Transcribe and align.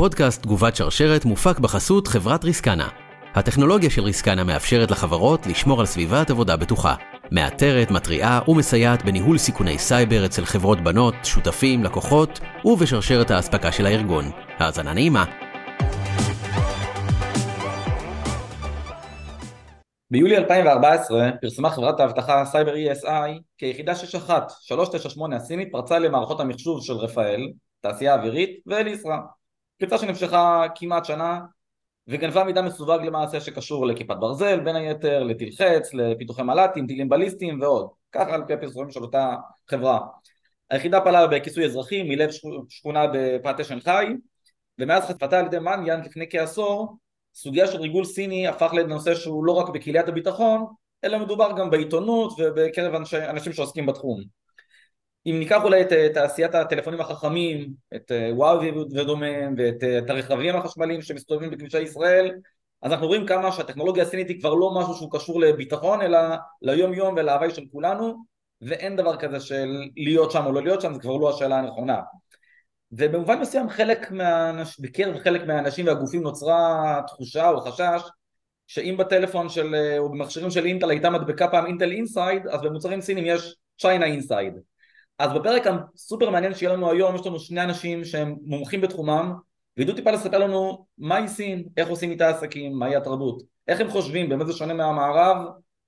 הפודקאסט 0.00 0.42
תגובת 0.42 0.76
שרשרת 0.76 1.24
מופק 1.24 1.58
בחסות 1.58 2.06
חברת 2.06 2.44
ריסקנה. 2.44 2.88
הטכנולוגיה 3.34 3.90
של 3.90 4.02
ריסקנה 4.02 4.44
מאפשרת 4.44 4.90
לחברות 4.90 5.46
לשמור 5.46 5.80
על 5.80 5.86
סביבת 5.86 6.30
עבודה 6.30 6.56
בטוחה. 6.56 6.94
מאתרת, 7.32 7.90
מתריעה 7.90 8.40
ומסייעת 8.48 9.04
בניהול 9.04 9.38
סיכוני 9.38 9.78
סייבר 9.78 10.26
אצל 10.26 10.44
חברות 10.44 10.80
בנות, 10.80 11.14
שותפים, 11.24 11.84
לקוחות 11.84 12.40
ובשרשרת 12.64 13.30
האספקה 13.30 13.72
של 13.72 13.86
הארגון. 13.86 14.24
האזנה 14.58 14.94
נעימה. 14.94 15.24
ביולי 20.10 20.36
2014 20.36 21.30
פרסמה 21.40 21.70
חברת 21.70 22.00
האבטחה 22.00 22.44
CyberESI 22.44 23.40
כי 23.58 23.71
יחידה 23.71 23.94
61398 23.94 25.36
הסינית 25.36 25.68
פרצה 25.72 25.98
למערכות 25.98 26.40
המחשוב 26.40 26.84
של 26.84 26.94
רפאל, 26.94 27.48
תעשייה 27.80 28.14
אווירית 28.14 28.50
ואליסרה. 28.66 29.39
פריצה 29.80 29.98
שנמשכה 29.98 30.66
כמעט 30.74 31.04
שנה 31.04 31.40
וגנבה 32.08 32.44
מידע 32.44 32.62
מסווג 32.62 33.02
למעשה 33.02 33.40
שקשור 33.40 33.86
לכיפת 33.86 34.16
ברזל 34.20 34.60
בין 34.60 34.76
היתר, 34.76 35.22
לטיל 35.22 35.50
חץ, 35.58 35.94
לפיתוחי 35.94 36.42
מל"טים, 36.42 36.86
טילים 36.86 37.08
בליסטיים 37.08 37.60
ועוד. 37.60 37.88
ככה 38.12 38.34
על 38.34 38.44
פי 38.46 38.52
הפרסומים 38.52 38.90
של 38.90 39.02
אותה 39.02 39.34
חברה. 39.70 39.98
היחידה 40.70 41.00
פעלה 41.00 41.26
בכיסוי 41.26 41.64
אזרחי 41.64 42.02
מלב 42.02 42.30
שכונה 42.68 43.06
בפאתי 43.12 43.64
שנגחאי 43.64 44.06
ומאז 44.78 45.04
חטפתה 45.04 45.38
על 45.38 45.46
ידי 45.46 45.58
מניאן 45.58 46.00
לפני 46.00 46.26
כעשור 46.30 46.96
סוגיה 47.34 47.66
של 47.66 47.78
ריגול 47.78 48.04
סיני 48.04 48.48
הפך 48.48 48.72
לנושא 48.72 49.14
שהוא 49.14 49.44
לא 49.44 49.52
רק 49.52 49.68
בקהיליית 49.68 50.08
הביטחון 50.08 50.66
אלא 51.04 51.18
מדובר 51.18 51.52
גם 51.58 51.70
בעיתונות 51.70 52.32
ובקרב 52.38 52.94
אנשי, 52.94 53.28
אנשים 53.28 53.52
שעוסקים 53.52 53.86
בתחום 53.86 54.39
אם 55.26 55.36
ניקח 55.38 55.60
אולי 55.64 55.82
את 55.82 56.14
תעשיית 56.14 56.54
הטלפונים 56.54 57.00
החכמים, 57.00 57.72
את 57.96 58.12
אה, 58.12 58.30
וואוי 58.34 58.70
ודומיהם 58.70 59.54
ואת 59.58 59.84
אה, 59.84 59.98
את 59.98 60.10
הרכבים 60.10 60.56
החשמליים 60.56 61.02
שמסתובבים 61.02 61.50
בכבישי 61.50 61.80
ישראל 61.80 62.30
אז 62.82 62.92
אנחנו 62.92 63.06
רואים 63.06 63.26
כמה 63.26 63.52
שהטכנולוגיה 63.52 64.02
הסינית 64.02 64.28
היא 64.28 64.40
כבר 64.40 64.54
לא 64.54 64.74
משהו 64.80 64.94
שהוא 64.94 65.10
קשור 65.12 65.40
לביטחון 65.40 66.02
אלא 66.02 66.18
ליום 66.62 66.94
יום 66.94 67.14
ולהווי 67.16 67.50
של 67.50 67.62
כולנו 67.72 68.24
ואין 68.62 68.96
דבר 68.96 69.16
כזה 69.16 69.40
של 69.40 69.68
להיות 69.96 70.30
שם 70.30 70.46
או 70.46 70.52
לא 70.52 70.62
להיות 70.62 70.80
שם, 70.80 70.94
זה 70.94 71.00
כבר 71.00 71.16
לא 71.16 71.30
השאלה 71.30 71.58
הנכונה. 71.58 72.00
ובמובן 72.92 73.40
מסוים 73.40 73.68
חלק 73.68 74.10
מהאנש... 74.10 74.80
בקרב 74.80 75.18
חלק 75.18 75.46
מהאנשים 75.46 75.86
והגופים 75.86 76.22
נוצרה 76.22 77.00
תחושה 77.06 77.48
או 77.48 77.60
חשש 77.60 78.02
שאם 78.66 78.96
בטלפון 78.98 79.48
של, 79.48 79.74
או 79.98 80.08
במכשירים 80.08 80.50
של 80.50 80.64
אינטל 80.64 80.90
הייתה 80.90 81.10
מדבקה 81.10 81.48
פעם 81.48 81.66
Intel 81.66 81.90
Inside 81.90 82.46
אז 82.46 82.60
במוצרים 82.62 83.00
סינים 83.00 83.24
יש 83.26 83.56
China 83.78 84.06
Inside 84.06 84.54
אז 85.20 85.32
בפרק 85.32 85.62
הסופר 85.66 86.30
מעניין 86.30 86.54
שיהיה 86.54 86.72
לנו 86.72 86.90
היום 86.90 87.14
יש 87.14 87.26
לנו 87.26 87.38
שני 87.40 87.62
אנשים 87.62 88.04
שהם 88.04 88.36
מומחים 88.42 88.80
בתחומם 88.80 89.32
וידעו 89.76 89.94
טיפה 89.94 90.10
לספר 90.10 90.38
לנו 90.38 90.86
מהי 90.98 91.28
סין, 91.28 91.64
איך 91.76 91.88
עושים 91.88 92.10
איתה 92.10 92.28
עסקים, 92.28 92.72
מהי 92.78 92.96
התרבות, 92.96 93.42
איך 93.68 93.80
הם 93.80 93.90
חושבים, 93.90 94.28
במה 94.28 94.44
זה 94.44 94.52
שונה 94.52 94.74
מהמערב 94.74 95.36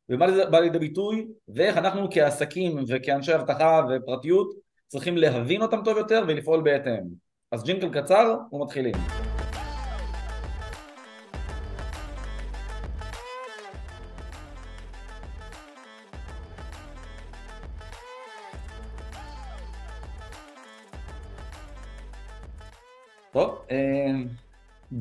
ומה 0.09 0.33
זה 0.33 0.47
בא 0.47 0.59
לידי 0.61 0.79
ביטוי 0.79 1.27
ואיך 1.49 1.77
אנחנו 1.77 2.09
כעסקים 2.11 2.85
וכאנשי 2.89 3.35
אבטחה 3.35 3.81
ופרטיות 3.91 4.55
צריכים 4.89 5.17
להבין 5.17 5.63
אותם 5.63 5.81
טוב 5.85 5.99
יותר 5.99 6.25
ולפעול 6.29 6.63
בהתאם. 6.63 7.03
אז 7.53 7.65
ג'ינקל 7.65 8.01
קצר 8.01 8.37
ומתחילים. 8.53 8.95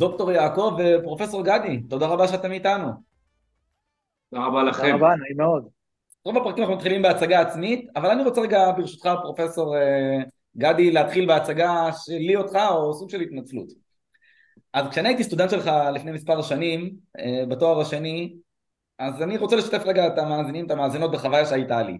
דוקטור 0.01 0.31
יעקב 0.31 0.77
ופרופסור 0.79 1.43
גדי, 1.43 1.81
תודה 1.89 2.07
רבה 2.07 2.27
שאתם 2.27 2.51
איתנו. 2.51 2.87
תודה 4.29 4.45
רבה 4.45 4.63
לכם. 4.63 4.81
תודה 4.81 4.95
רבה, 4.95 5.15
נעים 5.15 5.37
מאוד. 5.37 5.67
רוב 6.25 6.37
הפרקים 6.37 6.63
אנחנו 6.63 6.75
מתחילים 6.75 7.01
בהצגה 7.01 7.41
עצמית, 7.41 7.89
אבל 7.95 8.09
אני 8.09 8.23
רוצה 8.23 8.41
רגע 8.41 8.71
ברשותך 8.77 9.09
פרופסור 9.21 9.77
אה, 9.77 10.17
גדי 10.57 10.91
להתחיל 10.91 11.27
בהצגה 11.27 11.89
שלי 12.05 12.35
אותך 12.35 12.59
או 12.71 12.93
סוג 12.93 13.09
של 13.09 13.21
התנצלות. 13.21 13.67
אז 14.73 14.87
כשאני 14.87 15.07
הייתי 15.09 15.23
סטודנט 15.23 15.49
שלך 15.49 15.71
לפני 15.93 16.11
מספר 16.11 16.41
שנים 16.41 16.95
אה, 17.19 17.45
בתואר 17.49 17.81
השני, 17.81 18.35
אז 18.99 19.21
אני 19.21 19.37
רוצה 19.37 19.55
לשתף 19.55 19.81
רגע 19.85 20.07
את 20.07 20.17
המאזינים, 20.17 20.65
את 20.65 20.71
המאזינות 20.71 21.11
בחוויה 21.11 21.45
שהייתה 21.45 21.81
לי. 21.81 21.97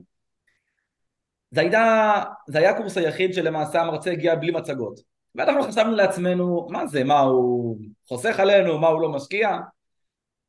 זה, 1.52 1.62
הייתה, 1.62 2.14
זה 2.48 2.59
היה 2.59 2.72
הקורס 2.72 2.98
היחיד 2.98 3.34
שלמעשה 3.34 3.81
המרצה 3.81 4.12
הגיע 4.12 4.36
בלי 4.36 4.52
מצגות. 4.52 5.11
ואנחנו 5.36 5.64
חשבנו 5.64 5.92
לעצמנו, 5.92 6.68
מה 6.69 6.88
זה, 6.88 7.03
מה 7.03 7.19
הוא 7.19 7.78
חוסך 8.08 8.40
עלינו, 8.40 8.80
מה 8.80 8.88
הוא 8.88 9.02
לא 9.02 9.09
משקיע? 9.09 9.58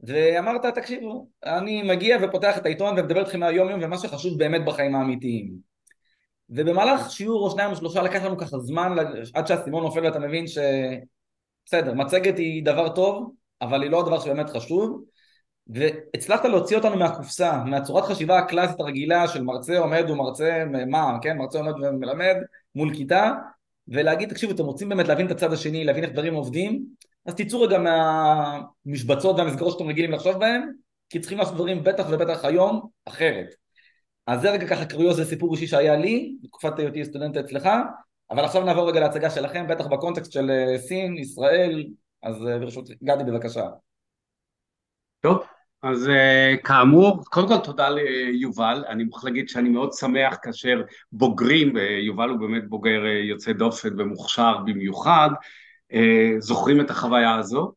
ואמרת 0.00 0.66
תקשיבו 0.66 1.28
אני 1.44 1.82
מגיע 1.82 2.16
ופותח 2.22 2.59
את 2.59 2.66
העיתון 2.66 2.98
ומדבר 2.98 3.20
איתכם 3.20 3.41
מהיום 3.41 3.69
יום 3.69 3.81
ומה 3.82 3.98
שחשוב 3.98 4.38
באמת 4.38 4.65
בחיים 4.65 4.94
האמיתיים. 4.94 5.72
ובמהלך 6.50 7.10
שיעור 7.10 7.44
או 7.44 7.50
שניים 7.50 7.70
או 7.70 7.76
שלושה 7.76 8.03
לקח 8.03 8.25
לנו 8.25 8.38
ככה 8.38 8.59
זמן 8.59 8.97
עד 9.34 9.47
שהסימון 9.47 9.82
נופל 9.82 10.04
ואתה 10.04 10.19
מבין 10.19 10.44
שבסדר 10.47 11.94
מצגת 11.94 12.38
היא 12.38 12.64
דבר 12.64 12.88
טוב 12.88 13.32
אבל 13.62 13.82
היא 13.82 13.91
לא 13.91 14.00
הדבר 14.00 14.20
שבאמת 14.20 14.50
חשוב 14.50 15.04
והצלחת 15.66 16.44
להוציא 16.44 16.76
אותנו 16.76 16.97
מהקופסה 16.97 17.64
מהצורת 17.64 18.04
חשיבה 18.04 18.38
הקלאסית 18.38 18.81
הרגילה 18.81 19.28
של 19.28 19.43
מרצה 19.43 19.78
עומד 19.78 20.10
ומרצה 20.10 20.64
מה 20.87 21.19
כן 21.22 21.37
מרצה 21.37 21.59
עומד 21.59 21.72
ומלמד 21.72 22.37
מול 22.75 22.94
כיתה 22.94 23.32
ולהגיד 23.92 24.28
תקשיבו 24.28 24.53
אתם 24.53 24.64
רוצים 24.64 24.88
באמת 24.88 25.08
להבין 25.08 25.26
את 25.26 25.30
הצד 25.30 25.53
השני 25.53 25.84
להבין 25.84 26.04
איך 26.04 26.12
דברים 26.12 26.34
עובדים 26.34 26.86
אז 27.26 27.34
תצאו 27.34 27.60
רגע 27.60 27.78
מהמשבצות 27.78 29.36
והמסגרות 29.36 29.72
שאתם 29.72 29.88
רגילים 29.88 30.12
לחשוב 30.12 30.38
בהן, 30.38 30.72
כי 31.08 31.20
צריכים 31.20 31.38
לעשות 31.38 31.54
דברים 31.54 31.84
בטח 31.84 32.06
ובטח 32.10 32.44
היום 32.44 32.88
אחרת. 33.04 33.54
אז 34.26 34.41
זה 34.41 34.50
רגע 34.50 34.66
ככה 34.66 34.84
קריוז 34.84 35.20
לסיפור 35.20 35.54
אישי 35.54 35.66
שהיה 35.66 35.97
לי, 35.97 36.36
בתקופת 36.42 36.78
היותי 36.78 37.04
סטודנט 37.04 37.36
אצלך, 37.36 37.69
אבל 38.31 38.44
עכשיו 38.44 38.64
נעבור 38.64 38.88
רגע 38.88 39.00
להצגה 39.00 39.31
שלכם, 39.31 39.66
בטח 39.69 39.86
בקונטקסט 39.86 40.32
של 40.32 40.50
אה, 40.50 40.78
סין, 40.78 41.19
ישראל, 41.19 41.86
אז 42.22 42.47
אה, 42.47 42.58
ברשות 42.58 42.88
גדי 43.04 43.25
בבקשה. 43.25 43.69
טוב, 45.20 45.44
אז 45.82 46.09
אה, 46.09 46.54
כאמור, 46.65 47.25
קודם 47.25 47.48
כל 47.48 47.59
תודה 47.59 47.88
ליובל, 47.91 48.84
אני 48.88 49.04
מוכרח 49.04 49.25
להגיד 49.25 49.48
שאני 49.48 49.69
מאוד 49.69 49.93
שמח 49.93 50.37
כאשר 50.43 50.82
בוגרים, 51.12 51.75
ויובל 51.75 52.28
הוא 52.28 52.38
באמת 52.38 52.69
בוגר 52.69 53.04
יוצא 53.06 53.53
דופן 53.53 54.00
ומוכשר 54.00 54.56
במיוחד, 54.66 55.31
אה, 55.93 56.31
זוכרים 56.38 56.81
את 56.81 56.91
החוויה 56.91 57.34
הזו, 57.34 57.72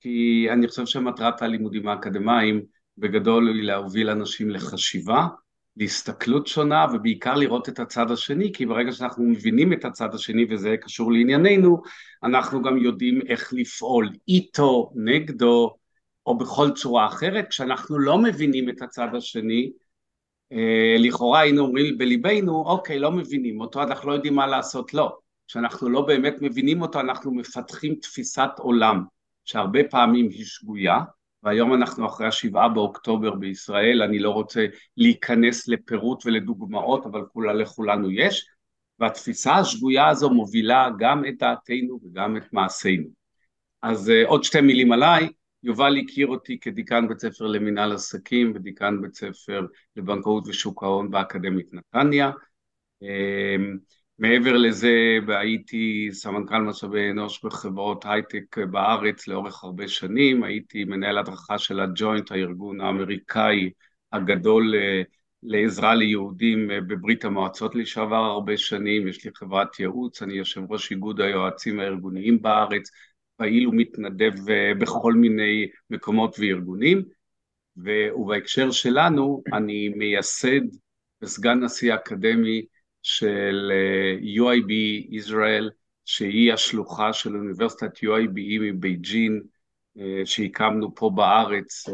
כי 0.00 0.46
אני 0.52 0.68
חושב 0.68 0.86
שמטרת 0.86 1.42
הלימודים 1.42 1.88
האקדמיים 1.88 2.62
בגדול 2.98 3.48
היא 3.48 3.62
להוביל 3.62 4.10
אנשים 4.10 4.50
לחשיבה, 4.50 5.26
להסתכלות 5.76 6.46
שונה 6.46 6.86
ובעיקר 6.92 7.34
לראות 7.34 7.68
את 7.68 7.78
הצד 7.78 8.10
השני, 8.10 8.52
כי 8.52 8.66
ברגע 8.66 8.92
שאנחנו 8.92 9.24
מבינים 9.24 9.72
את 9.72 9.84
הצד 9.84 10.14
השני 10.14 10.46
וזה 10.50 10.76
קשור 10.80 11.12
לענייננו, 11.12 11.82
אנחנו 12.24 12.62
גם 12.62 12.78
יודעים 12.78 13.20
איך 13.28 13.52
לפעול 13.52 14.10
איתו, 14.28 14.92
נגדו, 14.94 15.79
או 16.26 16.38
בכל 16.38 16.70
צורה 16.70 17.06
אחרת. 17.06 17.48
כשאנחנו 17.48 17.98
לא 17.98 18.18
מבינים 18.18 18.68
את 18.68 18.82
הצד 18.82 19.14
השני, 19.14 19.72
אה, 20.52 20.96
לכאורה 20.98 21.40
היינו 21.40 21.62
אומרים 21.62 21.98
בליבנו, 21.98 22.64
אוקיי, 22.66 22.98
לא 22.98 23.12
מבינים 23.12 23.60
אותו, 23.60 23.82
אנחנו 23.82 24.08
לא 24.08 24.14
יודעים 24.14 24.34
מה 24.34 24.46
לעשות, 24.46 24.94
לא. 24.94 25.18
שאנחנו 25.46 25.88
לא 25.88 26.00
באמת 26.00 26.34
מבינים 26.40 26.82
אותו, 26.82 27.00
אנחנו 27.00 27.34
מפתחים 27.34 27.94
תפיסת 27.94 28.50
עולם 28.58 29.04
שהרבה 29.44 29.80
פעמים 29.90 30.28
היא 30.28 30.44
שגויה, 30.44 30.98
והיום 31.42 31.74
אנחנו 31.74 32.06
אחרי 32.06 32.26
השבעה 32.26 32.68
באוקטובר 32.68 33.34
בישראל, 33.34 34.02
אני 34.02 34.18
לא 34.18 34.30
רוצה 34.30 34.66
להיכנס 34.96 35.68
לפירוט 35.68 36.26
ולדוגמאות, 36.26 37.06
אבל 37.06 37.22
כולה 37.32 37.52
לכולנו 37.52 38.10
יש, 38.10 38.46
והתפיסה 38.98 39.54
השגויה 39.54 40.08
הזו 40.08 40.30
מובילה 40.30 40.88
גם 40.98 41.24
את 41.24 41.38
דעתנו 41.38 42.00
וגם 42.04 42.36
את 42.36 42.52
מעשינו. 42.52 43.08
אז 43.82 44.08
uh, 44.08 44.28
עוד 44.28 44.44
שתי 44.44 44.60
מילים 44.60 44.92
עליי, 44.92 45.28
יובל 45.62 45.96
הכיר 45.96 46.26
אותי 46.26 46.60
כדיקן 46.60 47.08
בית 47.08 47.18
ספר 47.18 47.46
למינהל 47.46 47.92
עסקים 47.92 48.52
ודיקן 48.54 49.00
בית 49.02 49.14
ספר 49.14 49.66
לבנקאות 49.96 50.48
ושוק 50.48 50.82
ההון 50.82 51.10
באקדמית 51.10 51.74
נתניה. 51.74 52.30
Uh, 53.02 53.80
מעבר 54.20 54.56
לזה 54.56 55.18
הייתי 55.28 56.08
סמנכ"ל 56.12 56.58
משאבי 56.58 57.10
אנוש 57.10 57.44
בחברות 57.44 58.04
הייטק 58.06 58.58
בארץ 58.58 59.28
לאורך 59.28 59.64
הרבה 59.64 59.88
שנים, 59.88 60.44
הייתי 60.44 60.84
מנהל 60.84 61.18
הדרכה 61.18 61.58
של 61.58 61.80
הג'וינט, 61.80 62.32
הארגון 62.32 62.80
האמריקאי 62.80 63.70
הגדול 64.12 64.74
אה, 64.74 65.02
לעזרה 65.42 65.94
ליהודים 65.94 66.70
אה, 66.70 66.80
בברית 66.80 67.24
המועצות 67.24 67.74
לשעבר 67.74 68.24
הרבה 68.24 68.56
שנים, 68.56 69.08
יש 69.08 69.24
לי 69.24 69.30
חברת 69.34 69.80
ייעוץ, 69.80 70.22
אני 70.22 70.34
יושב 70.34 70.60
ראש 70.72 70.90
איגוד 70.90 71.20
היועצים 71.20 71.80
הארגוניים 71.80 72.42
בארץ, 72.42 72.90
פעיל 73.40 73.68
ומתנדב 73.68 74.50
אה, 74.50 74.72
בכל 74.78 75.14
מיני 75.14 75.66
מקומות 75.90 76.36
וארגונים, 76.38 77.02
ובהקשר 77.76 78.70
שלנו 78.70 79.42
אני 79.52 79.88
מייסד 79.88 80.60
וסגן 81.22 81.64
נשיא 81.64 81.94
אקדמי 81.94 82.64
של 83.02 83.72
אה, 83.72 84.16
UIB 84.36 84.72
ישראל, 85.10 85.70
שהיא 86.04 86.52
השלוחה 86.52 87.12
של 87.12 87.36
אוניברסיטת 87.36 87.98
UIBE 87.98 88.60
מבייג'ין, 88.60 89.42
שהקמנו 90.24 90.94
פה 90.94 91.10
בארץ 91.14 91.84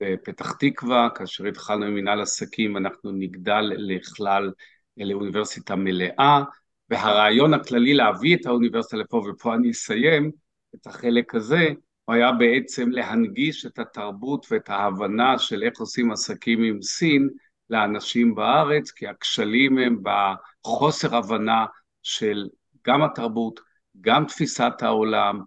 בפתח 0.00 0.52
תקווה, 0.52 1.08
כאשר 1.14 1.46
התחלנו 1.46 1.84
עם 1.84 1.94
מנהל 1.94 2.20
עסקים 2.20 2.76
אנחנו 2.76 3.12
נגדל 3.12 3.60
לכלל 3.60 4.50
לאוניברסיטה 4.96 5.76
מלאה, 5.76 6.42
והרעיון 6.90 7.54
הכללי 7.54 7.94
להביא 7.94 8.36
את 8.36 8.46
האוניברסיטה 8.46 8.96
לפה, 8.96 9.22
ופה 9.30 9.54
אני 9.54 9.70
אסיים 9.70 10.30
את 10.74 10.86
החלק 10.86 11.34
הזה, 11.34 11.68
הוא 12.04 12.14
היה 12.14 12.32
בעצם 12.32 12.90
להנגיש 12.90 13.66
את 13.66 13.78
התרבות 13.78 14.46
ואת 14.50 14.70
ההבנה 14.70 15.38
של 15.38 15.62
איך 15.62 15.80
עושים 15.80 16.12
עסקים 16.12 16.62
עם 16.62 16.82
סין 16.82 17.28
לאנשים 17.70 18.34
בארץ, 18.34 18.90
כי 18.90 19.06
הכשלים 19.06 19.78
הם 19.78 20.02
בחוסר 20.02 21.16
הבנה 21.16 21.66
של 22.02 22.48
גם 22.86 23.02
התרבות, 23.02 23.60
גם 24.00 24.24
תפיסת 24.24 24.82
העולם, 24.82 25.40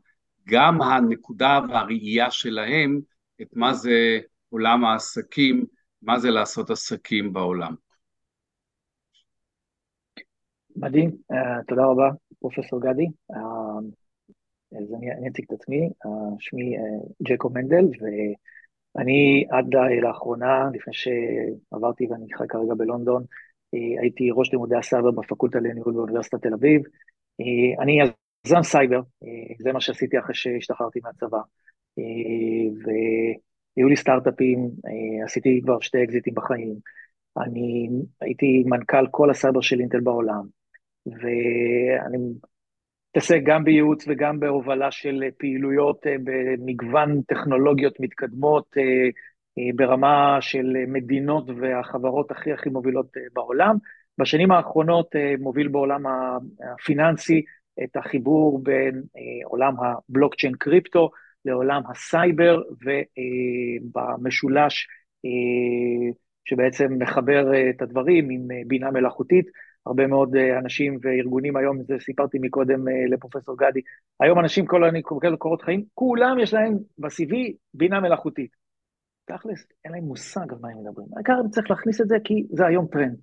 גם 0.48 0.82
הנקודה 0.82 1.60
והראייה 1.70 2.32
שלהם 2.32 3.00
את 3.42 3.48
מה 3.54 3.74
זה 3.74 4.20
עולם 4.50 4.86
העסקים, 4.86 5.66
מה 6.02 6.20
זה 6.20 6.30
לעשות 6.30 6.70
עסקים 6.70 7.34
בעולם. 7.34 7.76
מדהים, 10.76 11.10
אה, 11.10 11.66
תודה 11.68 11.86
רבה, 11.86 12.10
פרופסור 12.40 12.82
גדי. 12.82 13.06
אה, 13.32 13.38
אז 14.78 14.94
אני, 14.94 15.30
אציג 15.30 15.46
את 15.48 15.52
עצמי, 15.52 15.90
אה, 16.06 16.10
שמי 16.40 16.78
אה, 16.78 16.82
ג'ייקוב 17.24 17.50
מנדל, 17.50 17.86
ואני 18.96 19.46
עד 19.50 19.66
לאחרונה, 20.02 20.70
לפני 20.74 20.94
שעברתי 20.94 22.08
ואני 22.08 22.26
חי 22.38 22.44
כרגע 22.50 22.74
בלונדון, 22.78 23.24
uh, 23.24 24.02
הייתי 24.02 24.30
ראש 24.32 24.52
לימודי 24.52 24.76
הסייבר 24.76 25.12
בפקולטה 25.12 25.60
לניהול 25.60 25.94
באוניברסיטת 25.94 26.42
תל 26.42 26.54
אביב. 26.54 26.82
אני 27.80 28.00
יזם 28.46 28.64
סייבר, 28.64 29.02
זה 29.60 29.72
מה 29.72 29.82
שעשיתי 29.82 30.20
אחרי 30.20 30.36
שהשתחררתי 30.36 31.00
מהצבא. 31.04 31.40
והיו 32.84 33.90
לי 33.90 33.96
סטארט-אפים, 33.96 34.70
עשיתי 35.24 35.62
כבר 35.64 35.80
שתי 35.80 36.04
אקזיטים 36.04 36.34
בחיים. 36.34 36.76
אני 37.38 37.90
הייתי 38.22 38.64
מנכ"ל 38.66 39.08
כל 39.12 39.30
הסייבר 39.30 39.62
של 39.62 39.80
אינטל 39.80 40.00
בעולם. 40.00 40.44
ואני 41.06 42.18
מתעסק 43.16 43.40
גם 43.44 43.64
בייעוץ 43.64 44.06
וגם 44.08 44.40
בהובלה 44.40 44.92
של 44.92 45.24
פעילויות 45.38 46.08
אה, 46.08 46.16
במגוון 46.24 47.22
טכנולוגיות 47.22 48.00
מתקדמות 48.00 48.78
אה, 48.78 48.84
אה, 49.58 49.70
ברמה 49.76 50.38
של 50.42 50.74
מדינות 50.88 51.50
והחברות 51.62 52.32
הכי 52.32 52.54
הכי 52.54 52.70
מובילות 52.70 53.08
בעולם. 53.34 53.76
בשנים 54.18 54.52
האחרונות 54.52 55.16
מוביל 55.40 55.68
בעולם 55.68 56.04
הפיננסי 56.74 57.42
את 57.84 57.96
החיבור 57.96 58.64
בין 58.64 59.04
עולם 59.46 59.74
הבלוקצ'יין 59.80 60.54
קריפטו 60.54 61.10
לעולם 61.46 61.82
הסייבר, 61.90 62.62
ובמשולש 63.94 64.88
שבעצם 66.46 66.88
מחבר 67.00 67.70
את 67.70 67.82
הדברים 67.82 68.30
עם 68.30 68.48
בינה 68.68 68.92
מלאכותית. 68.92 69.46
הרבה 69.86 70.08
מאוד 70.08 70.36
אה, 70.36 70.60
אנשים 70.60 70.98
וארגונים 71.02 71.56
היום, 71.56 71.84
זה 71.84 71.96
סיפרתי 72.00 72.38
מקודם 72.42 72.88
אה, 72.88 72.94
לפרופסור 73.10 73.58
גדי, 73.58 73.82
היום 74.20 74.40
אנשים, 74.40 74.66
כל 74.66 74.92
כאלה 75.22 75.38
קורות 75.38 75.62
חיים, 75.62 75.84
כולם 75.94 76.40
יש 76.40 76.54
להם 76.54 76.78
ב-CV 76.98 77.34
בינה 77.74 78.00
מלאכותית. 78.00 78.56
תכלס, 79.26 79.66
אין 79.86 79.94
להם 79.94 80.04
מושג 80.04 80.52
על 80.52 80.58
מה 80.62 80.70
הם 80.70 80.78
מדברים. 80.80 81.08
העיקר 81.16 81.34
הם 81.34 81.50
צריך 81.50 81.72
להכניס 81.72 82.02
את 82.02 82.08
זה 82.08 82.16
כי 82.24 82.44
זה 82.52 82.66
היום 82.66 82.88
טרנד. 82.92 83.18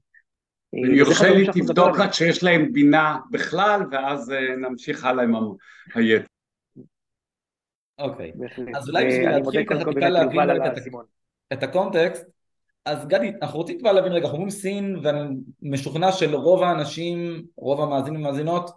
אם 0.75 0.95
יורשה 0.95 1.31
לי, 1.31 1.47
תבדוק 1.47 1.97
רק 1.99 2.13
שיש 2.13 2.45
להם 2.45 2.73
בינה 2.73 3.19
בכלל, 3.31 3.81
ואז 3.91 4.33
אה, 4.33 4.57
נמשיך 4.57 5.05
הלאה 5.05 5.25
עם 5.25 5.35
היתר. 5.95 6.25
אוקיי, 7.99 8.33
אז 8.75 8.89
אולי 8.89 9.07
בשביל 9.07 9.31
להתחיל 9.31 9.65
ככה 9.65 9.85
טיפה 9.85 10.09
להבין 10.09 10.41
את 11.53 11.63
הקונטקסט, 11.63 12.27
אז 12.85 13.07
גדי, 13.07 13.33
אנחנו 13.43 13.59
רוצים 13.59 13.79
כבר 13.79 13.93
להבין 13.93 14.13
רגע, 14.13 14.25
אנחנו 14.25 14.37
אומרים 14.37 14.51
סין 14.51 14.97
ואני 15.03 15.37
משוכנע 15.63 16.13
שלרוב 16.13 16.63
האנשים, 16.63 17.43
רוב 17.57 17.81
המאזינים 17.81 18.21
ומאזינות, 18.21 18.71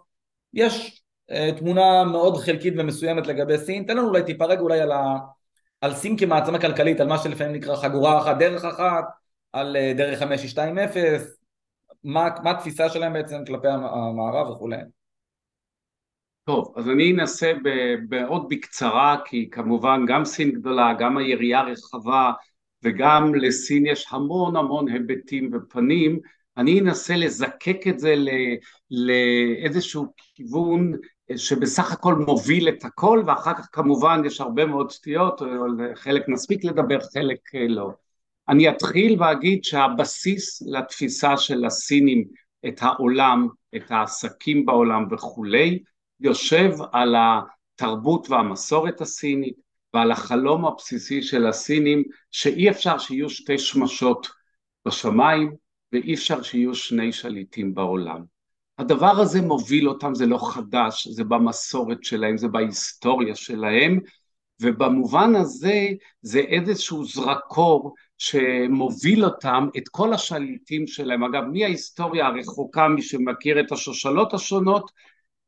יש 0.54 1.02
אה, 1.30 1.50
תמונה 1.58 2.04
מאוד 2.04 2.36
חלקית 2.36 2.74
ומסוימת 2.76 3.26
לגבי 3.26 3.58
סין, 3.58 3.84
תן 3.84 3.96
לנו 3.96 4.08
אולי 4.08 4.22
טיפה 4.22 4.44
רגע 4.44 4.60
אולי 4.60 4.80
על, 4.80 4.92
ה, 4.92 5.16
על 5.80 5.94
סין 5.94 6.18
כמעצמה 6.18 6.60
כלכלית, 6.60 7.00
על 7.00 7.08
מה 7.08 7.18
שלפעמים 7.18 7.54
נקרא 7.54 7.76
חגורה 7.76 8.18
אחת, 8.18 8.38
דרך 8.38 8.64
אחת, 8.64 9.04
על 9.52 9.76
אה, 9.76 9.92
דרך 9.96 10.18
520, 10.18 10.74
מה, 12.04 12.28
מה 12.42 12.50
התפיסה 12.50 12.88
שלהם 12.88 13.12
בעצם 13.12 13.44
כלפי 13.46 13.68
המערב 13.68 14.50
וכולי. 14.50 14.76
טוב, 16.44 16.74
אז 16.76 16.88
אני 16.88 17.12
אנסה 17.12 17.52
מאוד 18.10 18.46
בקצרה, 18.48 19.16
כי 19.24 19.50
כמובן 19.50 20.04
גם 20.08 20.24
סין 20.24 20.52
גדולה, 20.52 20.92
גם 20.98 21.16
היריעה 21.16 21.62
רחבה, 21.62 22.32
וגם 22.84 23.34
לסין 23.34 23.86
יש 23.86 24.06
המון 24.10 24.56
המון 24.56 24.88
היבטים 24.88 25.50
ופנים, 25.52 26.18
אני 26.56 26.80
אנסה 26.80 27.16
לזקק 27.16 27.86
את 27.88 27.98
זה 27.98 28.14
לאיזשהו 28.90 30.06
כיוון 30.16 30.92
שבסך 31.36 31.92
הכל 31.92 32.14
מוביל 32.14 32.68
את 32.68 32.84
הכל 32.84 33.22
ואחר 33.26 33.54
כך 33.54 33.68
כמובן 33.72 34.22
יש 34.26 34.40
הרבה 34.40 34.66
מאוד 34.66 34.90
סטיות, 34.90 35.42
חלק 35.94 36.28
נספיק 36.28 36.64
לדבר, 36.64 36.98
חלק 37.14 37.54
לא. 37.68 37.90
אני 38.48 38.68
אתחיל 38.68 39.22
ואגיד 39.22 39.64
שהבסיס 39.64 40.62
לתפיסה 40.66 41.36
של 41.36 41.64
הסינים 41.64 42.24
את 42.66 42.82
העולם, 42.82 43.48
את 43.76 43.90
העסקים 43.90 44.66
בעולם 44.66 45.06
וכולי, 45.10 45.82
יושב 46.20 46.70
על 46.92 47.14
התרבות 47.18 48.30
והמסורת 48.30 49.00
הסינית, 49.00 49.63
ועל 49.94 50.12
החלום 50.12 50.64
הבסיסי 50.64 51.22
של 51.22 51.46
הסינים 51.46 52.02
שאי 52.30 52.70
אפשר 52.70 52.98
שיהיו 52.98 53.30
שתי 53.30 53.58
שמשות 53.58 54.28
בשמיים 54.86 55.54
ואי 55.92 56.14
אפשר 56.14 56.42
שיהיו 56.42 56.74
שני 56.74 57.12
שליטים 57.12 57.74
בעולם. 57.74 58.24
הדבר 58.78 59.20
הזה 59.20 59.42
מוביל 59.42 59.88
אותם, 59.88 60.14
זה 60.14 60.26
לא 60.26 60.52
חדש, 60.52 61.08
זה 61.08 61.24
במסורת 61.24 62.04
שלהם, 62.04 62.36
זה 62.36 62.48
בהיסטוריה 62.48 63.34
שלהם, 63.34 63.98
ובמובן 64.60 65.34
הזה 65.34 65.86
זה 66.22 66.38
איזשהו 66.38 67.04
זרקור 67.04 67.94
שמוביל 68.18 69.24
אותם, 69.24 69.68
את 69.76 69.88
כל 69.88 70.12
השליטים 70.12 70.86
שלהם, 70.86 71.24
אגב 71.24 71.42
מההיסטוריה 71.52 72.26
הרחוקה, 72.26 72.88
מי 72.88 73.02
שמכיר 73.02 73.60
את 73.60 73.72
השושלות 73.72 74.34
השונות, 74.34 74.90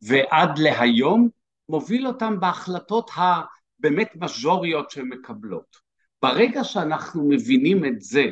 ועד 0.02 0.58
להיום, 0.58 1.28
מוביל 1.68 2.06
אותם 2.06 2.40
בהחלטות 2.40 3.10
ה... 3.10 3.55
באמת 3.78 4.08
מז'וריות 4.16 4.90
שהן 4.90 5.08
מקבלות. 5.08 5.76
ברגע 6.22 6.64
שאנחנו 6.64 7.28
מבינים 7.28 7.84
את 7.84 8.00
זה, 8.00 8.24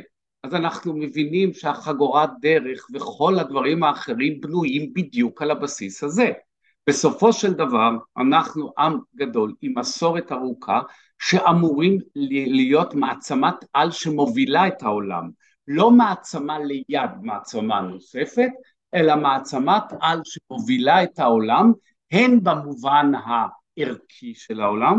אז 0.42 0.54
אנחנו 0.54 0.96
מבינים 0.96 1.52
שהחגורת 1.52 2.30
דרך 2.40 2.86
וכל 2.94 3.38
הדברים 3.38 3.82
האחרים 3.82 4.40
בנויים 4.40 4.92
בדיוק 4.94 5.42
על 5.42 5.50
הבסיס 5.50 6.04
הזה. 6.04 6.32
בסופו 6.86 7.32
של 7.32 7.52
דבר 7.52 7.90
אנחנו 8.16 8.72
עם 8.78 8.98
גדול 9.16 9.54
עם 9.62 9.78
מסורת 9.78 10.32
ארוכה 10.32 10.80
שאמורים 11.18 11.98
להיות 12.14 12.94
מעצמת 12.94 13.54
על 13.72 13.90
שמובילה 13.90 14.68
את 14.68 14.82
העולם, 14.82 15.30
לא 15.68 15.90
מעצמה 15.90 16.58
ליד 16.58 17.10
מעצמה 17.22 17.80
נוספת, 17.80 18.50
אלא 18.94 19.16
מעצמת 19.16 19.82
על 20.00 20.20
שמובילה 20.24 21.02
את 21.02 21.18
העולם, 21.18 21.72
הן 22.12 22.40
במובן 22.42 23.12
הערכי 23.14 24.34
של 24.34 24.60
העולם, 24.60 24.98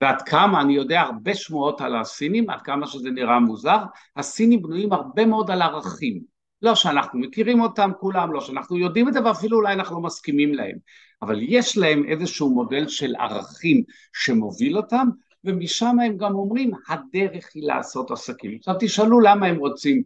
ועד 0.00 0.22
כמה, 0.22 0.60
אני 0.60 0.72
יודע 0.72 1.00
הרבה 1.00 1.34
שמועות 1.34 1.80
על 1.80 1.96
הסינים, 1.96 2.50
עד 2.50 2.62
כמה 2.62 2.86
שזה 2.86 3.10
נראה 3.10 3.40
מוזר, 3.40 3.78
הסינים 4.16 4.62
בנויים 4.62 4.92
הרבה 4.92 5.26
מאוד 5.26 5.50
על 5.50 5.62
ערכים. 5.62 6.38
לא 6.62 6.74
שאנחנו 6.74 7.20
מכירים 7.20 7.60
אותם 7.60 7.90
כולם, 8.00 8.32
לא 8.32 8.40
שאנחנו 8.40 8.78
יודעים 8.78 9.08
את 9.08 9.12
זה 9.12 9.24
ואפילו 9.24 9.56
אולי 9.56 9.74
אנחנו 9.74 9.96
לא 9.96 10.02
מסכימים 10.02 10.54
להם, 10.54 10.76
אבל 11.22 11.38
יש 11.42 11.78
להם 11.78 12.04
איזשהו 12.04 12.50
מודל 12.50 12.88
של 12.88 13.14
ערכים 13.16 13.82
שמוביל 14.12 14.76
אותם, 14.76 15.08
ומשם 15.44 15.96
הם 16.00 16.16
גם 16.16 16.34
אומרים, 16.34 16.70
הדרך 16.88 17.50
היא 17.54 17.66
לעשות 17.66 18.10
עסקים. 18.10 18.56
עכשיו 18.58 18.74
תשאלו 18.80 19.20
למה 19.20 19.46
הם 19.46 19.56
רוצים 19.56 20.02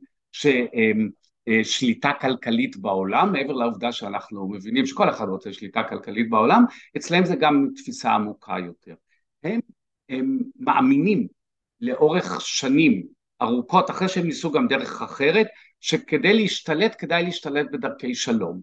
שליטה 1.63 2.11
כלכלית 2.21 2.77
בעולם, 2.77 3.33
מעבר 3.33 3.53
לעובדה 3.53 3.93
שאנחנו 3.93 4.49
מבינים 4.49 4.87
שכל 4.87 5.11
אחד 5.11 5.29
רוצה 5.29 5.53
שליטה 5.53 5.83
כלכלית 5.83 6.31
בעולם, 6.31 6.65
אצלם 6.97 7.25
זה 7.25 7.37
גם 7.37 7.69
תפיסה 7.77 8.11
עמוקה 8.11 8.57
יותר. 8.67 8.95
הם 9.45 9.61
הם 10.12 10.38
מאמינים 10.57 11.26
לאורך 11.81 12.40
שנים 12.40 13.07
ארוכות, 13.42 13.90
אחרי 13.90 14.09
שהם 14.09 14.26
ניסו 14.26 14.50
גם 14.52 14.69
דרך 14.69 15.02
אחרת, 15.02 15.47
שכדי 15.81 16.35
להשתלט 16.35 16.95
כדאי 16.99 17.23
להשתלט 17.23 17.66
בדרכי 17.73 18.14
שלום. 18.14 18.61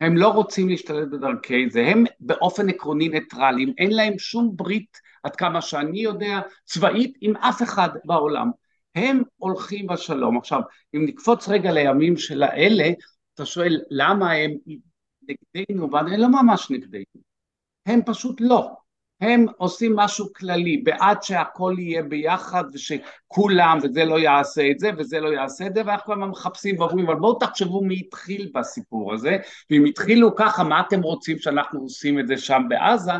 הם 0.00 0.16
לא 0.16 0.28
רוצים 0.28 0.68
להשתלט 0.68 1.08
בדרכי 1.08 1.70
זה, 1.70 1.86
הם 1.86 2.04
באופן 2.20 2.68
עקרוני 2.68 3.08
ניטרלים, 3.08 3.72
אין 3.78 3.90
להם 3.90 4.18
שום 4.18 4.56
ברית, 4.56 4.98
עד 5.22 5.36
כמה 5.36 5.60
שאני 5.60 6.00
יודע, 6.00 6.40
צבאית 6.64 7.14
עם 7.20 7.36
אף 7.36 7.62
אחד 7.62 7.88
בעולם. 8.04 8.50
הם 8.94 9.22
הולכים 9.36 9.86
בשלום. 9.86 10.38
עכשיו, 10.38 10.60
אם 10.94 11.04
נקפוץ 11.06 11.48
רגע 11.48 11.72
לימים 11.72 12.16
של 12.16 12.42
האלה, 12.42 12.90
אתה 13.34 13.46
שואל 13.46 13.80
למה 13.90 14.32
הם 14.32 14.50
נגדנו, 15.22 15.90
והם 15.90 16.06
לא 16.06 16.28
ממש 16.28 16.70
נגדנו, 16.70 17.22
הם 17.86 18.00
פשוט 18.06 18.40
לא. 18.40 18.81
הם 19.22 19.46
עושים 19.56 19.96
משהו 19.96 20.32
כללי, 20.32 20.76
בעד 20.76 21.22
שהכל 21.22 21.74
יהיה 21.78 22.02
ביחד 22.02 22.64
ושכולם, 22.72 23.78
וזה 23.82 24.04
לא 24.04 24.18
יעשה 24.18 24.70
את 24.70 24.78
זה 24.78 24.90
וזה 24.98 25.20
לא 25.20 25.28
יעשה 25.28 25.66
את 25.66 25.74
זה, 25.74 25.82
ואנחנו 25.86 26.14
כבר 26.14 26.26
מחפשים 26.26 26.80
ואומרים, 26.80 27.06
אבל 27.06 27.14
בואו 27.14 27.38
תחשבו 27.38 27.84
מי 27.84 28.00
התחיל 28.06 28.50
בסיפור 28.54 29.14
הזה, 29.14 29.36
ואם 29.70 29.84
התחילו 29.84 30.36
ככה, 30.36 30.64
מה 30.64 30.80
אתם 30.80 31.02
רוצים 31.02 31.38
שאנחנו 31.38 31.80
עושים 31.80 32.18
את 32.18 32.26
זה 32.26 32.36
שם 32.36 32.62
בעזה, 32.68 33.12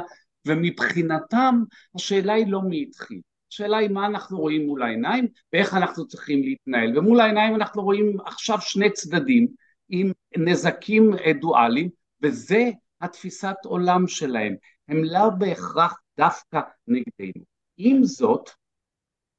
ומבחינתם 0.47 1.63
השאלה 1.95 2.33
היא 2.33 2.47
לא 2.47 2.63
מי 2.63 2.83
התחיל, 2.89 3.21
השאלה 3.53 3.77
היא 3.77 3.91
מה 3.91 4.07
אנחנו 4.07 4.39
רואים 4.39 4.67
מול 4.67 4.83
העיניים 4.83 5.27
ואיך 5.53 5.75
אנחנו 5.75 6.07
צריכים 6.07 6.43
להתנהל, 6.43 6.99
ומול 6.99 7.21
העיניים 7.21 7.55
אנחנו 7.55 7.83
רואים 7.83 8.17
עכשיו 8.27 8.59
שני 8.61 8.91
צדדים 8.91 9.47
עם 9.89 10.13
נזקים 10.37 11.11
דואליים, 11.41 11.89
וזה 12.23 12.71
התפיסת 13.01 13.57
עולם 13.65 14.09
שלהם, 14.09 14.55
הם 14.89 15.05
לא 15.05 15.31
בהכרח 15.39 16.01
דווקא 16.17 16.61
נגדנו. 16.87 17.45
עם 17.77 18.05
זאת, 18.05 18.51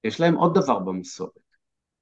יש 0.03 0.19
להם 0.19 0.35
עוד 0.35 0.53
דבר 0.55 0.79
במסורת, 0.79 1.31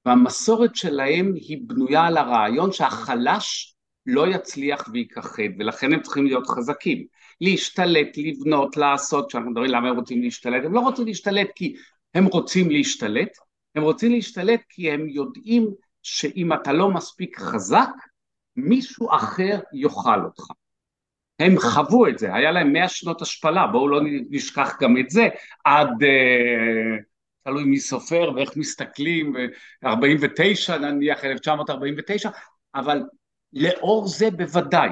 והמסורת 0.06 0.76
שלהם 0.76 1.34
היא 1.36 1.58
בנויה 1.68 2.06
על 2.06 2.18
הרעיון 2.18 2.72
שהחלש 2.72 3.76
לא 4.06 4.28
יצליח 4.28 4.90
וייכחד, 4.94 5.44
ולכן 5.60 5.94
הם 5.94 6.02
צריכים 6.02 6.26
להיות 6.26 6.48
חזקים. 6.48 7.06
להשתלט, 7.42 8.18
לבנות, 8.18 8.78
לעשות, 8.78 9.30
כשאנחנו 9.30 9.52
מדברים 9.52 9.72
למה 9.72 9.90
הם 9.90 9.96
רוצים 9.96 10.22
להשתלט, 10.22 10.66
הם 10.66 10.74
לא 10.74 10.80
רוצים 10.80 11.06
להשתלט 11.06 11.48
כי 11.56 11.76
הם 12.14 12.26
רוצים 12.26 12.70
להשתלט, 12.70 13.38
הם 13.76 13.84
רוצים 13.84 14.12
להשתלט 14.12 14.62
כי 14.70 14.92
הם 14.92 15.10
יודעים 15.10 15.68
שאם 16.04 16.54
אתה 16.54 16.74
לא 16.74 16.92
מספיק 16.92 17.40
חזק, 17.40 17.90
מישהו 18.56 19.16
אחר 19.16 19.60
יאכל 19.74 20.24
אותך. 20.26 20.44
הם 21.42 21.60
חוו 21.60 22.08
את 22.08 22.20
זה, 22.20 22.36
היה 22.36 22.52
להם 22.52 22.74
מאה 22.74 22.88
שנות 22.88 23.22
השפלה, 23.22 23.68
בואו 23.68 23.88
לא 23.88 24.02
נשכח 24.30 24.72
גם 24.82 24.98
את 24.98 25.10
זה, 25.10 25.28
עד, 25.66 26.04
אה, 26.04 26.98
תלוי 27.44 27.64
מי 27.64 27.80
סופר 27.80 28.32
ואיך 28.36 28.58
מסתכלים, 28.58 29.36
49 29.86 30.78
נניח, 30.78 31.24
1949, 31.26 32.30
אבל 32.76 33.04
לאור 33.54 34.08
זה 34.08 34.32
בוודאי, 34.32 34.90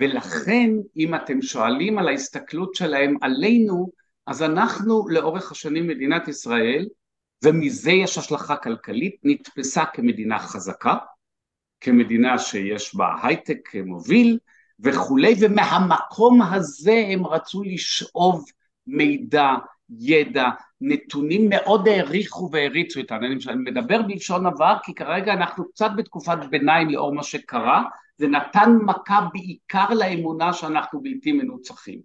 ולכן 0.00 0.70
אם 0.96 1.14
אתם 1.14 1.42
שואלים 1.42 1.98
על 1.98 2.08
ההסתכלות 2.08 2.74
שלהם 2.74 3.16
עלינו, 3.20 3.88
אז 4.26 4.42
אנחנו 4.42 5.08
לאורך 5.08 5.52
השנים 5.52 5.86
מדינת 5.86 6.28
ישראל, 6.28 6.86
ומזה 7.44 7.90
יש 7.90 8.18
השלכה 8.18 8.56
כלכלית, 8.56 9.16
נתפסה 9.24 9.84
כמדינה 9.84 10.38
חזקה, 10.38 10.96
כמדינה 11.80 12.38
שיש 12.38 12.94
בה 12.94 13.14
הייטק 13.22 13.74
מוביל, 13.84 14.38
וכולי, 14.82 15.34
ומהמקום 15.40 16.42
הזה 16.42 17.04
הם 17.08 17.26
רצו 17.26 17.62
לשאוב 17.62 18.44
מידע, 18.86 19.54
ידע, 19.98 20.48
נתונים 20.80 21.48
מאוד 21.48 21.88
העריכו 21.88 22.48
והריצו 22.52 23.00
איתנו, 23.00 23.26
אני 23.26 23.70
מדבר 23.70 24.02
בלשון 24.02 24.46
עבר 24.46 24.74
כי 24.84 24.94
כרגע 24.94 25.32
אנחנו 25.32 25.64
קצת 25.70 25.90
בתקופת 25.96 26.38
ביניים 26.50 26.90
לאור 26.90 27.14
מה 27.14 27.22
שקרה, 27.22 27.82
זה 28.18 28.28
נתן 28.28 28.78
מכה 28.86 29.26
בעיקר 29.32 29.86
לאמונה 29.90 30.52
שאנחנו 30.52 31.00
בלתי 31.02 31.32
מנוצחים, 31.32 32.00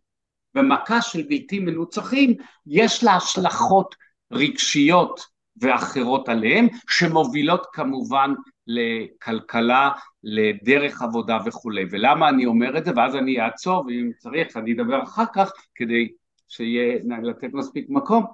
ומכה 0.56 1.02
של 1.02 1.24
בלתי 1.30 1.60
מנוצחים 1.60 2.34
יש 2.68 3.04
לה 3.04 3.16
השלכות 3.16 3.96
רגשיות 4.32 5.22
ואחרות 5.62 6.30
עליהם 6.30 6.68
שמובילות 6.90 7.66
כמובן 7.74 8.34
לכלכלה, 8.68 9.92
לדרך 10.30 11.02
עבודה 11.02 11.38
וכולי. 11.46 11.86
ולמה 11.92 12.30
אני 12.30 12.46
אומר 12.46 12.78
את 12.78 12.86
זה? 12.86 12.92
ואז 12.96 13.16
אני 13.16 13.42
אעצור, 13.42 13.86
ואם 13.86 14.12
צריך 14.18 14.58
אני 14.58 14.74
אדבר 14.74 15.04
אחר 15.04 15.24
כך, 15.36 15.52
כדי 15.76 16.08
שיהיה, 16.48 17.00
לתת 17.24 17.50
מספיק 17.54 17.86
מקום. 17.90 18.26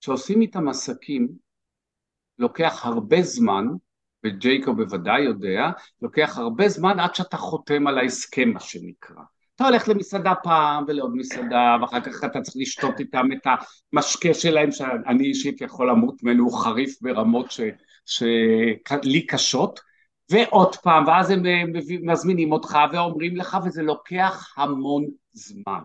כשעושים 0.00 0.40
איתם 0.40 0.68
עסקים, 0.68 1.28
לוקח 2.38 2.86
הרבה 2.86 3.22
זמן, 3.22 3.66
וג'ייקוב 4.24 4.82
בוודאי 4.82 5.22
יודע, 5.22 5.70
לוקח 6.02 6.38
הרבה 6.38 6.68
זמן 6.68 7.00
עד 7.00 7.14
שאתה 7.14 7.36
חותם 7.36 7.86
על 7.86 7.98
ההסכם, 7.98 8.48
מה 8.48 8.60
שנקרא. 8.60 9.22
אתה 9.56 9.64
הולך 9.64 9.88
למסעדה 9.88 10.34
פעם 10.42 10.84
ולעוד 10.88 11.12
מסעדה, 11.14 11.76
ואחר 11.80 12.00
כך 12.00 12.24
אתה 12.24 12.40
צריך 12.40 12.56
לשתות 12.56 13.00
איתם 13.00 13.26
את 13.32 13.46
המשקה 13.92 14.34
שלהם, 14.34 14.72
שאני 14.72 15.24
אישית 15.24 15.60
יכול 15.60 15.90
למות 15.90 16.22
ממנו, 16.22 16.44
הוא 16.44 16.58
חריף 16.58 17.02
ברמות 17.02 17.50
ש... 17.50 17.60
שלי 18.06 19.26
קשות, 19.26 19.80
ועוד 20.32 20.76
פעם, 20.76 21.06
ואז 21.06 21.30
הם 21.30 21.46
אה, 21.46 21.62
מזמינים 22.02 22.52
אותך 22.52 22.78
ואומרים 22.92 23.36
לך, 23.36 23.58
וזה 23.64 23.82
לוקח 23.82 24.54
המון 24.56 25.04
זמן. 25.32 25.82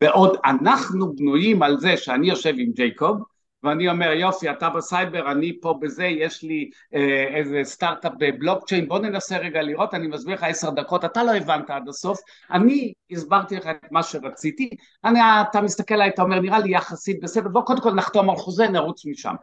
בעוד 0.00 0.36
אנחנו 0.44 1.12
בנויים 1.16 1.62
על 1.62 1.80
זה 1.80 1.96
שאני 1.96 2.28
יושב 2.28 2.54
עם 2.58 2.72
ג'ייקוב, 2.72 3.22
ואני 3.62 3.88
אומר 3.88 4.12
יופי 4.12 4.50
אתה 4.50 4.70
בסייבר 4.70 5.32
אני 5.32 5.60
פה 5.60 5.78
בזה 5.80 6.04
יש 6.04 6.42
לי 6.42 6.70
אה, 6.94 7.24
איזה 7.36 7.60
סטארט-אפ 7.64 8.12
בבלוקצ'יין 8.18 8.88
בוא 8.88 8.98
ננסה 8.98 9.38
רגע 9.38 9.62
לראות 9.62 9.94
אני 9.94 10.06
מסביר 10.06 10.34
לך 10.34 10.42
עשר 10.42 10.70
דקות 10.70 11.04
אתה 11.04 11.24
לא 11.24 11.34
הבנת 11.34 11.70
עד 11.70 11.88
הסוף 11.88 12.18
אני 12.50 12.92
הסברתי 13.10 13.56
לך 13.56 13.66
את 13.66 13.92
מה 13.92 14.02
שרציתי 14.02 14.70
אני, 15.04 15.20
אתה 15.50 15.60
מסתכל 15.60 15.94
עליי 15.94 16.08
אתה 16.08 16.22
אומר 16.22 16.40
נראה 16.40 16.58
לי 16.58 16.74
יחסית 16.74 17.20
בסדר 17.22 17.48
בוא 17.48 17.62
קודם 17.62 17.80
כל 17.80 17.94
נחתום 17.94 18.30
על 18.30 18.36
חוזה 18.36 18.68
נרוץ 18.68 19.06
משם 19.06 19.34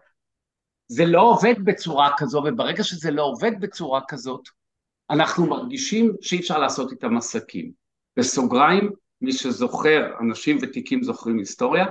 זה 0.87 1.05
לא 1.05 1.21
עובד 1.21 1.55
בצורה 1.63 2.09
כזו, 2.17 2.43
וברגע 2.45 2.83
שזה 2.83 3.11
לא 3.11 3.23
עובד 3.23 3.51
בצורה 3.59 4.01
כזאת, 4.07 4.49
אנחנו 5.09 5.45
מרגישים 5.45 6.11
שאי 6.21 6.39
אפשר 6.39 6.57
לעשות 6.57 6.91
איתם 6.91 7.17
עסקים. 7.17 7.71
בסוגריים, 8.17 8.91
מי 9.21 9.31
שזוכר, 9.31 10.11
אנשים 10.21 10.57
ותיקים 10.61 11.03
זוכרים 11.03 11.37
היסטוריה, 11.37 11.85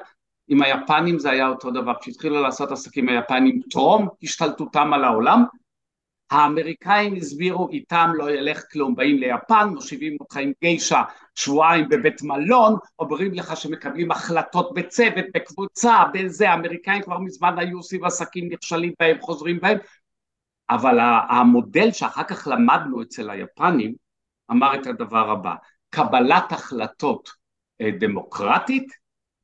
עם 0.49 0.63
היפנים 0.63 1.19
זה 1.19 1.31
היה 1.31 1.49
אותו 1.49 1.71
דבר, 1.71 1.93
כשהתחילו 2.01 2.43
לעשות 2.43 2.73
עסקים 2.73 3.09
היפנים 3.09 3.61
טרום 3.71 4.09
השתלטותם 4.23 4.93
על 4.93 5.05
העולם, 5.05 5.45
האמריקאים 6.33 7.15
הסבירו 7.15 7.69
איתם 7.69 8.11
לא 8.15 8.31
ילך 8.31 8.63
כלום, 8.73 8.95
באים 8.95 9.17
ליפן, 9.17 9.69
מושיבים 9.75 10.17
אותך 10.21 10.37
עם 10.37 10.53
גיישה 10.61 11.03
שבועיים 11.35 11.89
בבית 11.89 12.23
מלון, 12.23 12.77
אומרים 12.99 13.35
לך 13.35 13.57
שמקבלים 13.57 14.11
החלטות 14.11 14.75
בצוות, 14.75 15.25
בקבוצה, 15.35 16.05
בזה, 16.15 16.51
האמריקאים 16.51 17.03
כבר 17.03 17.19
מזמן 17.19 17.59
היו 17.59 17.83
סביב 17.83 18.05
עסקים 18.05 18.49
נכשלים 18.53 18.93
בהם, 19.01 19.21
חוזרים 19.21 19.61
בהם, 19.61 19.79
אבל 20.71 20.99
המודל 21.29 21.93
שאחר 21.93 22.25
כך 22.25 22.49
למדנו 22.51 23.03
אצל 23.03 23.31
היפנים 23.31 23.95
אמר 24.51 24.75
את 24.75 24.87
הדבר 24.87 25.31
הבא, 25.31 25.55
קבלת 25.91 26.53
החלטות 26.53 27.31
אה, 27.81 27.91
דמוקרטית, 28.01 28.93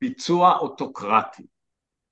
ביצוע 0.01 0.59
אוטוקרטי. 0.59 1.43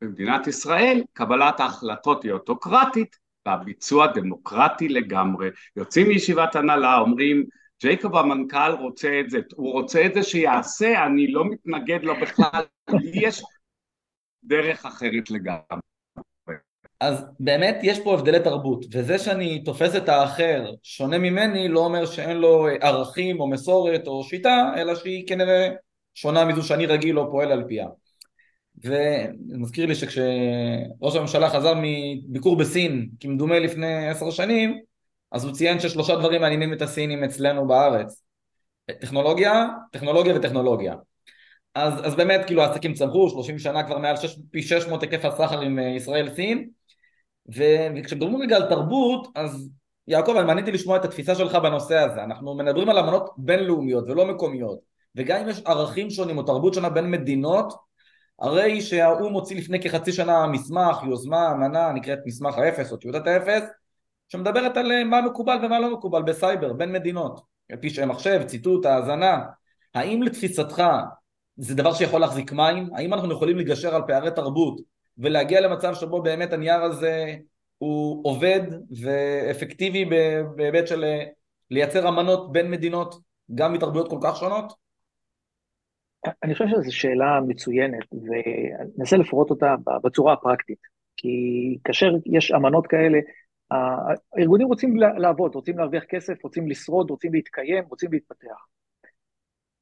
במדינת 0.01 0.47
ישראל 0.47 1.03
קבלת 1.13 1.61
ההחלטות 1.61 2.23
היא 2.23 2.33
אוטוקרטית, 2.33 3.26
והביצוע 3.47 4.07
דמוקרטי 4.07 4.89
לגמרי. 4.89 5.49
יוצאים 5.77 6.09
מישיבת 6.09 6.57
הנהלה, 6.57 6.99
אומרים 6.99 7.45
ג'ייקוב 7.83 8.17
המנכ"ל 8.17 8.73
רוצה 8.81 9.21
את 9.21 9.31
זה, 9.31 9.39
הוא 9.55 9.73
רוצה 9.73 10.07
את 10.07 10.15
זה 10.15 10.23
שיעשה, 10.23 11.07
אני 11.07 11.27
לא 11.27 11.45
מתנגד 11.45 12.03
לו 12.03 12.15
בכלל, 12.21 12.65
יש 13.15 13.43
דרך 14.45 14.87
אחרת 14.87 15.31
לגמרי. 15.31 15.81
אז 17.01 17.25
באמת 17.41 17.79
יש 17.83 18.01
פה 18.01 18.15
הבדלי 18.15 18.41
תרבות, 18.41 18.85
וזה 18.93 19.19
שאני 19.19 19.65
תופס 19.65 19.97
את 19.97 20.09
האחר 20.09 20.71
שונה 20.83 21.19
ממני 21.19 21.69
לא 21.69 21.81
אומר 21.81 22.07
שאין 22.07 22.37
לו 22.37 22.67
ערכים 22.81 23.41
או 23.41 23.51
מסורת 23.51 24.07
או 24.07 24.25
שיטה, 24.25 24.73
אלא 24.77 24.95
שהיא 24.95 25.29
כנראה 25.29 25.69
שונה 26.15 26.45
מזו 26.45 26.63
שאני 26.63 26.87
רגיל 26.87 27.19
או 27.19 27.31
פועל 27.31 27.53
על 27.53 27.65
פיה. 27.69 27.87
ומזכיר 28.85 29.87
לי 29.87 29.95
שכשראש 29.95 31.17
הממשלה 31.17 31.51
חזר 31.51 31.75
מביקור 31.83 32.57
בסין, 32.57 33.09
כמדומה 33.21 33.59
לפני 33.59 34.09
עשר 34.09 34.31
שנים, 34.31 34.81
אז 35.33 35.45
הוא 35.45 35.53
ציין 35.53 35.81
ששלושה 35.81 36.17
דברים 36.17 36.41
מעניינים 36.41 36.73
את 36.73 36.83
הסינים 36.83 37.25
אצלנו 37.25 37.67
בארץ. 37.67 38.23
טכנולוגיה, 39.01 39.67
טכנולוגיה 39.93 40.37
וטכנולוגיה. 40.37 40.95
אז, 41.75 42.07
אז 42.07 42.15
באמת 42.15 42.45
כאילו 42.47 42.63
העסקים 42.63 42.95
צמחו, 42.95 43.31
30 43.31 43.59
שנה 43.59 43.83
כבר 43.83 43.99
מעל 43.99 44.17
שש, 44.17 44.39
פי 44.51 44.63
600 44.63 45.03
היקף 45.03 45.25
הסחר 45.25 45.61
עם 45.61 45.79
אה, 45.79 45.85
ישראל 45.85 46.35
סין 46.35 46.69
וכשמדברים 47.49 48.43
רגע 48.43 48.57
על 48.57 48.69
תרבות 48.69 49.29
אז 49.35 49.71
יעקב 50.09 50.37
אני 50.37 50.47
מעניין 50.47 50.67
לשמוע 50.67 50.97
את 50.97 51.05
התפיסה 51.05 51.35
שלך 51.35 51.55
בנושא 51.55 51.97
הזה 51.99 52.25
אנחנו 52.25 52.55
מדברים 52.55 52.89
על 52.89 52.99
אמנות 52.99 53.31
בינלאומיות 53.37 54.05
ולא 54.09 54.27
מקומיות 54.27 54.79
וגם 55.15 55.41
אם 55.41 55.49
יש 55.49 55.63
ערכים 55.67 56.11
שונים 56.11 56.39
או 56.39 56.43
תרבות 56.43 56.75
שונה 56.75 56.89
בין 56.89 57.11
מדינות 57.11 57.73
הרי 58.39 58.81
שהאו"ם 58.81 59.33
הוציא 59.33 59.57
לפני 59.57 59.83
כחצי 59.83 60.13
שנה 60.13 60.47
מסמך, 60.47 60.97
יוזמה, 61.07 61.53
אמנה, 61.53 61.93
נקראת 61.93 62.19
מסמך 62.27 62.59
האפס 62.59 62.93
או 62.93 62.97
טיוטת 62.97 63.27
האפס, 63.27 63.63
שמדברת 64.29 64.77
על 64.77 64.93
אה, 64.93 65.05
מה 65.05 65.21
מקובל 65.21 65.59
ומה 65.65 65.81
לא 65.81 65.93
מקובל 65.93 66.23
בסייבר 66.23 66.73
בין 66.73 66.93
מדינות, 66.93 67.41
פשעי 67.83 68.07
מחשב, 68.07 68.43
ציטוט, 68.47 68.87
האזנה. 68.87 69.41
האם 69.95 70.23
לתפיסתך 70.23 70.83
זה 71.57 71.75
דבר 71.75 71.95
שיכול 71.95 72.21
להחזיק 72.21 72.53
מים? 72.53 72.91
האם 72.95 73.15
אנחנו 73.15 73.33
יכולים 73.33 73.59
לגשר 73.59 73.95
על 73.95 74.03
פערי 74.07 74.31
תרבות 74.31 74.81
ולהגיע 75.19 75.61
למצב 75.61 75.95
שבו 75.95 76.23
באמת 76.23 76.53
הנייר 76.53 76.83
הזה 76.83 77.35
הוא 77.79 78.21
עובד 78.31 78.61
ואפקטיבי 79.03 80.05
בהיבט 80.57 80.87
של 80.87 81.05
אה, 81.05 81.25
לייצר 81.71 82.09
אמנות 82.09 82.53
בין 82.53 82.71
מדינות 82.71 83.15
גם 83.55 83.73
מתרבויות 83.73 84.11
כל 84.11 84.19
כך 84.23 84.37
שונות? 84.37 84.86
אני 86.43 86.53
חושב 86.53 86.67
שזו 86.69 86.97
שאלה 86.97 87.41
מצוינת, 87.49 88.05
וננסה 88.13 89.17
לפרוט 89.17 89.51
אותה 89.51 89.75
בצורה 90.05 90.33
הפרקטית. 90.33 90.79
כי 91.17 91.29
כאשר 91.85 92.11
יש 92.27 92.53
אמנות 92.53 92.87
כאלה, 92.87 93.19
הארגונים 93.71 94.67
רוצים 94.67 94.97
לעבוד, 94.97 95.55
רוצים 95.55 95.79
להרוויח 95.79 96.05
כסף, 96.05 96.45
רוצים 96.45 96.69
לשרוד, 96.69 97.11
רוצים 97.11 97.35
להתקיים, 97.35 97.85
רוצים 97.89 98.13
להתפתח. 98.13 98.67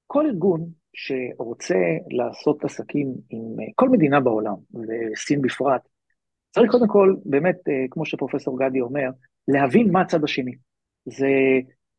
כל 0.06 0.26
ארגון 0.26 0.66
שרוצה 0.92 1.78
לעשות 2.10 2.64
עסקים 2.64 3.14
עם 3.30 3.56
כל 3.74 3.88
מדינה 3.88 4.20
בעולם, 4.20 4.54
וסין 4.74 5.42
בפרט, 5.42 5.88
צריך 6.50 6.70
קודם 6.70 6.88
כל, 6.88 7.14
באמת, 7.24 7.56
כמו 7.90 8.06
שפרופסור 8.06 8.58
גדי 8.58 8.80
אומר, 8.80 9.10
להבין 9.48 9.92
מה 9.92 10.00
הצד 10.00 10.24
השני. 10.24 10.52
זה 11.04 11.28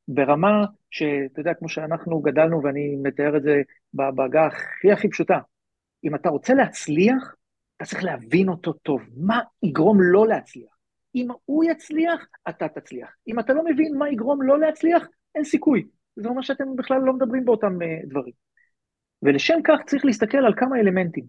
ברמה 0.07 0.65
שאתה 0.91 1.39
יודע, 1.39 1.53
כמו 1.53 1.69
שאנחנו 1.69 2.19
גדלנו, 2.19 2.63
ואני 2.63 2.95
מתאר 3.03 3.37
את 3.37 3.43
זה 3.43 3.61
בעגה 3.93 4.45
הכי 4.45 4.91
הכי 4.91 5.09
פשוטה, 5.09 5.39
אם 6.03 6.15
אתה 6.15 6.29
רוצה 6.29 6.53
להצליח, 6.53 7.35
אתה 7.77 7.85
צריך 7.85 8.03
להבין 8.03 8.49
אותו 8.49 8.73
טוב. 8.73 9.01
מה 9.17 9.39
יגרום 9.63 9.97
לא 10.01 10.27
להצליח? 10.27 10.75
אם 11.15 11.27
הוא 11.45 11.63
יצליח, 11.63 12.27
אתה 12.49 12.67
תצליח. 12.67 13.15
אם 13.27 13.39
אתה 13.39 13.53
לא 13.53 13.65
מבין 13.65 13.97
מה 13.97 14.09
יגרום 14.09 14.41
לא 14.41 14.59
להצליח, 14.59 15.07
אין 15.35 15.43
סיכוי. 15.43 15.87
זה 16.15 16.29
אומר 16.29 16.41
שאתם 16.41 16.75
בכלל 16.75 17.01
לא 17.01 17.13
מדברים 17.13 17.45
באותם 17.45 17.77
uh, 17.81 18.09
דברים. 18.09 18.33
ולשם 19.21 19.59
כך 19.63 19.79
צריך 19.85 20.05
להסתכל 20.05 20.37
על 20.37 20.53
כמה 20.57 20.79
אלמנטים. 20.79 21.25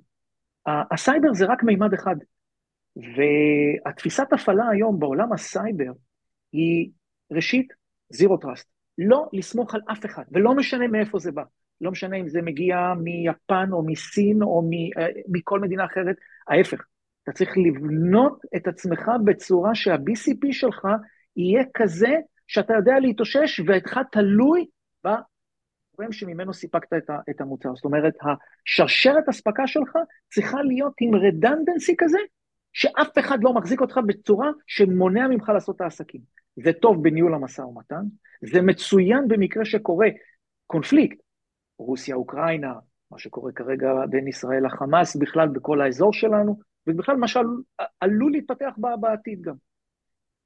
הסייבר 0.66 1.33
זה 1.33 1.47
רק 1.47 1.62
מימד 1.62 1.95
אחד, 1.95 2.16
והתפיסת 2.97 4.33
הפעלה 4.33 4.68
היום 4.68 4.99
בעולם 4.99 5.33
הסייבר 5.33 5.92
היא 6.52 6.90
ראשית, 7.33 7.73
zero 8.11 8.37
trust. 8.37 8.68
לא 8.98 9.28
לסמוך 9.32 9.75
על 9.75 9.80
אף 9.92 10.06
אחד, 10.06 10.22
ולא 10.32 10.54
משנה 10.54 10.88
מאיפה 10.88 11.18
זה 11.18 11.32
בא. 11.32 11.42
לא 11.80 11.90
משנה 11.90 12.16
אם 12.16 12.28
זה 12.28 12.42
מגיע 12.42 12.94
מיפן 13.02 13.68
או 13.72 13.82
מסין 13.86 14.42
או 14.42 14.62
אה, 14.98 15.06
מכל 15.28 15.60
מדינה 15.60 15.84
אחרת, 15.84 16.16
ההפך. 16.48 16.84
אתה 17.22 17.32
צריך 17.32 17.50
לבנות 17.58 18.40
את 18.56 18.66
עצמך 18.66 19.10
בצורה 19.25 19.75
שה-BCP 19.75 20.52
שלך 20.52 20.88
יהיה 21.36 21.64
כזה 21.75 22.14
שאתה 22.46 22.75
יודע 22.75 22.98
להתאושש 23.00 23.60
ואינך 23.66 24.00
תלוי 24.12 24.66
בגורם 25.04 26.12
שממנו 26.12 26.54
סיפקת 26.54 26.92
את 27.30 27.40
המוצר. 27.40 27.75
זאת 27.75 27.84
אומרת, 27.84 28.14
השרשרת 28.22 29.28
אספקה 29.28 29.66
שלך 29.66 29.96
צריכה 30.30 30.62
להיות 30.62 30.92
עם 31.00 31.14
רדנדנסי 31.14 31.94
כזה, 31.98 32.18
שאף 32.72 33.18
אחד 33.18 33.38
לא 33.42 33.52
מחזיק 33.52 33.80
אותך 33.80 34.00
בצורה 34.06 34.50
שמונע 34.66 35.28
ממך 35.28 35.48
לעשות 35.48 35.76
את 35.76 35.80
העסקים. 35.80 36.20
זה 36.56 36.72
טוב 36.72 37.02
בניהול 37.02 37.34
המשא 37.34 37.60
ומתן, 37.60 38.02
זה 38.52 38.62
מצוין 38.62 39.28
במקרה 39.28 39.64
שקורה 39.64 40.08
קונפליקט, 40.66 41.18
רוסיה-אוקראינה, 41.78 42.75
מה 43.10 43.18
שקורה 43.18 43.52
כרגע 43.52 43.92
בין 44.10 44.28
ישראל 44.28 44.66
לחמאס, 44.66 45.16
בכלל 45.16 45.48
בכל 45.48 45.80
האזור 45.80 46.12
שלנו, 46.12 46.58
ובכלל 46.86 47.16
מה 47.16 47.28
שעלול 47.28 48.32
להתפתח 48.32 48.75
בעתיד 49.00 49.42
גם. 49.42 49.54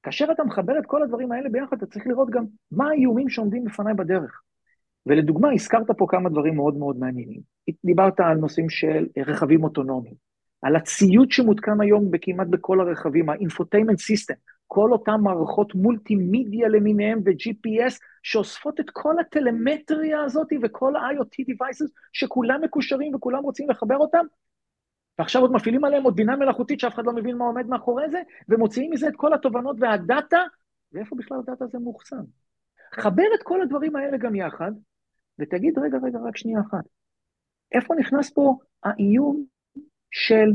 כאשר 0.03 0.27
אתה 0.31 0.43
מחבר 0.43 0.79
את 0.79 0.85
כל 0.85 1.03
הדברים 1.03 1.31
האלה 1.31 1.49
ביחד, 1.49 1.77
אתה 1.77 1.85
צריך 1.85 2.07
לראות 2.07 2.29
גם 2.29 2.45
מה 2.71 2.89
האיומים 2.89 3.29
שעומדים 3.29 3.63
בפניי 3.63 3.93
בדרך. 3.93 4.41
ולדוגמה, 5.05 5.53
הזכרת 5.53 5.91
פה 5.97 6.05
כמה 6.09 6.29
דברים 6.29 6.55
מאוד 6.55 6.77
מאוד 6.77 6.99
מעניינים. 6.99 7.41
דיברת 7.85 8.19
על 8.19 8.37
נושאים 8.37 8.69
של 8.69 9.07
רכבים 9.27 9.63
אוטונומיים, 9.63 10.15
על 10.61 10.75
הציוד 10.75 11.31
שמותקן 11.31 11.81
היום 11.81 12.09
כמעט 12.21 12.47
בכל 12.47 12.81
הרכבים, 12.81 13.29
ה-infotainment 13.29 14.01
system, 14.11 14.35
כל 14.73 14.91
אותן 14.91 15.15
מערכות 15.23 15.75
מולטימדיה 15.75 16.67
למיניהם 16.67 17.19
ו-GPS, 17.25 17.99
שאוספות 18.23 18.79
את 18.79 18.89
כל 18.89 19.19
הטלמטריה 19.19 20.23
הזאת 20.23 20.47
וכל 20.61 20.95
ה-IoT 20.95 21.45
devices, 21.51 21.89
שכולם 22.13 22.61
מקושרים 22.63 23.15
וכולם 23.15 23.43
רוצים 23.43 23.69
לחבר 23.69 23.97
אותם, 23.97 24.25
ועכשיו 25.19 25.41
עוד 25.41 25.51
מפעילים 25.51 25.85
עליהם 25.85 26.03
עוד 26.03 26.15
בינה 26.15 26.35
מלאכותית 26.35 26.79
שאף 26.79 26.93
אחד 26.93 27.05
לא 27.05 27.13
מבין 27.13 27.37
מה 27.37 27.45
עומד 27.45 27.65
מאחורי 27.67 28.09
זה, 28.09 28.21
ומוציאים 28.49 28.91
מזה 28.91 29.07
את 29.07 29.13
כל 29.15 29.33
התובנות 29.33 29.75
והדאטה, 29.79 30.39
ואיפה 30.91 31.15
בכלל 31.15 31.37
הדאטה 31.39 31.65
הזה 31.65 31.79
מאוחסן? 31.79 32.23
חבר 32.93 33.25
את 33.35 33.43
כל 33.43 33.61
הדברים 33.61 33.95
האלה 33.95 34.17
גם 34.17 34.35
יחד, 34.35 34.71
ותגיד, 35.39 35.79
רגע, 35.79 35.97
רגע, 36.03 36.19
רק 36.27 36.37
שנייה 36.37 36.59
אחת. 36.59 36.83
איפה 37.71 37.95
נכנס 37.95 38.29
פה 38.33 38.57
האיום 38.83 39.45
של 40.11 40.51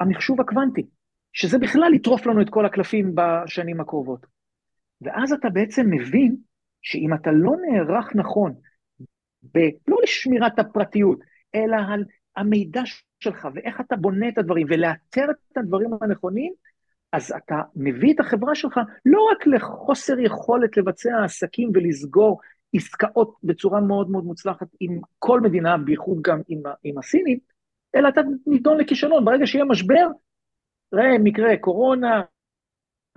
המחשוב 0.00 0.40
הקוונטי? 0.40 0.97
שזה 1.32 1.58
בכלל 1.58 1.94
יטרוף 1.94 2.26
לנו 2.26 2.42
את 2.42 2.50
כל 2.50 2.66
הקלפים 2.66 3.14
בשנים 3.14 3.80
הקרובות. 3.80 4.26
ואז 5.00 5.32
אתה 5.32 5.50
בעצם 5.50 5.86
מבין 5.90 6.36
שאם 6.82 7.14
אתה 7.14 7.30
לא 7.32 7.52
נערך 7.66 8.14
נכון, 8.14 8.54
ב- 9.54 9.70
לא 9.88 9.96
לשמירת 10.02 10.58
הפרטיות, 10.58 11.18
אלא 11.54 11.76
על 11.88 12.04
המידע 12.36 12.82
שלך 13.20 13.48
ואיך 13.54 13.80
אתה 13.80 13.96
בונה 13.96 14.28
את 14.28 14.38
הדברים 14.38 14.66
ולאתר 14.70 15.26
את 15.52 15.56
הדברים 15.56 15.90
הנכונים, 16.00 16.52
אז 17.12 17.32
אתה 17.32 17.56
מביא 17.76 18.14
את 18.14 18.20
החברה 18.20 18.54
שלך 18.54 18.80
לא 19.04 19.28
רק 19.32 19.46
לחוסר 19.46 20.18
יכולת 20.18 20.76
לבצע 20.76 21.24
עסקים 21.24 21.70
ולסגור 21.74 22.40
עסקאות 22.74 23.34
בצורה 23.42 23.80
מאוד 23.80 24.10
מאוד 24.10 24.24
מוצלחת 24.24 24.66
עם 24.80 25.00
כל 25.18 25.40
מדינה, 25.40 25.78
בייחוד 25.78 26.18
גם 26.22 26.40
עם, 26.48 26.62
עם 26.84 26.98
הסינים, 26.98 27.38
אלא 27.94 28.08
אתה 28.08 28.20
נידון 28.46 28.78
לכישלון. 28.78 29.24
ברגע 29.24 29.46
שיהיה 29.46 29.64
משבר, 29.64 30.06
ראה 30.92 31.18
מקרה 31.24 31.56
קורונה, 31.60 32.22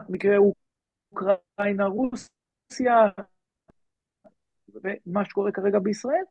מקרה 0.09 0.35
אוקראינה, 0.37 1.85
רוסיה, 1.85 2.95
ומה 4.69 5.25
שקורה 5.25 5.51
כרגע 5.51 5.79
בישראל, 5.79 6.23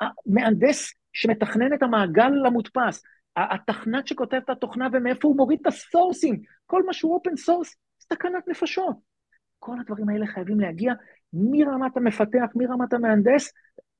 המהנדס 0.00 0.92
שמתכנן 1.12 1.74
את 1.74 1.82
המעגל 1.82 2.46
המודפס, 2.46 3.02
התכנת 3.36 4.06
שכותב 4.06 4.40
את 4.44 4.50
התוכנה 4.50 4.88
ומאיפה 4.92 5.28
הוא 5.28 5.36
מוריד 5.36 5.58
את 5.60 5.66
הסורסים, 5.66 6.42
כל 6.66 6.82
מה 6.86 6.92
שהוא 6.92 7.14
open 7.14 7.36
source, 7.36 7.76
סכנת 8.00 8.48
נפשות. 8.48 8.96
כל 9.58 9.80
הדברים 9.80 10.08
האלה 10.08 10.26
חייבים 10.26 10.60
להגיע 10.60 10.92
מרמת 11.32 11.96
המפתח, 11.96 12.50
מרמת 12.54 12.92
המהנדס, 12.92 13.52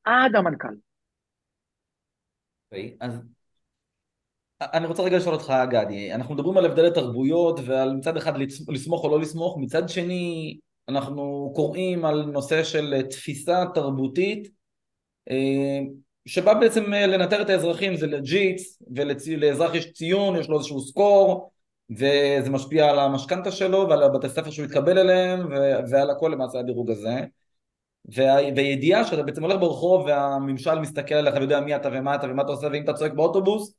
עד 0.04 0.36
המנכ"ל. 0.36 0.74
אוקיי, 2.74 2.96
אז 3.00 3.33
אני 4.60 4.86
רוצה 4.86 5.02
רגע 5.02 5.16
לשאול 5.16 5.34
אותך, 5.34 5.54
גדי, 5.70 6.14
אנחנו 6.14 6.34
מדברים 6.34 6.56
על 6.56 6.64
הבדלי 6.64 6.90
תרבויות 6.90 7.60
ועל 7.64 7.92
מצד 7.92 8.16
אחד 8.16 8.32
לסמוך 8.68 9.04
או 9.04 9.08
לא 9.08 9.20
לסמוך, 9.20 9.56
מצד 9.60 9.88
שני 9.88 10.56
אנחנו 10.88 11.52
קוראים 11.56 12.04
על 12.04 12.22
נושא 12.22 12.64
של 12.64 13.02
תפיסה 13.10 13.64
תרבותית 13.74 14.48
אה, 15.30 15.80
שבא 16.26 16.54
בעצם 16.54 16.94
אה, 16.94 17.06
לנטר 17.06 17.42
את 17.42 17.50
האזרחים, 17.50 17.96
זה 17.96 18.06
legit, 18.06 18.60
ולאזרח 18.96 19.74
יש 19.74 19.92
ציון, 19.92 20.36
יש 20.36 20.48
לו 20.48 20.58
איזשהו 20.58 20.80
score, 20.80 21.50
וזה 21.90 22.50
משפיע 22.50 22.90
על 22.90 22.98
המשכנתה 22.98 23.50
שלו 23.50 23.86
ועל 23.88 24.02
הבתי 24.02 24.28
ספר 24.28 24.50
שהוא 24.50 24.66
יתקבל 24.66 24.98
אליהם 24.98 25.48
ועל 25.90 26.10
הכל 26.10 26.28
למעשה 26.28 26.58
הדירוג 26.58 26.90
הזה. 26.90 27.20
והידיעה 28.56 29.04
שאתה 29.04 29.22
בעצם 29.22 29.42
הולך 29.42 29.60
ברחוב 29.60 30.06
והממשל 30.06 30.78
מסתכל 30.78 31.14
עליך 31.14 31.34
ויודע 31.34 31.60
מי 31.60 31.76
אתה 31.76 31.88
ומה 31.92 32.14
אתה 32.14 32.26
ומה 32.30 32.42
אתה 32.42 32.52
עושה 32.52 32.66
ואם 32.72 32.82
אתה 32.82 32.92
צועק 32.92 33.12
באוטובוס 33.12 33.74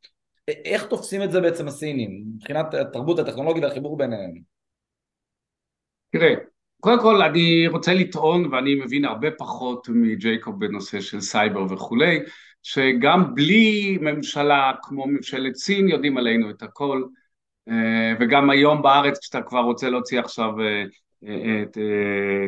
איך 0.47 0.85
תופסים 0.85 1.23
את 1.23 1.31
זה 1.31 1.41
בעצם 1.41 1.67
הסינים 1.67 2.23
מבחינת 2.35 2.73
התרבות 2.73 3.19
הטכנולוגית 3.19 3.63
והחיבור 3.63 3.97
ביניהם? 3.97 4.33
תראה, 6.11 6.33
קודם 6.79 7.01
כל 7.01 7.21
אני 7.21 7.67
רוצה 7.67 7.93
לטעון 7.93 8.53
ואני 8.53 8.75
מבין 8.75 9.05
הרבה 9.05 9.27
פחות 9.37 9.87
מג'ייקוב 9.89 10.59
בנושא 10.59 11.01
של 11.01 11.21
סייבר 11.21 11.73
וכולי 11.73 12.19
שגם 12.63 13.35
בלי 13.35 13.97
ממשלה 14.01 14.71
כמו 14.81 15.07
ממשלת 15.07 15.55
סין 15.55 15.87
יודעים 15.87 16.17
עלינו 16.17 16.49
את 16.49 16.63
הכל 16.63 17.03
אה, 17.69 18.13
וגם 18.19 18.49
היום 18.49 18.81
בארץ 18.81 19.19
כשאתה 19.19 19.41
כבר 19.41 19.59
רוצה 19.59 19.89
להוציא 19.89 20.19
עכשיו 20.19 20.59
אה, 20.59 20.83
אה, 21.27 21.63
את 21.63 21.77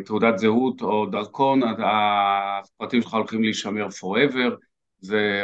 תעודת 0.06 0.38
זהות 0.38 0.82
או 0.82 1.06
דרכון 1.06 1.62
הפרטים 1.64 3.02
שלך 3.02 3.14
הולכים 3.14 3.44
להישמר 3.44 3.88
forever 3.88 4.67
זה 5.00 5.42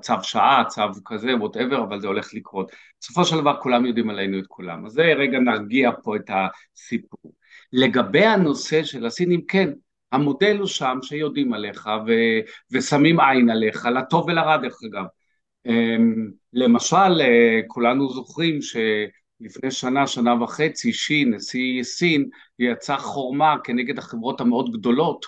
צו 0.00 0.14
שעה, 0.22 0.64
צו 0.68 0.82
כזה, 1.04 1.36
whatever, 1.36 1.82
אבל 1.82 2.00
זה 2.00 2.06
הולך 2.06 2.34
לקרות. 2.34 2.72
בסופו 3.00 3.24
של 3.24 3.36
דבר 3.40 3.60
כולם 3.62 3.86
יודעים 3.86 4.10
עלינו 4.10 4.38
את 4.38 4.46
כולם. 4.46 4.86
אז 4.86 4.92
זה 4.92 5.02
רגע 5.02 5.38
נרגיע 5.38 5.90
פה 6.02 6.16
את 6.16 6.30
הסיפור. 6.30 7.32
לגבי 7.72 8.24
הנושא 8.24 8.84
של 8.84 9.06
הסינים, 9.06 9.40
כן, 9.48 9.70
המודל 10.12 10.56
הוא 10.58 10.66
שם 10.66 10.98
שיודעים 11.02 11.52
עליך 11.52 11.88
ו- 12.06 12.40
ושמים 12.72 13.20
עין 13.20 13.50
עליך, 13.50 13.84
לטוב 13.86 14.28
ולרע 14.28 14.56
דרך 14.56 14.76
אגב. 14.86 15.04
אמ, 15.66 16.30
למשל, 16.52 17.20
אה, 17.20 17.60
כולנו 17.66 18.08
זוכרים 18.08 18.58
שלפני 18.62 19.70
שנה, 19.70 20.06
שנה 20.06 20.42
וחצי, 20.42 20.92
שי, 20.92 21.24
נשיא 21.24 21.82
סין, 21.82 22.28
יצא 22.58 22.96
חורמה 22.96 23.56
כנגד 23.64 23.98
החברות 23.98 24.40
המאוד 24.40 24.72
גדולות 24.72 25.26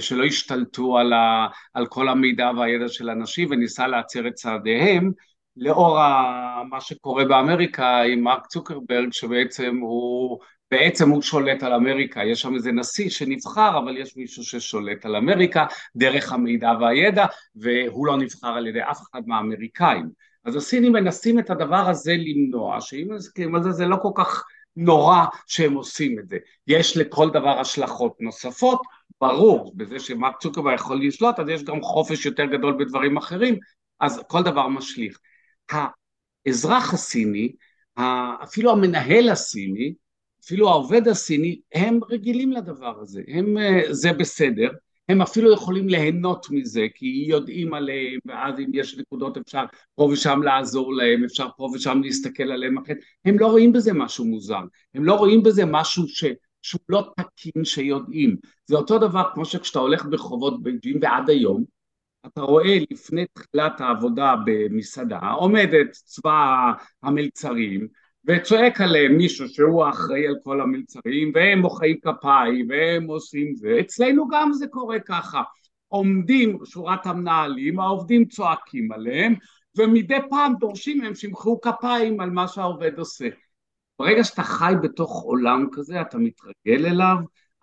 שלא 0.00 0.24
השתלטו 0.24 0.98
על, 0.98 1.12
ה, 1.12 1.46
על 1.74 1.86
כל 1.86 2.08
המידע 2.08 2.50
והידע 2.56 2.88
של 2.88 3.10
אנשים 3.10 3.48
וניסה 3.50 3.86
להצר 3.86 4.28
את 4.28 4.34
צעדיהם 4.34 5.12
לאור 5.56 5.98
ה, 5.98 6.62
מה 6.70 6.80
שקורה 6.80 7.24
באמריקה 7.24 8.02
עם 8.02 8.20
מרק 8.20 8.46
צוקרברג 8.46 9.12
שבעצם 9.12 9.76
הוא 9.80 10.38
בעצם 10.70 11.10
הוא 11.10 11.22
שולט 11.22 11.62
על 11.62 11.72
אמריקה, 11.72 12.24
יש 12.24 12.40
שם 12.40 12.54
איזה 12.54 12.72
נשיא 12.72 13.10
שנבחר, 13.10 13.78
אבל 13.78 13.96
יש 13.96 14.16
מישהו 14.16 14.44
ששולט 14.44 15.04
על 15.04 15.16
אמריקה 15.16 15.66
דרך 15.96 16.32
המידע 16.32 16.72
והידע, 16.80 17.26
והוא 17.56 18.06
לא 18.06 18.16
נבחר 18.16 18.48
על 18.48 18.66
ידי 18.66 18.82
אף 18.82 18.98
אחד 19.10 19.20
מהאמריקאים. 19.26 20.08
אז 20.44 20.56
הסינים 20.56 20.92
מנסים 20.92 21.38
את 21.38 21.50
הדבר 21.50 21.88
הזה 21.88 22.12
למנוע, 22.18 22.80
שאם 22.80 23.08
נסכים 23.10 23.54
על 23.54 23.62
זה, 23.62 23.70
זה 23.70 23.86
לא 23.86 23.96
כל 24.02 24.10
כך 24.14 24.44
נורא 24.76 25.24
שהם 25.46 25.74
עושים 25.74 26.18
את 26.18 26.28
זה. 26.28 26.36
יש 26.66 26.96
לכל 26.96 27.30
דבר 27.30 27.60
השלכות 27.60 28.16
נוספות, 28.20 28.82
ברור, 29.20 29.72
בזה 29.76 30.00
שמרק 30.00 30.40
צוקרברג 30.42 30.74
יכול 30.74 31.06
לשלוט, 31.06 31.38
אז 31.38 31.48
יש 31.48 31.64
גם 31.64 31.82
חופש 31.82 32.26
יותר 32.26 32.44
גדול 32.44 32.76
בדברים 32.78 33.16
אחרים, 33.16 33.58
אז 34.00 34.22
כל 34.28 34.42
דבר 34.42 34.68
משליך. 34.68 35.18
האזרח 36.46 36.94
הסיני, 36.94 37.52
אפילו 38.42 38.72
המנהל 38.72 39.28
הסיני, 39.28 39.94
אפילו 40.44 40.68
העובד 40.68 41.08
הסיני, 41.08 41.60
הם 41.72 42.00
רגילים 42.10 42.52
לדבר 42.52 43.00
הזה, 43.00 43.22
הם, 43.28 43.56
זה 43.90 44.12
בסדר, 44.12 44.70
הם 45.08 45.22
אפילו 45.22 45.52
יכולים 45.52 45.88
ליהנות 45.88 46.46
מזה 46.50 46.86
כי 46.94 47.24
יודעים 47.28 47.74
עליהם 47.74 48.18
ואז 48.24 48.58
אם 48.58 48.70
יש 48.74 48.98
נקודות 48.98 49.36
אפשר 49.36 49.64
פה 49.94 50.08
ושם 50.12 50.42
לעזור 50.42 50.94
להם, 50.94 51.24
אפשר 51.24 51.48
פה 51.56 51.70
ושם 51.74 52.00
להסתכל 52.02 52.52
עליהם 52.52 52.78
אחרת, 52.78 52.96
הם 53.24 53.38
לא 53.38 53.46
רואים 53.46 53.72
בזה 53.72 53.92
משהו 53.92 54.24
מוזר, 54.24 54.60
הם 54.94 55.04
לא 55.04 55.14
רואים 55.14 55.42
בזה 55.42 55.64
משהו 55.66 56.08
ש, 56.08 56.24
שהוא 56.62 56.80
לא 56.88 57.12
תקין 57.16 57.64
שיודעים, 57.64 58.36
זה 58.66 58.76
אותו 58.76 58.98
דבר 58.98 59.22
כמו 59.34 59.44
שכשאתה 59.44 59.78
הולך 59.78 60.04
ברחובות 60.04 60.62
בייג'ין 60.62 60.98
ועד 61.02 61.30
היום 61.30 61.64
אתה 62.26 62.40
רואה 62.40 62.78
לפני 62.90 63.24
תחילת 63.32 63.80
העבודה 63.80 64.34
במסעדה 64.46 65.18
עומדת 65.18 65.90
צבא 65.90 66.72
המלצרים 67.02 67.88
וצועק 68.26 68.80
עליהם 68.80 69.16
מישהו 69.16 69.48
שהוא 69.48 69.84
האחראי 69.84 70.26
על 70.26 70.34
כל 70.42 70.60
המלצרים 70.60 71.32
והם 71.34 71.58
מוחאים 71.58 71.96
כפיים 72.02 72.66
והם 72.68 73.06
עושים 73.06 73.54
זה, 73.54 73.76
אצלנו 73.80 74.28
גם 74.28 74.52
זה 74.52 74.66
קורה 74.66 75.00
ככה, 75.00 75.42
עומדים 75.88 76.58
שורת 76.64 77.06
המנהלים, 77.06 77.80
העובדים 77.80 78.24
צועקים 78.24 78.92
עליהם 78.92 79.34
ומדי 79.76 80.18
פעם 80.30 80.54
דורשים 80.60 80.98
מהם 80.98 81.14
שימחאו 81.14 81.60
כפיים 81.60 82.20
על 82.20 82.30
מה 82.30 82.48
שהעובד 82.48 82.98
עושה. 82.98 83.28
ברגע 83.98 84.24
שאתה 84.24 84.42
חי 84.42 84.74
בתוך 84.82 85.22
עולם 85.22 85.66
כזה 85.72 86.00
אתה 86.00 86.18
מתרגל 86.18 86.86
אליו, 86.86 87.16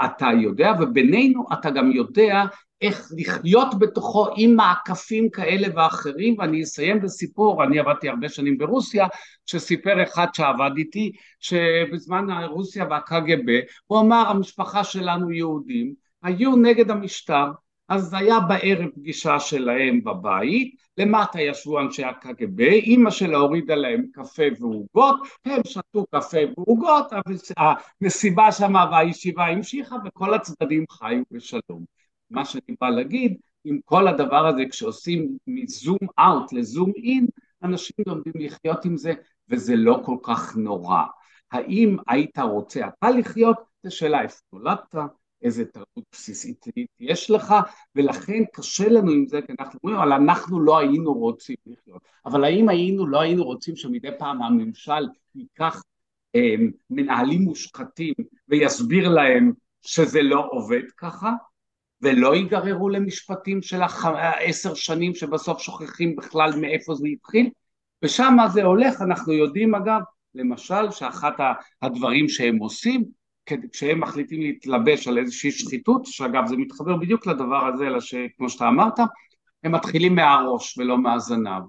אתה 0.05 0.27
יודע 0.41 0.71
ובינינו 0.79 1.45
אתה 1.53 1.69
גם 1.69 1.91
יודע 1.91 2.43
איך 2.81 3.11
לחיות 3.17 3.79
בתוכו 3.79 4.27
עם 4.37 4.55
מעקפים 4.55 5.29
כאלה 5.29 5.67
ואחרים 5.75 6.35
ואני 6.39 6.63
אסיים 6.63 7.01
בסיפור, 7.01 7.63
אני 7.63 7.79
עבדתי 7.79 8.09
הרבה 8.09 8.29
שנים 8.29 8.57
ברוסיה 8.57 9.07
שסיפר 9.45 10.03
אחד 10.03 10.27
שעבד 10.33 10.71
איתי 10.77 11.11
שבזמן 11.39 12.43
רוסיה 12.43 12.85
והקג"ב 12.89 13.59
הוא 13.87 13.99
אמר 13.99 14.23
המשפחה 14.27 14.83
שלנו 14.83 15.31
יהודים 15.31 15.93
היו 16.23 16.55
נגד 16.55 16.91
המשטר 16.91 17.45
אז 17.89 18.13
היה 18.13 18.39
בערב 18.39 18.89
פגישה 18.95 19.39
שלהם 19.39 20.03
בבית, 20.03 20.75
למטה 20.97 21.41
ישבו 21.41 21.79
אנשי 21.79 22.03
הקג"ב, 22.03 22.59
אימא 22.59 23.09
שלה 23.09 23.37
הורידה 23.37 23.75
להם 23.75 24.05
קפה 24.13 24.43
ועוגות, 24.59 25.15
הם 25.45 25.61
שתו 25.65 26.05
קפה 26.15 26.37
ועוגות, 26.57 27.13
המסיבה 28.01 28.51
שמה 28.51 28.85
והישיבה 28.91 29.45
המשיכה 29.45 29.95
וכל 30.05 30.33
הצדדים 30.33 30.85
חיו 30.89 31.23
בשלום. 31.31 32.00
מה 32.31 32.45
שאני 32.45 32.75
בא 32.81 32.89
להגיד, 32.89 33.37
עם 33.63 33.79
כל 33.85 34.07
הדבר 34.07 34.47
הזה 34.47 34.61
כשעושים 34.69 35.37
מזום 35.47 35.97
אאוט 36.19 36.53
לזום 36.53 36.91
אין, 36.95 37.27
אנשים 37.63 37.95
לומדים 38.07 38.33
לחיות 38.35 38.85
עם 38.85 38.97
זה 38.97 39.13
וזה 39.49 39.75
לא 39.75 40.01
כל 40.05 40.17
כך 40.23 40.55
נורא. 40.55 41.03
האם 41.51 41.97
היית 42.07 42.39
רוצה 42.39 42.87
אתה 42.87 43.09
לחיות? 43.09 43.57
זו 43.83 43.95
שאלה 43.95 44.21
איפה 44.21 44.39
נולדת, 44.53 44.95
איזה 45.41 45.65
תרבות 45.65 46.03
בסיסית 46.11 46.65
יש 46.99 47.31
לך, 47.31 47.53
ולכן 47.95 48.43
קשה 48.53 48.89
לנו 48.89 49.11
עם 49.11 49.27
זה, 49.27 49.41
כי 49.41 49.53
אנחנו 49.59 49.79
אומרים, 49.83 49.99
אבל 50.01 50.13
אנחנו 50.13 50.59
לא 50.59 50.79
היינו 50.79 51.13
רוצים 51.13 51.55
לחיות. 51.65 52.01
אבל 52.25 52.43
האם 52.43 52.69
היינו, 52.69 53.07
לא 53.07 53.21
היינו 53.21 53.43
רוצים 53.43 53.75
שמדי 53.75 54.09
פעם 54.19 54.41
הממשל 54.41 55.07
ייקח 55.35 55.83
אה, 56.35 56.55
מנהלים 56.89 57.41
מושחתים 57.41 58.13
ויסביר 58.47 59.09
להם 59.09 59.51
שזה 59.81 60.21
לא 60.21 60.47
עובד 60.51 60.83
ככה? 60.97 61.33
ולא 62.01 62.35
ייגררו 62.35 62.89
למשפטים 62.89 63.61
של 63.61 63.81
עשר 64.39 64.73
שנים 64.73 65.15
שבסוף 65.15 65.61
שוכחים 65.61 66.15
בכלל 66.15 66.51
מאיפה 66.61 66.95
זה 66.95 67.07
התחיל 67.07 67.49
ושם 68.03 68.37
זה 68.53 68.63
הולך, 68.63 69.01
אנחנו 69.01 69.33
יודעים 69.33 69.75
אגב, 69.75 70.01
למשל 70.35 70.91
שאחת 70.91 71.33
הדברים 71.81 72.29
שהם 72.29 72.57
עושים 72.57 73.05
כשהם 73.71 73.99
מחליטים 73.99 74.41
להתלבש 74.41 75.07
על 75.07 75.17
איזושהי 75.17 75.51
שחיתות, 75.51 76.05
שאגב 76.05 76.47
זה 76.47 76.57
מתחבר 76.57 76.97
בדיוק 76.97 77.27
לדבר 77.27 77.65
הזה, 77.65 77.87
אלא 77.87 77.99
שכמו 77.99 78.49
שאתה 78.49 78.67
אמרת, 78.67 78.99
הם 79.63 79.71
מתחילים 79.71 80.15
מהראש 80.15 80.77
ולא 80.77 80.97
מהזנב. 80.97 81.63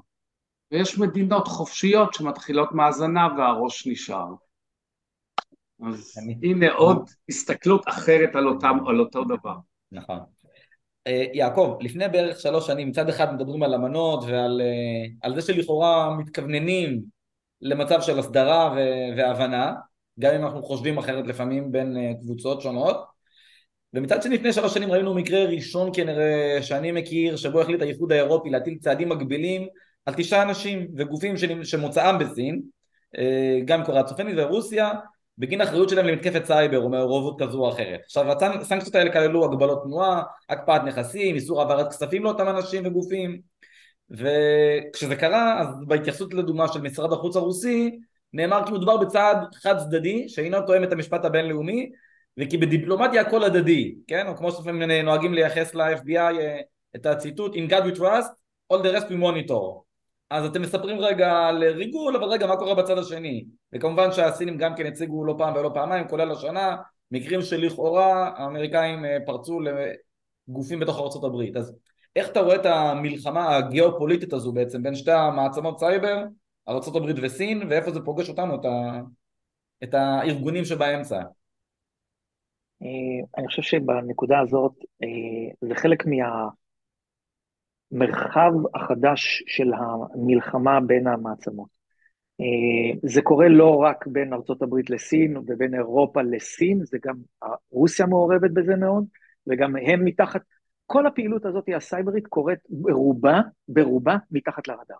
ויש 0.72 0.98
מדינות 0.98 1.48
חופשיות 1.48 2.14
שמתחילות 2.14 2.72
מהזנב 2.72 3.32
והראש 3.38 3.86
נשאר. 3.86 4.34
אז 5.86 6.14
הנה 6.42 6.72
עוד 6.72 7.10
הסתכלות 7.28 7.88
אחרת 7.88 8.36
על, 8.36 8.48
אותם, 8.48 8.78
על 8.86 9.00
אותו 9.00 9.24
דבר. 9.24 9.56
נכון. 9.92 10.18
אה, 11.06 11.24
יעקב, 11.32 11.76
לפני 11.80 12.08
בערך 12.08 12.40
שלוש 12.40 12.66
שנים 12.66 12.88
מצד 12.88 13.08
אחד 13.08 13.34
מדברים 13.34 13.62
על 13.62 13.74
אמנות 13.74 14.24
ועל 14.26 14.60
אה, 15.24 15.40
זה 15.40 15.42
שלכאורה 15.42 16.16
מתכווננים 16.18 17.02
למצב 17.60 18.00
של 18.00 18.18
הסדרה 18.18 18.74
והבנה, 19.16 19.74
גם 20.18 20.34
אם 20.34 20.44
אנחנו 20.44 20.62
חושבים 20.62 20.98
אחרת 20.98 21.26
לפעמים 21.26 21.72
בין 21.72 21.96
אה, 21.96 22.12
קבוצות 22.20 22.62
שונות, 22.62 23.04
ומצד 23.94 24.22
שני 24.22 24.34
לפני 24.34 24.52
שלוש 24.52 24.74
שנים 24.74 24.92
ראינו 24.92 25.14
מקרה 25.14 25.44
ראשון 25.44 25.90
כנראה 25.94 26.58
שאני 26.62 26.92
מכיר 26.92 27.36
שבו 27.36 27.60
החליט 27.60 27.82
האיחוד 27.82 28.12
האירופי 28.12 28.50
להטיל 28.50 28.78
צעדים 28.78 29.08
מגבילים 29.08 29.66
על 30.06 30.14
תשעה 30.14 30.42
אנשים 30.42 30.88
וגופים 30.96 31.34
שמוצאם 31.62 32.18
בסין, 32.18 32.62
גם 33.64 33.84
קוריאה 33.84 34.02
הצופנית 34.04 34.34
ורוסיה, 34.38 34.90
בגין 35.38 35.60
אחריות 35.60 35.88
שלהם 35.88 36.06
למתקפת 36.06 36.44
סייבר 36.44 36.78
או 36.78 36.88
מעורבות 36.88 37.42
כזו 37.42 37.58
או 37.58 37.70
אחרת. 37.70 38.00
עכשיו 38.04 38.32
הסנקציות 38.60 38.94
האלה 38.94 39.12
כללו 39.12 39.44
הגבלות 39.44 39.82
תנועה, 39.82 40.22
הקפאת 40.48 40.82
נכסים, 40.84 41.34
איסור 41.34 41.60
העברת 41.60 41.88
כספים 41.88 42.24
לאותם 42.24 42.48
אנשים 42.48 42.86
וגופים 42.86 43.40
וכשזה 44.10 45.16
קרה 45.16 45.60
אז 45.60 45.66
בהתייחסות 45.86 46.34
לדוגמה 46.34 46.68
של 46.68 46.80
משרד 46.80 47.12
החוץ 47.12 47.36
הרוסי 47.36 47.98
נאמר 48.32 48.66
כי 48.66 48.72
מדובר 48.72 48.96
בצעד 48.96 49.38
חד 49.54 49.78
צדדי 49.78 50.28
שאינו 50.28 50.66
תואם 50.66 50.84
את 50.84 50.92
המשפט 50.92 51.24
הבינלאומי 51.24 51.90
וכי 52.38 52.58
בדיפלומטיה 52.58 53.20
הכל 53.20 53.44
הדדי, 53.44 53.94
כן? 54.06 54.26
או 54.26 54.36
כמו 54.36 54.52
שאתם 54.52 54.82
נוהגים 54.82 55.34
לייחס 55.34 55.74
ל-FBI 55.74 56.16
אה, 56.16 56.60
את 56.96 57.06
הציטוט 57.06 57.54
In 57.54 57.70
God 57.70 57.84
we 57.84 57.98
trust, 57.98 58.30
all 58.72 58.78
the 58.78 58.92
rest 58.94 59.08
we 59.08 59.16
monitor 59.22 59.91
אז 60.32 60.44
אתם 60.44 60.62
מספרים 60.62 61.00
רגע 61.00 61.32
על 61.32 61.64
ריגול, 61.64 62.16
אבל 62.16 62.24
רגע, 62.24 62.46
מה 62.46 62.56
קורה 62.56 62.74
בצד 62.74 62.98
השני? 62.98 63.44
וכמובן 63.72 64.12
שהסינים 64.12 64.56
גם 64.56 64.74
כן 64.74 64.86
הציגו 64.86 65.24
לא 65.24 65.34
פעם 65.38 65.54
ולא 65.54 65.70
פעמיים, 65.74 66.08
כולל 66.08 66.32
השנה, 66.32 66.76
מקרים 67.10 67.42
שלכאורה 67.42 68.32
האמריקאים 68.36 69.04
אה, 69.04 69.16
פרצו 69.26 69.60
לגופים 69.60 70.80
בתוך 70.80 70.98
הברית. 71.24 71.56
אז 71.56 71.74
איך 72.16 72.28
אתה 72.28 72.40
רואה 72.40 72.56
את 72.56 72.66
המלחמה 72.66 73.56
הגיאופוליטית 73.56 74.32
הזו 74.32 74.52
בעצם 74.52 74.82
בין 74.82 74.94
שתי 74.94 75.12
המעצמות 75.12 75.78
סייבר, 75.78 76.24
הברית 76.96 77.16
וסין, 77.22 77.62
ואיפה 77.70 77.90
זה 77.90 78.00
פוגש 78.00 78.28
אותנו, 78.28 78.54
את, 78.54 78.64
ה... 78.64 79.00
את 79.82 79.94
הארגונים 79.94 80.64
שבאמצע? 80.64 81.22
אה, 82.82 82.88
אני 83.38 83.46
חושב 83.46 83.62
שבנקודה 83.62 84.40
הזאת 84.40 84.72
אה, 85.02 85.68
זה 85.68 85.74
חלק 85.74 86.06
מה... 86.06 86.48
המרחב 87.92 88.52
החדש 88.74 89.42
של 89.46 89.72
המלחמה 89.74 90.80
בין 90.80 91.06
המעצמות. 91.06 91.68
אה, 92.40 92.98
זה 93.02 93.22
קורה 93.22 93.48
לא 93.48 93.76
רק 93.76 94.06
בין 94.06 94.32
ארה"ב 94.32 94.74
לסין 94.88 95.36
ובין 95.36 95.74
אירופה 95.74 96.22
לסין, 96.22 96.84
זה 96.84 96.98
גם 97.04 97.14
רוסיה 97.70 98.06
מעורבת 98.06 98.50
בזה 98.50 98.76
מאוד, 98.76 99.04
וגם 99.46 99.76
הם 99.76 100.04
מתחת, 100.04 100.40
כל 100.86 101.06
הפעילות 101.06 101.46
הזאת 101.46 101.64
הסייברית 101.76 102.26
קורית 102.26 102.58
ברובה, 102.68 103.40
ברובה 103.68 104.16
מתחת 104.30 104.68
לרדאר. 104.68 104.96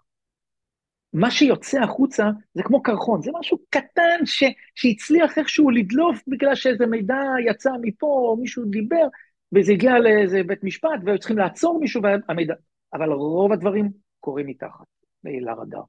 מה 1.13 1.31
שיוצא 1.31 1.81
החוצה 1.81 2.31
זה 2.55 2.63
כמו 2.63 2.83
קרחון, 2.83 3.23
זה 3.23 3.31
משהו 3.41 3.59
קטן 3.71 4.25
ש, 4.25 4.45
שהצליח 4.75 5.39
איכשהו 5.39 5.71
לדלוף 5.71 6.21
בגלל 6.27 6.55
שאיזה 6.55 6.87
מידע 6.87 7.21
יצא 7.47 7.71
מפה, 7.83 8.07
או 8.07 8.37
מישהו 8.37 8.65
דיבר, 8.65 9.07
וזה 9.53 9.73
הגיע 9.73 9.99
לאיזה 9.99 10.43
בית 10.43 10.65
משפט, 10.65 11.01
והיו 11.05 11.19
צריכים 11.19 11.39
לעצור 11.39 11.81
מישהו, 11.81 12.03
והמידע... 12.03 12.55
אבל 12.95 13.13
רוב 13.13 13.53
הדברים 13.53 13.91
קורים 14.21 14.47
מתחת 14.47 14.87
לרדאר. 15.25 15.83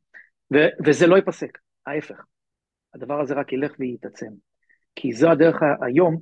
ו- 0.53 0.85
וזה 0.85 1.07
לא 1.07 1.15
ייפסק, 1.15 1.57
ההפך. 1.85 2.25
הדבר 2.93 3.21
הזה 3.21 3.33
רק 3.33 3.53
ילך 3.53 3.71
ויתעצם. 3.79 4.29
כי 4.95 5.13
זו 5.13 5.31
הדרך 5.31 5.55
היום, 5.81 6.17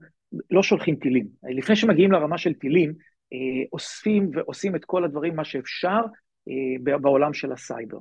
לא 0.52 0.63
שולחים 0.63 0.96
טילים. 0.96 1.28
לפני 1.44 1.76
שמגיעים 1.76 2.12
לרמה 2.12 2.38
של 2.38 2.54
טילים, 2.54 2.94
אה, 3.34 3.63
אוספים 3.74 4.30
ועושים 4.34 4.76
את 4.76 4.86
כל 4.86 5.04
הדברים, 5.04 5.36
מה 5.36 5.44
שאפשר, 5.44 6.00
אה, 6.48 6.98
בעולם 7.02 7.34
של 7.34 7.52
הסייבר. 7.52 7.98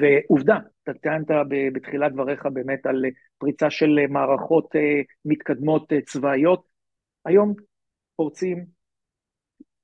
ועובדה, 0.00 0.58
אתה 0.82 0.94
טענת 0.94 1.26
בתחילת 1.72 2.12
דבריך 2.12 2.46
באמת 2.46 2.86
על 2.86 3.04
פריצה 3.38 3.70
של 3.70 3.98
מערכות 4.08 4.70
מתקדמות 5.24 5.92
צבאיות. 6.06 6.64
היום 7.24 7.54
פורצים 8.16 8.66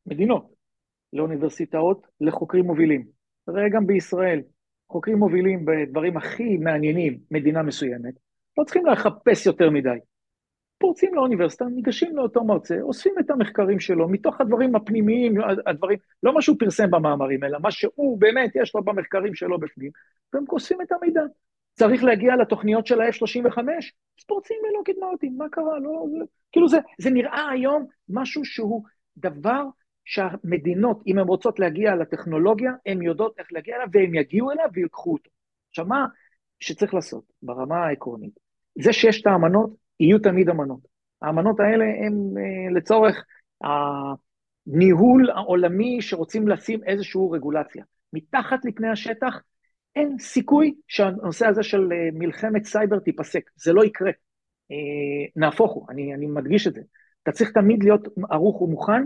מדינות 0.06 0.57
לאוניברסיטאות 1.12 2.06
לחוקרים 2.20 2.64
מובילים. 2.64 3.06
ראה 3.48 3.68
גם 3.68 3.86
בישראל, 3.86 4.40
חוקרים 4.88 5.18
מובילים 5.18 5.64
בדברים 5.64 6.16
הכי 6.16 6.56
מעניינים 6.56 7.18
מדינה 7.30 7.62
מסוימת, 7.62 8.14
לא 8.58 8.64
צריכים 8.64 8.86
לחפש 8.86 9.46
יותר 9.46 9.70
מדי. 9.70 9.98
פורצים 10.78 11.14
לאוניברסיטה, 11.14 11.64
ניגשים 11.64 12.16
לאותו 12.16 12.44
מרצה, 12.44 12.80
אוספים 12.80 13.14
את 13.20 13.30
המחקרים 13.30 13.80
שלו 13.80 14.08
מתוך 14.08 14.40
הדברים 14.40 14.76
הפנימיים, 14.76 15.34
הדברים, 15.66 15.98
לא 16.22 16.34
מה 16.34 16.42
שהוא 16.42 16.56
פרסם 16.58 16.90
במאמרים, 16.90 17.44
אלא 17.44 17.58
מה 17.62 17.70
שהוא 17.70 18.20
באמת, 18.20 18.50
יש 18.54 18.74
לו 18.74 18.84
במחקרים 18.84 19.34
שלו 19.34 19.58
בפנים, 19.58 19.90
והם 20.32 20.44
אוספים 20.48 20.82
את 20.82 20.92
המידע. 20.92 21.20
צריך 21.74 22.04
להגיע 22.04 22.36
לתוכניות 22.36 22.86
של 22.86 23.00
ה-F-35, 23.00 23.58
אז 23.58 24.24
פורצים 24.26 24.56
ללא 24.62 24.82
קדמאותים, 24.84 25.34
מה 25.38 25.48
קרה? 25.48 25.78
לא, 25.78 26.04
זה, 26.18 26.24
כאילו 26.52 26.68
זה, 26.68 26.78
זה 26.98 27.10
נראה 27.10 27.50
היום 27.50 27.86
משהו 28.08 28.44
שהוא 28.44 28.84
דבר 29.16 29.62
שהמדינות, 30.08 31.02
אם 31.06 31.18
הן 31.18 31.26
רוצות 31.26 31.58
להגיע 31.58 31.94
לטכנולוגיה, 31.94 32.72
הן 32.86 33.02
יודעות 33.02 33.38
איך 33.38 33.46
להגיע 33.52 33.76
אליו, 33.76 33.88
והן 33.92 34.14
יגיעו 34.14 34.50
אליו 34.50 34.66
ויקחו 34.72 35.12
אותו. 35.12 35.30
עכשיו, 35.68 35.86
מה 35.86 36.06
שצריך 36.60 36.94
לעשות 36.94 37.24
ברמה 37.42 37.76
העקרונית? 37.76 38.38
זה 38.82 38.92
שיש 38.92 39.20
את 39.20 39.26
האמנות, 39.26 39.70
יהיו 40.00 40.18
תמיד 40.18 40.48
אמנות. 40.48 40.80
האמנות 41.22 41.60
האלה 41.60 41.84
הן 41.84 42.14
אה, 42.38 42.70
לצורך 42.76 43.24
הניהול 44.66 45.30
העולמי 45.30 46.02
שרוצים 46.02 46.48
לשים 46.48 46.80
איזושהי 46.84 47.20
רגולציה. 47.32 47.84
מתחת 48.12 48.64
לפני 48.64 48.88
השטח 48.88 49.40
אין 49.96 50.18
סיכוי 50.18 50.74
שהנושא 50.88 51.46
הזה 51.46 51.62
של 51.62 51.92
אה, 51.92 52.08
מלחמת 52.12 52.64
סייבר 52.64 52.98
תיפסק, 52.98 53.50
זה 53.56 53.72
לא 53.72 53.84
יקרה. 53.84 54.10
אה, 54.70 55.26
נהפוך 55.36 55.72
הוא, 55.72 55.86
אני, 55.90 56.14
אני 56.14 56.26
מדגיש 56.26 56.66
את 56.66 56.74
זה. 56.74 56.80
אתה 57.22 57.32
צריך 57.32 57.50
תמיד 57.50 57.82
להיות 57.82 58.08
ערוך 58.30 58.62
ומוכן 58.62 59.04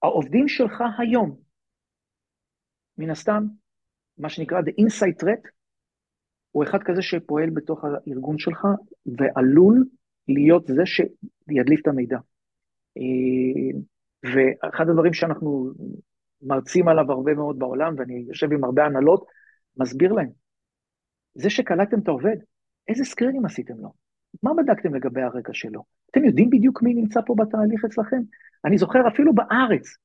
שהעובדים 0.00 0.48
שלך 0.48 0.82
היום, 0.98 1.36
מן 2.98 3.10
הסתם, 3.10 3.44
מה 4.18 4.28
שנקרא 4.28 4.60
The 4.60 4.82
Inside 4.84 5.24
Threat, 5.24 5.50
הוא 6.50 6.64
אחד 6.64 6.78
כזה 6.84 7.02
שפועל 7.02 7.50
בתוך 7.50 7.84
הארגון 7.84 8.38
שלך 8.38 8.66
ועלול 9.06 9.84
להיות 10.28 10.66
זה 10.66 10.82
שידליף 10.86 11.80
את 11.82 11.86
המידע. 11.86 12.18
אה, 12.96 13.80
ואחד 14.22 14.88
הדברים 14.88 15.12
שאנחנו 15.12 15.72
מרצים 16.42 16.88
עליו 16.88 17.12
הרבה 17.12 17.34
מאוד 17.34 17.58
בעולם, 17.58 17.94
ואני 17.98 18.24
יושב 18.28 18.52
עם 18.52 18.64
הרבה 18.64 18.84
הנהלות, 18.84 19.24
מסביר 19.76 20.12
להם, 20.12 20.30
זה 21.34 21.50
שקלטתם 21.50 21.98
את 22.02 22.08
העובד, 22.08 22.36
איזה 22.88 23.04
סקרינים 23.04 23.44
עשיתם 23.44 23.74
לו? 23.78 23.92
מה 24.42 24.50
בדקתם 24.54 24.94
לגבי 24.94 25.22
הרקע 25.22 25.52
שלו? 25.52 25.84
אתם 26.10 26.24
יודעים 26.24 26.50
בדיוק 26.50 26.82
מי 26.82 26.94
נמצא 26.94 27.20
פה 27.26 27.34
בתהליך 27.38 27.84
אצלכם? 27.84 28.20
אני 28.64 28.78
זוכר 28.78 29.08
אפילו 29.08 29.34
בארץ, 29.34 29.96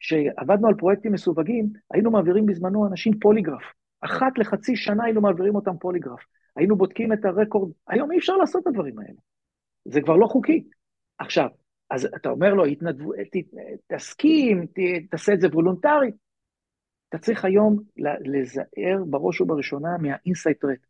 שעבדנו 0.00 0.68
על 0.68 0.74
פרויקטים 0.74 1.12
מסווגים, 1.12 1.66
היינו 1.90 2.10
מעבירים 2.10 2.46
בזמנו 2.46 2.86
אנשים 2.86 3.18
פוליגרף. 3.18 3.62
אחת 4.00 4.38
לחצי 4.38 4.76
שנה 4.76 5.04
היינו 5.04 5.20
מעבירים 5.20 5.54
אותם 5.54 5.78
פוליגרף. 5.80 6.20
היינו 6.56 6.76
בודקים 6.76 7.12
את 7.12 7.24
הרקורד, 7.24 7.72
היום 7.88 8.12
אי 8.12 8.18
אפשר 8.18 8.36
לעשות 8.36 8.62
את 8.62 8.66
הדברים 8.66 8.98
האלה. 8.98 9.18
זה 9.84 10.00
כבר 10.00 10.16
לא 10.16 10.26
חוקי. 10.26 10.64
עכשיו, 11.18 11.48
אז 11.90 12.04
אתה 12.04 12.28
אומר 12.28 12.54
לו, 12.54 12.64
התנדבו, 12.64 13.12
ת, 13.12 13.36
תסכים, 13.94 14.66
ת, 14.66 14.78
תעשה 15.10 15.32
את 15.32 15.40
זה 15.40 15.48
וולונטרי. 15.48 16.10
אתה 17.08 17.18
צריך 17.18 17.44
היום 17.44 17.78
להיזהר 18.24 19.04
בראש 19.06 19.40
ובראשונה 19.40 19.88
מה 19.98 20.13
insider 20.13 20.64
threat. 20.64 20.86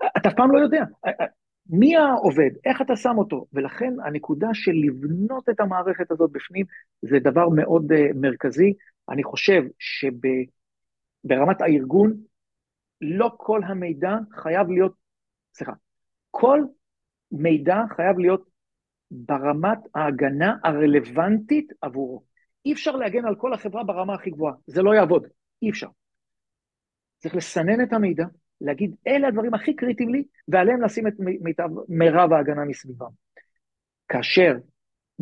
ואתה 0.00 0.28
אף 0.28 0.34
פעם 0.34 0.50
לא 0.52 0.58
יודע. 0.58 0.84
מי 1.66 1.96
העובד, 1.96 2.50
איך 2.64 2.82
אתה 2.82 2.96
שם 2.96 3.18
אותו, 3.18 3.46
ולכן 3.52 3.94
הנקודה 4.04 4.48
של 4.52 4.72
לבנות 4.72 5.48
את 5.48 5.60
המערכת 5.60 6.10
הזאת 6.10 6.30
בפנים 6.32 6.66
זה 7.02 7.18
דבר 7.18 7.48
מאוד 7.48 7.92
uh, 7.92 7.96
מרכזי. 8.14 8.74
אני 9.08 9.22
חושב 9.22 9.62
שברמת 9.78 11.60
הארגון, 11.60 12.16
לא 13.00 13.34
כל 13.36 13.60
המידע 13.64 14.16
חייב 14.32 14.68
להיות, 14.68 14.94
סליחה, 15.54 15.72
כל 16.30 16.60
מידע 17.32 17.76
חייב 17.96 18.18
להיות 18.18 18.50
ברמת 19.10 19.78
ההגנה 19.94 20.56
הרלוונטית 20.64 21.72
עבורו. 21.80 22.22
אי 22.64 22.72
אפשר 22.72 22.96
להגן 22.96 23.24
על 23.24 23.34
כל 23.34 23.52
החברה 23.52 23.84
ברמה 23.84 24.14
הכי 24.14 24.30
גבוהה, 24.30 24.54
זה 24.66 24.82
לא 24.82 24.94
יעבוד, 24.94 25.26
אי 25.62 25.70
אפשר. 25.70 25.88
צריך 27.18 27.34
לסנן 27.34 27.82
את 27.82 27.92
המידע, 27.92 28.24
להגיד, 28.60 28.94
אלה 29.06 29.28
הדברים 29.28 29.54
הכי 29.54 29.76
קריטיים 29.76 30.08
לי, 30.08 30.24
ועליהם 30.48 30.82
לשים 30.82 31.06
את 31.06 31.12
מיטב, 31.18 31.68
מירב 31.88 32.32
ההגנה 32.32 32.64
מסביבם. 32.64 33.10
כאשר 34.08 34.54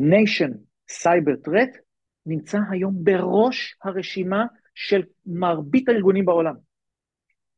nation 0.00 0.52
cyber 0.90 1.48
threat 1.48 1.78
נמצא 2.26 2.58
היום 2.70 2.94
בראש 3.04 3.76
הרשימה 3.84 4.46
של 4.74 5.02
מרבית 5.26 5.88
הארגונים 5.88 6.24
בעולם. 6.24 6.54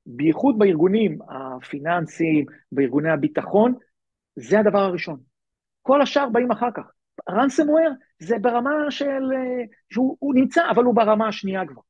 בייחוד 0.06 0.58
בארגונים 0.58 1.18
הפיננסיים, 1.28 2.46
בארגוני 2.72 3.10
הביטחון, 3.10 3.74
זה 4.36 4.58
הדבר 4.58 4.78
הראשון. 4.78 5.20
כל 5.82 6.02
השאר 6.02 6.28
באים 6.28 6.50
אחר 6.50 6.68
כך. 6.74 6.82
ransomware 7.30 7.94
זה 8.18 8.38
ברמה 8.38 8.90
של... 8.90 9.04
אה, 9.36 9.64
שהוא 9.90 10.34
נמצא, 10.34 10.70
אבל 10.70 10.84
הוא 10.84 10.94
ברמה 10.94 11.28
השנייה 11.28 11.66
כבר. 11.66 11.82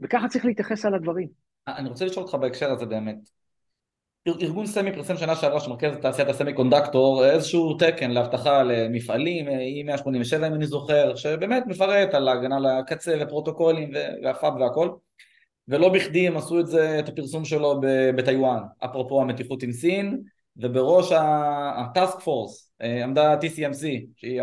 וככה 0.00 0.28
צריך 0.28 0.44
להתייחס 0.44 0.84
על 0.84 0.94
הדברים. 0.94 1.43
אני 1.68 1.88
רוצה 1.88 2.04
לשאול 2.04 2.24
אותך 2.24 2.34
בהקשר 2.34 2.70
הזה 2.70 2.86
באמת. 2.86 3.16
ארגון 4.28 4.66
סמי 4.66 4.92
פרסם 4.92 5.16
שנה 5.16 5.36
שעברה 5.36 5.60
שמרכז 5.60 5.94
את 5.94 6.00
תעשיית 6.00 6.28
הסמי 6.28 6.54
קונדקטור 6.54 7.24
איזשהו 7.24 7.74
תקן 7.78 8.10
לאבטחה 8.10 8.62
למפעלים, 8.62 9.48
E187 9.48 10.36
אם 10.36 10.54
אני 10.54 10.66
זוכר, 10.66 11.16
שבאמת 11.16 11.62
מפרט 11.66 12.14
על 12.14 12.28
ההגנה 12.28 12.58
לקצה 12.58 13.16
ופרוטוקולים 13.20 13.90
והפאב 14.22 14.54
והכל 14.60 14.90
ולא 15.68 15.88
בכדי 15.88 16.28
הם 16.28 16.36
עשו 16.36 16.60
את 16.60 16.66
זה, 16.66 16.98
את 16.98 17.08
הפרסום 17.08 17.44
שלו 17.44 17.80
בטיוואן, 18.16 18.62
אפרופו 18.84 19.22
המתיחות 19.22 19.62
עם 19.62 19.72
סין 19.72 20.22
ובראש 20.56 21.12
הטאסק 21.76 22.20
פורס 22.20 22.72
אה, 22.82 23.04
עמדה 23.04 23.34
TCMC 23.40 23.86
שהיא 24.16 24.42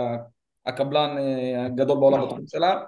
הקבלן 0.65 1.17
אה, 1.17 1.65
הגדול 1.65 1.99
בעולם 1.99 2.17
נכון. 2.17 2.29
בתחום 2.29 2.47
שלה 2.47 2.81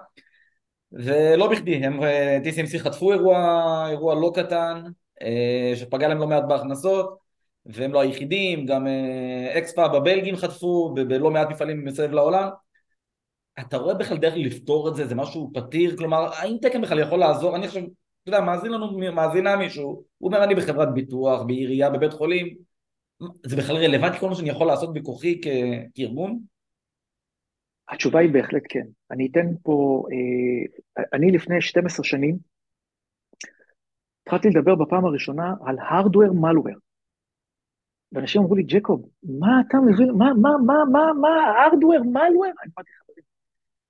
ולא 0.94 1.50
בכדי, 1.50 1.74
הם 1.74 2.02
אה, 2.02 2.38
TCMC 2.44 2.78
חטפו 2.78 3.12
אירוע, 3.12 3.86
אירוע 3.90 4.14
לא 4.14 4.32
קטן 4.34 4.82
שפגע 5.74 6.08
להם 6.08 6.18
לא 6.18 6.26
מעט 6.26 6.42
בהכנסות 6.48 7.18
והם 7.66 7.92
לא 7.92 8.00
היחידים, 8.00 8.66
גם 8.66 8.86
אקספה 9.58 9.88
בבלגים 9.88 10.36
חטפו 10.36 10.94
בלא 10.94 11.30
מעט 11.30 11.48
מפעלים 11.50 11.84
מסביב 11.84 12.12
לעולם. 12.12 12.48
אתה 13.60 13.76
רואה 13.76 13.94
בכלל 13.94 14.16
דרך 14.16 14.34
לפתור 14.36 14.88
את 14.88 14.94
זה, 14.94 15.06
זה 15.06 15.14
משהו 15.14 15.50
פתיר, 15.54 15.96
כלומר 15.96 16.32
האם 16.34 16.56
תקן 16.62 16.82
בכלל 16.82 16.98
יכול 16.98 17.18
לעזור, 17.18 17.56
אני 17.56 17.68
חושב, 17.68 17.80
אתה 17.80 18.28
יודע, 18.28 18.40
מאזין 18.40 18.72
לנו, 18.72 18.98
מאזינה 18.98 19.56
מישהו, 19.56 20.04
הוא 20.18 20.28
אומר 20.28 20.44
אני 20.44 20.54
בחברת 20.54 20.94
ביטוח, 20.94 21.42
בעירייה, 21.42 21.90
בבית 21.90 22.12
חולים, 22.12 22.56
זה 23.46 23.56
בכלל 23.56 23.76
רלוונטי 23.76 24.18
כל 24.18 24.28
מה 24.28 24.34
שאני 24.34 24.50
יכול 24.50 24.66
לעשות 24.66 24.92
בכוחי 24.92 25.40
כארגון? 25.94 26.53
התשובה 27.88 28.20
היא 28.20 28.32
בהחלט 28.32 28.62
כן. 28.68 28.86
אני 29.10 29.28
אתן 29.32 29.46
פה, 29.62 30.04
אה, 30.12 31.04
אני 31.12 31.30
לפני 31.30 31.60
12 31.60 32.04
שנים, 32.04 32.38
התחלתי 34.22 34.48
לדבר 34.48 34.74
בפעם 34.74 35.04
הראשונה 35.04 35.54
על 35.66 35.78
hardware 35.78 36.32
malware. 36.32 36.78
ואנשים 38.12 38.42
אמרו 38.42 38.54
לי, 38.54 38.62
ג'קוב, 38.62 39.08
מה 39.40 39.60
אתה 39.68 39.78
מבין, 39.78 40.10
מה, 40.10 40.34
מה, 40.42 40.50
מה, 40.66 40.84
מה, 40.92 41.12
מה, 41.20 41.66
hardware 41.66 42.04
malware? 42.04 42.56
אני 42.62 42.70
אמרתי, 42.76 42.90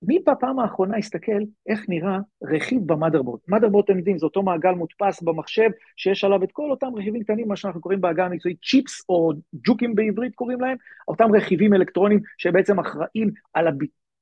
מי 0.06 0.18
בפעם 0.26 0.58
האחרונה 0.58 0.96
הסתכל 0.96 1.42
איך 1.66 1.80
נראה 1.88 2.18
רכיב 2.42 2.82
ב 2.86 2.90
motherboard? 2.90 3.40
motherboard, 3.48 3.84
אתם 3.84 3.98
יודעים, 3.98 4.18
זה 4.18 4.26
אותו 4.26 4.42
מעגל 4.42 4.70
מודפס 4.70 5.22
במחשב, 5.22 5.70
שיש 5.96 6.24
עליו 6.24 6.44
את 6.44 6.52
כל 6.52 6.70
אותם 6.70 6.94
רכיבים 6.96 7.22
קטנים, 7.22 7.48
מה 7.48 7.56
שאנחנו 7.56 7.80
קוראים 7.80 8.00
בעגה 8.00 8.26
המקצועית 8.26 8.58
chips, 8.64 9.04
או 9.08 9.32
ג'וקים 9.54 9.94
בעברית 9.94 10.34
קוראים 10.34 10.60
להם, 10.60 10.76
אותם 11.08 11.36
רכיבים 11.36 11.74
אלקטרונים 11.74 12.20
שבעצם 12.38 12.78
אחראים 12.78 13.30
על, 13.54 13.68
הב... 13.68 13.78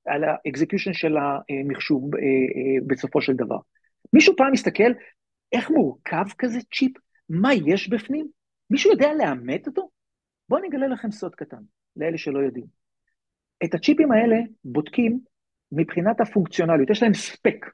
על 0.07 0.25
ה 0.25 0.32
execution 0.32 0.93
של 0.93 1.17
המחשוב 1.17 2.15
אה, 2.15 2.21
אה, 2.21 2.87
בסופו 2.87 3.21
של 3.21 3.33
דבר. 3.33 3.59
מישהו 4.13 4.37
פעם 4.37 4.53
מסתכל 4.53 4.93
איך 5.53 5.71
מורכב 5.71 6.25
כזה 6.39 6.59
צ'יפ? 6.75 6.93
מה 7.29 7.55
יש 7.55 7.89
בפנים? 7.89 8.27
מישהו 8.71 8.91
יודע 8.91 9.15
לאמת 9.15 9.67
אותו? 9.67 9.89
בואו 10.49 10.61
אני 10.61 10.69
אגלה 10.69 10.87
לכם 10.87 11.11
סוד 11.11 11.35
קטן, 11.35 11.63
לאלה 11.97 12.19
שלא 12.19 12.39
יודעים. 12.39 12.67
את 13.65 13.75
הצ'יפים 13.75 14.13
האלה 14.13 14.37
בודקים 14.65 15.21
מבחינת 15.73 16.21
הפונקציונליות, 16.21 16.91
יש 16.91 17.03
להם 17.03 17.15
ספק. 17.15 17.67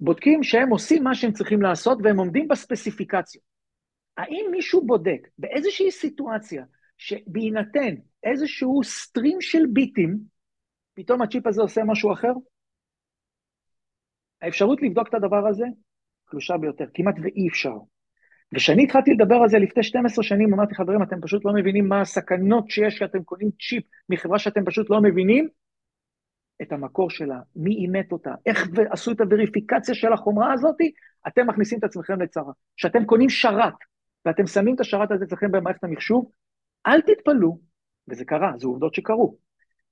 בודקים 0.00 0.42
שהם 0.42 0.68
עושים 0.68 1.04
מה 1.04 1.14
שהם 1.14 1.32
צריכים 1.32 1.62
לעשות 1.62 1.98
והם 2.02 2.18
עומדים 2.18 2.48
בספציפיקציה. 2.48 3.40
האם 4.16 4.46
מישהו 4.50 4.86
בודק 4.86 5.28
באיזושהי 5.38 5.90
סיטואציה 5.90 6.64
שבהינתן 6.96 7.94
איזשהו 8.24 8.84
סטרים 8.84 9.40
של 9.40 9.62
ביטים, 9.72 10.18
פתאום 10.94 11.22
הצ'יפ 11.22 11.46
הזה 11.46 11.62
עושה 11.62 11.84
משהו 11.84 12.12
אחר? 12.12 12.32
האפשרות 14.42 14.82
לבדוק 14.82 15.08
את 15.08 15.14
הדבר 15.14 15.48
הזה 15.48 15.64
קלושה 16.24 16.56
ביותר, 16.56 16.84
כמעט 16.94 17.14
ואי 17.22 17.48
אפשר. 17.48 17.74
וכשאני 18.54 18.84
התחלתי 18.84 19.10
לדבר 19.10 19.34
על 19.34 19.48
זה 19.48 19.58
לפני 19.58 19.82
12 19.82 20.24
שנים, 20.24 20.54
אמרתי, 20.54 20.74
חברים, 20.74 21.02
אתם 21.02 21.20
פשוט 21.20 21.44
לא 21.44 21.52
מבינים 21.54 21.88
מה 21.88 22.00
הסכנות 22.00 22.70
שיש 22.70 22.98
שאתם 22.98 23.22
קונים 23.22 23.50
צ'יפ 23.60 23.84
מחברה 24.08 24.38
שאתם 24.38 24.64
פשוט 24.64 24.90
לא 24.90 25.00
מבינים 25.02 25.48
את 26.62 26.72
המקור 26.72 27.10
שלה, 27.10 27.38
מי 27.56 27.74
אימת 27.74 28.12
אותה, 28.12 28.30
איך 28.46 28.68
עשו 28.90 29.12
את 29.12 29.20
הווריפיקציה 29.20 29.94
של 29.94 30.12
החומרה 30.12 30.52
הזאת, 30.52 30.76
אתם 31.28 31.46
מכניסים 31.46 31.78
את 31.78 31.84
עצמכם 31.84 32.20
לצרה. 32.20 32.52
כשאתם 32.76 33.04
קונים 33.04 33.28
שרת, 33.28 33.74
ואתם 34.24 34.46
שמים 34.46 34.74
את 34.74 34.80
השרת 34.80 35.10
הזה 35.10 35.24
אצלכם 35.24 35.50
במערכת 35.50 35.84
המחשוב, 35.84 36.30
אל 36.86 37.00
תתפלאו, 37.00 37.58
וזה 38.08 38.24
קרה, 38.24 38.52
זה 38.56 38.66
עובדות 38.66 38.94
שקרו, 38.94 39.36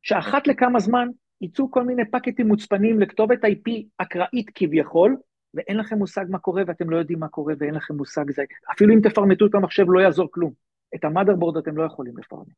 שאחת 0.03 0.47
לכמה 0.47 0.79
זמן 0.79 1.09
יצאו 1.41 1.71
כל 1.71 1.85
מיני 1.85 2.11
פקטים 2.11 2.49
מוצפנים 2.49 3.01
לכתובת 3.01 3.45
IP 3.45 3.71
אקראית 3.99 4.51
כביכול, 4.55 5.17
ואין 5.55 5.77
לכם 5.77 5.99
מושג 5.99 6.25
מה 6.29 6.39
קורה 6.39 6.63
ואתם 6.67 6.91
לא 6.91 6.97
יודעים 6.97 7.19
מה 7.19 7.29
קורה 7.29 7.55
ואין 7.59 7.75
לכם 7.75 7.95
מושג 7.95 8.31
זה. 8.31 8.43
אפילו 8.73 8.95
אם 8.95 9.01
תפרמטו 9.01 9.47
את 9.47 9.55
המחשב 9.55 9.85
לא 9.89 10.01
יעזור 10.01 10.29
כלום. 10.31 10.53
את 10.95 11.05
המאדרבורד 11.05 11.57
אתם 11.57 11.77
לא 11.77 11.83
יכולים 11.83 12.19
לפרמט. 12.19 12.55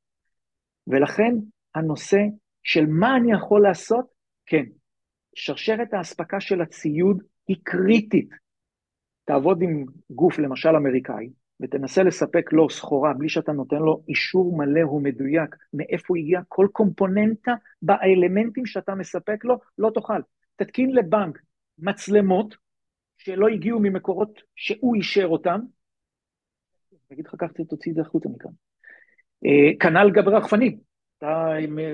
ולכן 0.86 1.34
הנושא 1.74 2.18
של 2.66 2.86
מה 2.86 3.16
אני 3.16 3.32
יכול 3.32 3.62
לעשות, 3.62 4.06
כן, 4.46 4.64
שרשרת 5.34 5.94
האספקה 5.94 6.40
של 6.40 6.60
הציוד 6.60 7.22
היא 7.48 7.56
קריטית. 7.62 8.28
תעבוד 9.24 9.62
עם 9.62 9.84
גוף, 10.10 10.38
למשל 10.38 10.76
אמריקאי, 10.76 11.28
ותנסה 11.60 12.02
לספק 12.02 12.52
לו 12.52 12.70
סחורה 12.70 13.12
בלי 13.12 13.28
שאתה 13.28 13.52
נותן 13.52 13.76
לו 13.76 14.02
אישור 14.08 14.56
מלא 14.58 14.86
ומדויק 14.86 15.56
מאיפה 15.74 16.14
הגיע 16.18 16.40
כל 16.48 16.66
קומפוננטה 16.72 17.54
באלמנטים 17.82 18.66
שאתה 18.66 18.94
מספק 18.94 19.44
לו, 19.44 19.58
לא 19.78 19.90
תוכל. 19.90 20.20
תתקין 20.56 20.90
לבנק 20.90 21.38
מצלמות 21.78 22.56
שלא 23.18 23.48
הגיעו 23.48 23.80
ממקורות 23.80 24.40
שהוא 24.56 24.94
אישר 24.94 25.26
אותם, 25.26 25.60
אני 26.92 27.14
אגיד 27.14 27.26
לך 27.26 27.34
קח 27.34 27.52
תוציא 27.68 27.90
את 27.90 27.96
זה 27.96 28.02
החוצה 28.02 28.28
מכאן. 28.28 28.50
אה, 29.46 29.76
כנ"ל 29.80 30.10
גם 30.14 30.28
רחפנים, 30.28 30.78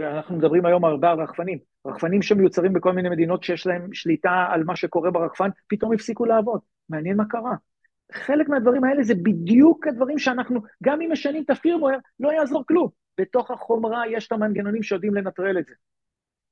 אנחנו 0.03 0.37
מדברים 0.37 0.67
היום 0.67 0.85
הרבה 0.85 1.11
על 1.11 1.21
רחפנים, 1.21 1.59
רחפנים 1.87 2.23
שמיוצרים 2.23 2.73
בכל 2.73 2.93
מיני 2.93 3.09
מדינות 3.09 3.43
שיש 3.45 3.67
להם 3.67 3.93
שליטה 3.93 4.47
על 4.51 4.65
מה 4.65 4.77
שקורה 4.77 5.11
ברחפן, 5.11 5.49
פתאום 5.67 5.93
הפסיקו 5.93 6.25
לעבוד, 6.25 6.61
מעניין 6.89 7.17
מה 7.17 7.25
קרה. 7.25 7.55
חלק 8.13 8.49
מהדברים 8.49 8.85
האלה 8.85 9.03
זה 9.03 9.15
בדיוק 9.15 9.87
הדברים 9.87 10.19
שאנחנו, 10.19 10.61
גם 10.83 11.01
אם 11.01 11.13
משנים 11.13 11.43
את 11.43 11.51
הפירמוור, 11.51 11.91
לא 12.21 12.33
יעזור 12.33 12.65
כלום. 12.67 12.89
בתוך 13.19 13.51
החומרה 13.51 14.03
יש 14.09 14.27
את 14.27 14.33
המנגנונים 14.33 14.83
שיודעים 14.83 15.15
לנטרל 15.15 15.59
את 15.59 15.67
זה. 15.67 15.75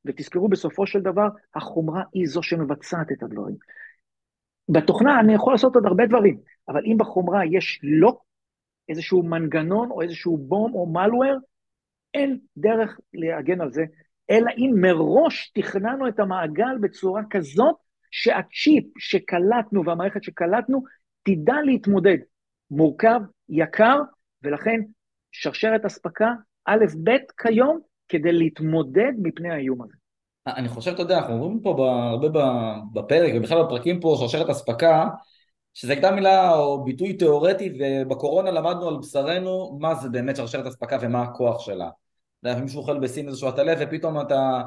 ותזכרו, 0.04 0.48
בסופו 0.48 0.86
של 0.86 1.00
דבר, 1.00 1.28
החומרה 1.54 2.02
היא 2.12 2.26
זו 2.26 2.42
שמבצעת 2.42 3.12
את 3.12 3.22
הדברים. 3.22 3.56
בתוכנה 4.68 5.20
אני 5.20 5.34
יכול 5.34 5.52
לעשות 5.52 5.74
עוד 5.74 5.86
הרבה 5.86 6.06
דברים, 6.06 6.40
אבל 6.68 6.82
אם 6.84 6.96
בחומרה 6.98 7.46
יש 7.46 7.80
לא 7.82 8.18
איזשהו 8.88 9.22
מנגנון 9.22 9.90
או 9.90 10.02
איזשהו 10.02 10.38
בום 10.38 10.74
או 10.74 10.86
מלוור, 10.86 11.38
אין 12.14 12.38
דרך 12.56 13.00
להגן 13.14 13.60
על 13.60 13.72
זה, 13.72 13.84
אלא 14.30 14.50
אם 14.58 14.72
מראש 14.80 15.52
תכננו 15.54 16.08
את 16.08 16.20
המעגל 16.20 16.78
בצורה 16.80 17.22
כזאת 17.30 17.76
שהצ'יפ 18.10 18.84
שקלטנו 18.98 19.84
והמערכת 19.84 20.24
שקלטנו 20.24 20.82
תדע 21.22 21.54
להתמודד. 21.64 22.18
מורכב, 22.70 23.20
יקר, 23.48 24.00
ולכן 24.42 24.80
שרשרת 25.32 25.84
אספקה 25.84 26.32
א' 26.64 26.84
ב' 27.04 27.16
כיום 27.42 27.80
כדי 28.08 28.32
להתמודד 28.32 29.12
מפני 29.18 29.50
האיום 29.50 29.82
הזה. 29.82 29.94
אני 30.46 30.68
חושב, 30.68 30.90
אתה 30.90 31.02
יודע, 31.02 31.18
אנחנו 31.18 31.34
אומרים 31.34 31.60
פה 31.60 31.70
הרבה 32.10 32.28
בפרק 32.94 33.32
ובכלל 33.36 33.62
בפרקים 33.62 34.00
פה 34.00 34.16
שרשרת 34.20 34.50
אספקה, 34.50 35.08
שזה 35.74 35.92
הייתה 35.92 36.10
מילה 36.10 36.54
או 36.54 36.84
ביטוי 36.84 37.12
תיאורטי 37.12 37.78
ובקורונה 37.80 38.50
למדנו 38.50 38.88
על 38.88 38.96
בשרנו 38.96 39.78
מה 39.80 39.94
זה 39.94 40.08
באמת 40.08 40.36
שרשרת 40.36 40.66
אספקה 40.66 40.98
ומה 41.00 41.22
הכוח 41.22 41.60
שלה. 41.60 41.90
יודע, 42.44 42.60
מישהו 42.60 42.80
אוכל 42.80 42.98
בסין 42.98 43.28
איזשהו 43.28 43.48
עטלף 43.48 43.78
ופתאום 43.80 44.20
אתה... 44.20 44.62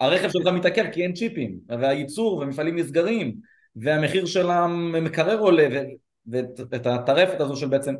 הרכב 0.00 0.28
שלך 0.30 0.46
מתעכב 0.46 0.84
כי 0.92 1.02
אין 1.02 1.12
צ'יפים, 1.12 1.58
והייצור 1.68 2.38
ומפעלים 2.38 2.76
נסגרים, 2.76 3.34
והמחיר 3.76 4.26
של 4.26 4.50
המקרר 4.50 5.38
עולה, 5.38 5.68
ו... 5.72 5.78
ואת 6.70 6.86
הטרפת 6.86 7.40
הזו 7.40 7.56
של 7.56 7.68
בעצם... 7.68 7.94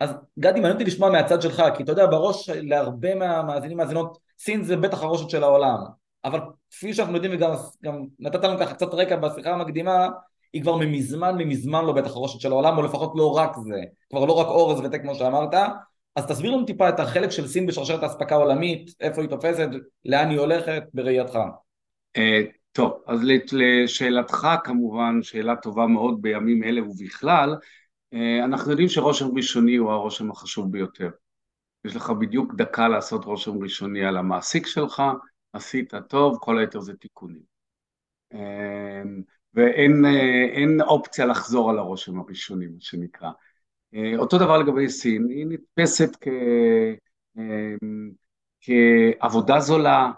אז 0.00 0.10
גדי, 0.38 0.60
מעניין 0.60 0.72
אותי 0.72 0.84
לשמוע 0.84 1.10
מהצד 1.10 1.42
שלך, 1.42 1.62
כי 1.76 1.82
אתה 1.82 1.92
יודע, 1.92 2.06
בראש 2.06 2.50
להרבה 2.50 3.14
מהמאזינים 3.14 3.78
והמאזינות, 3.78 4.18
סין 4.38 4.62
זה 4.62 4.76
בטח 4.76 5.02
הרושת 5.02 5.30
של 5.30 5.42
העולם. 5.42 5.78
אבל 6.24 6.40
כפי 6.70 6.94
שאנחנו 6.94 7.14
יודעים 7.14 7.32
וגם 7.34 7.52
גם 7.84 8.04
נתת 8.18 8.44
לנו 8.44 8.58
ככה 8.58 8.74
קצת 8.74 8.94
רקע 8.94 9.16
בשיחה 9.16 9.50
המקדימה, 9.50 10.08
היא 10.54 10.62
כבר 10.62 10.76
ממזמן 10.76 11.34
ממזמן 11.38 11.84
לא 11.84 11.92
בתחרושת 11.92 12.40
של 12.40 12.52
העולם, 12.52 12.78
או 12.78 12.82
לפחות 12.82 13.12
לא 13.16 13.36
רק 13.36 13.56
זה, 13.56 13.80
כבר 14.10 14.24
לא 14.24 14.32
רק 14.32 14.46
אורז 14.46 14.80
ותה 14.80 14.98
כמו 14.98 15.14
שאמרת, 15.14 15.54
אז 16.16 16.26
תסביר 16.26 16.50
לנו 16.50 16.64
טיפה 16.64 16.88
את 16.88 17.00
החלק 17.00 17.30
של 17.30 17.46
סין 17.46 17.66
בשרשרת 17.66 18.02
האספקה 18.02 18.34
העולמית, 18.34 18.90
איפה 19.00 19.20
היא 19.22 19.30
תופסת, 19.30 19.68
לאן 20.04 20.30
היא 20.30 20.38
הולכת, 20.38 20.82
בראייתך. 20.94 21.38
אה, 22.16 22.40
טוב, 22.72 22.92
אז 23.06 23.20
לשאלתך 23.52 24.48
כמובן, 24.64 25.22
שאלה 25.22 25.56
טובה 25.56 25.86
מאוד 25.86 26.22
בימים 26.22 26.64
אלה 26.64 26.82
ובכלל, 26.82 27.56
אה, 28.14 28.44
אנחנו 28.44 28.70
יודעים 28.70 28.88
שרושם 28.88 29.36
ראשוני 29.36 29.76
הוא 29.76 29.90
הרושם 29.90 30.30
החשוב 30.30 30.72
ביותר. 30.72 31.10
יש 31.84 31.96
לך 31.96 32.10
בדיוק 32.10 32.54
דקה 32.54 32.88
לעשות 32.88 33.24
רושם 33.24 33.62
ראשוני 33.62 34.04
על 34.04 34.16
המעסיק 34.16 34.66
שלך, 34.66 35.02
עשית 35.52 35.94
טוב, 36.08 36.38
כל 36.40 36.58
היתר 36.58 36.80
זה 36.80 36.94
תיקונים. 36.96 37.54
ואין 39.54 40.80
אופציה 40.80 41.26
לחזור 41.26 41.70
על 41.70 41.78
הרושם 41.78 42.20
הראשוני, 42.20 42.66
מה 42.66 42.80
שנקרא. 42.80 43.30
אה, 43.94 44.12
אותו 44.16 44.38
דבר 44.38 44.58
לגבי 44.58 44.88
סין, 44.88 45.26
היא 45.28 45.46
נתפסת 45.48 46.16
כ... 46.20 46.28
אמ, 47.38 48.10
כעבודה 48.60 49.60
זולה, 49.60 50.10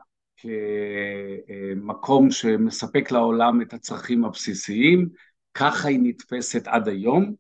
כמקום 1.77 2.31
שמספק 2.31 3.11
לעולם 3.11 3.63
את 3.63 3.75
הצרכים 3.75 4.25
הבסיסיים, 4.25 5.09
ככה 5.55 5.89
היא 5.89 6.01
נתפסת 6.03 6.67
עד 6.67 6.89
היום, 6.89 7.35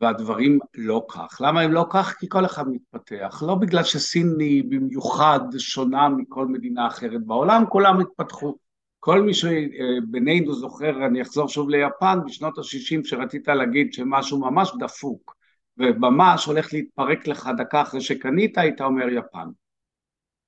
והדברים 0.00 0.58
לא 0.74 1.06
כך. 1.08 1.40
למה 1.40 1.60
הם 1.60 1.72
לא 1.72 1.86
כך? 1.90 2.16
כי 2.18 2.26
כל 2.28 2.44
אחד 2.44 2.68
מתפתח. 2.68 3.42
לא 3.46 3.54
בגלל 3.54 3.84
שסין 3.84 4.36
היא 4.40 4.64
במיוחד 4.68 5.40
שונה 5.58 6.08
מכל 6.08 6.46
מדינה 6.46 6.86
אחרת 6.86 7.24
בעולם, 7.24 7.64
כולם 7.68 8.00
התפתחו. 8.00 8.56
כל 9.04 9.22
מי 9.22 9.32
שבינינו 9.34 10.54
זוכר, 10.54 11.06
אני 11.06 11.22
אחזור 11.22 11.48
שוב 11.48 11.70
ליפן, 11.70 12.18
בשנות 12.26 12.58
ה-60 12.58 13.04
שרצית 13.04 13.48
להגיד 13.48 13.92
שמשהו 13.92 14.40
ממש 14.40 14.72
דפוק 14.78 15.36
וממש 15.78 16.44
הולך 16.44 16.72
להתפרק 16.72 17.26
לך 17.26 17.50
דקה 17.58 17.82
אחרי 17.82 18.00
שקנית, 18.00 18.58
היית 18.58 18.80
אומר 18.80 19.08
יפן. 19.08 19.48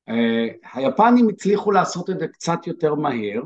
אה, 0.08 0.46
היפנים 0.72 1.28
הצליחו 1.28 1.72
לעשות 1.72 2.10
את 2.10 2.18
זה 2.18 2.28
קצת 2.28 2.66
יותר 2.66 2.94
מהר, 2.94 3.42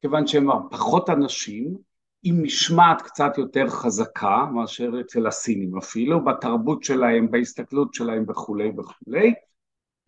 כיוון 0.00 0.26
שהם 0.26 0.48
פחות 0.70 1.10
אנשים, 1.10 1.76
עם 2.22 2.42
משמעת 2.42 3.02
קצת 3.02 3.38
יותר 3.38 3.68
חזקה 3.68 4.46
מאשר 4.54 4.90
אצל 5.00 5.26
הסינים 5.26 5.76
אפילו, 5.76 6.24
בתרבות 6.24 6.84
שלהם, 6.84 7.30
בהסתכלות 7.30 7.94
שלהם 7.94 8.24
וכולי 8.28 8.70
וכולי. 8.78 9.34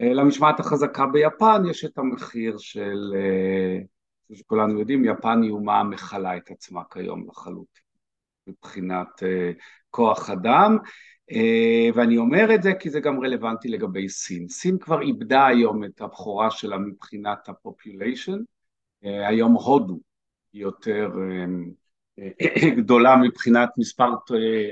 אה, 0.00 0.12
למשמעת 0.12 0.60
החזקה 0.60 1.06
ביפן 1.06 1.62
יש 1.70 1.84
את 1.84 1.98
המחיר 1.98 2.58
של, 2.58 3.12
אה, 3.14 3.78
כפי 4.30 4.38
שכולנו 4.38 4.78
יודעים, 4.78 5.04
יפן 5.04 5.42
היא 5.42 5.50
אומה 5.50 5.84
מכלה 5.84 6.36
את 6.36 6.50
עצמה 6.50 6.82
כיום 6.90 7.26
לחלוטין, 7.30 7.82
מבחינת 8.46 9.22
אה, 9.22 9.52
כוח 9.90 10.30
אדם, 10.30 10.76
ואני 11.94 12.18
אומר 12.18 12.54
את 12.54 12.62
זה 12.62 12.72
כי 12.74 12.90
זה 12.90 13.00
גם 13.00 13.20
רלוונטי 13.20 13.68
לגבי 13.68 14.08
סין. 14.08 14.48
סין 14.48 14.78
כבר 14.78 15.02
איבדה 15.02 15.46
היום 15.46 15.84
את 15.84 16.00
הבכורה 16.00 16.50
שלה 16.50 16.78
מבחינת 16.78 17.48
הפופוליישן, 17.48 18.38
היום 19.02 19.52
הודו 19.52 20.00
היא 20.52 20.62
יותר 20.62 21.10
גדולה 22.78 23.16
מבחינת 23.16 23.68
מספר 23.76 24.10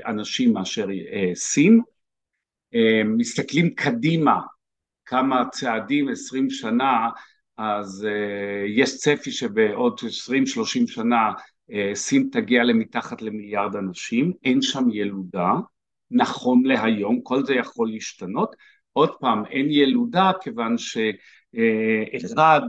אנשים 0.05 0.53
מאשר 0.53 0.87
אה, 0.89 1.31
סין. 1.35 1.81
אה, 2.75 3.01
מסתכלים 3.05 3.75
קדימה 3.75 4.41
כמה 5.05 5.49
צעדים, 5.49 6.09
עשרים 6.09 6.49
שנה, 6.49 7.09
אז 7.61 8.07
אה, 8.09 8.65
יש 8.67 8.97
צפי 8.97 9.31
שבעוד 9.31 9.99
עשרים 10.07 10.45
שלושים 10.45 10.87
שנה 10.87 11.31
סין 11.93 12.29
תגיע 12.31 12.63
למתחת 12.63 13.21
למיליארד 13.21 13.75
אנשים, 13.75 14.31
אין 14.43 14.61
שם 14.61 14.83
ילודה, 14.91 15.51
נכון 16.11 16.63
להיום, 16.65 17.21
כל 17.23 17.45
זה 17.45 17.53
יכול 17.53 17.89
להשתנות. 17.89 18.55
עוד 18.93 19.09
פעם, 19.19 19.45
אין 19.45 19.67
ילודה 19.69 20.31
כיוון 20.41 20.75
שאחד 20.77 22.61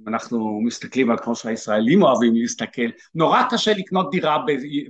אם 0.00 0.08
אנחנו 0.08 0.60
מסתכלים 0.60 1.10
על 1.10 1.18
כמו 1.18 1.36
שהישראלים 1.36 2.02
אוהבים 2.02 2.34
להסתכל, 2.34 2.90
נורא 3.14 3.42
קשה 3.50 3.72
לקנות 3.72 4.10
דירה 4.10 4.38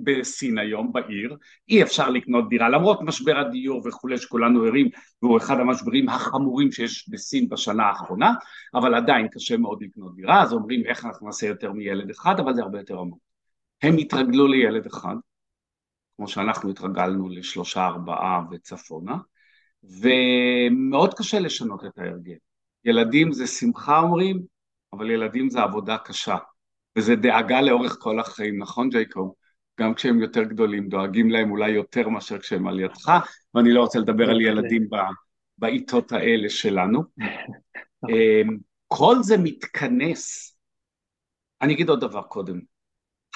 בסין 0.03 0.59
היום 0.59 0.93
בעיר, 0.93 1.37
אי 1.69 1.83
אפשר 1.83 2.09
לקנות 2.11 2.49
דירה 2.49 2.69
למרות 2.69 3.03
משבר 3.03 3.39
הדיור 3.39 3.83
וכולי 3.89 4.19
שכולנו 4.19 4.65
ערים 4.65 4.89
והוא 5.23 5.39
אחד 5.39 5.61
המשברים 5.61 6.09
החמורים 6.09 6.73
שיש 6.73 7.09
בסין 7.09 7.49
בשנה 7.49 7.85
האחרונה, 7.85 8.35
אבל 8.75 8.95
עדיין 8.95 9.29
קשה 9.29 9.57
מאוד 9.57 9.83
לקנות 9.83 10.17
דירה, 10.17 10.43
אז 10.43 10.53
אומרים 10.53 10.87
איך 10.87 11.05
אנחנו 11.05 11.27
נעשה 11.27 11.47
יותר 11.47 11.73
מילד 11.73 12.11
אחד, 12.11 12.41
אבל 12.41 12.55
זה 12.55 12.63
הרבה 12.63 12.79
יותר 12.79 12.99
עמוק. 12.99 13.21
הם 13.83 13.97
התרגלו 13.97 14.47
לילד 14.47 14.87
אחד, 14.87 15.15
כמו 16.17 16.29
שאנחנו 16.29 16.71
התרגלנו 16.71 17.29
לשלושה 17.29 17.87
ארבעה 17.87 18.43
וצפונה, 18.51 19.17
ומאוד 19.83 21.15
קשה 21.15 21.39
לשנות 21.39 21.85
את 21.85 21.99
ההרגל. 21.99 22.37
ילדים 22.85 23.33
זה 23.33 23.47
שמחה 23.47 24.01
אומרים, 24.01 24.58
אבל 24.93 25.11
ילדים 25.11 25.51
זה 25.51 25.63
עבודה 25.63 25.99
קשה, 25.99 26.37
וזה 26.99 27.17
דאגה 27.17 27.61
לאורך 27.61 27.97
כל 28.01 28.21
החיים, 28.21 28.59
נכון 28.63 28.89
ג'ייקוב? 28.89 29.35
גם 29.81 29.95
כשהם 29.95 30.21
יותר 30.21 30.43
גדולים, 30.43 30.89
דואגים 30.89 31.31
להם 31.31 31.51
אולי 31.51 31.71
יותר 31.71 32.09
מאשר 32.09 32.39
כשהם 32.39 32.69
על 32.69 32.81
ידך, 32.81 33.13
ואני 33.55 33.73
לא 33.73 33.81
רוצה 33.81 33.99
לדבר 33.99 34.31
על 34.31 34.41
ילדים 34.41 34.89
בעיתות 35.59 36.13
האלה 36.13 36.51
שלנו. 36.51 37.03
אמ, 38.09 38.57
כל 38.87 39.17
זה 39.23 39.37
מתכנס, 39.39 40.57
אני 41.63 41.75
אגיד 41.75 41.89
עוד 41.89 42.01
דבר 42.01 42.23
קודם, 42.23 42.61